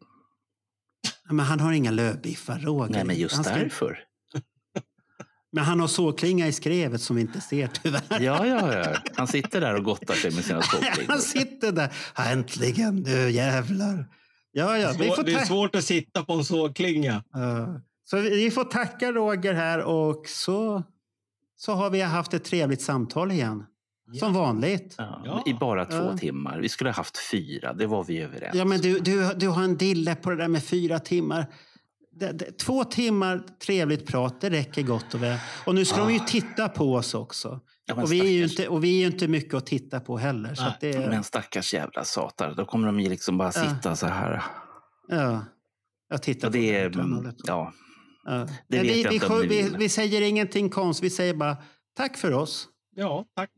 [1.29, 2.91] Men han har inga lövbiffar, Roger.
[2.93, 3.99] Nej, men just han ska- därför.
[5.51, 8.01] Men han har såklinga i skrevet som vi inte ser tyvärr.
[8.09, 8.95] Ja, ja, ja.
[9.15, 11.07] Han sitter där och gottar sig med sina sågklingor.
[11.11, 11.93] Han sitter där.
[12.17, 14.05] Ja, Äntligen, nu jävlar.
[14.51, 14.93] Ja, ja.
[14.99, 17.23] Vi får det är svårt att sitta på en sågklinga.
[17.33, 17.81] Ja.
[18.03, 20.83] Så vi vi får tacka Roger här och så,
[21.57, 23.65] så har vi haft ett trevligt samtal igen.
[24.19, 24.95] Som vanligt.
[24.97, 25.43] Ja, Ja.
[25.45, 26.17] I bara två Ja.
[26.17, 26.59] timmar.
[26.59, 29.63] Vi skulle ha haft fyra, det var vi överens Ja, men du, du, du har
[29.63, 31.45] en dille på det där med fyra timmar.
[32.11, 35.37] Det, det, två timmar trevligt prat, det räcker gott och väl.
[35.65, 37.59] Och nu ska de ju titta på oss också.
[37.89, 40.17] Ja, och, vi är ju inte, och vi är ju inte mycket att titta på
[40.17, 40.55] heller.
[40.55, 43.69] Så det, Men stackars jävla satar, då kommer de ju liksom bara Ja.
[43.75, 44.43] sitta så här.
[45.07, 45.45] ja,
[46.09, 47.35] jag tittar Och på det är, Hållet.
[47.43, 47.73] ja,
[48.25, 48.47] Ja.
[48.67, 51.57] Det vet vi, jag vi, om vi, vi säger ingenting konstigt, vi säger bara
[51.97, 52.67] tack för oss.
[52.95, 53.49] Ja, tack.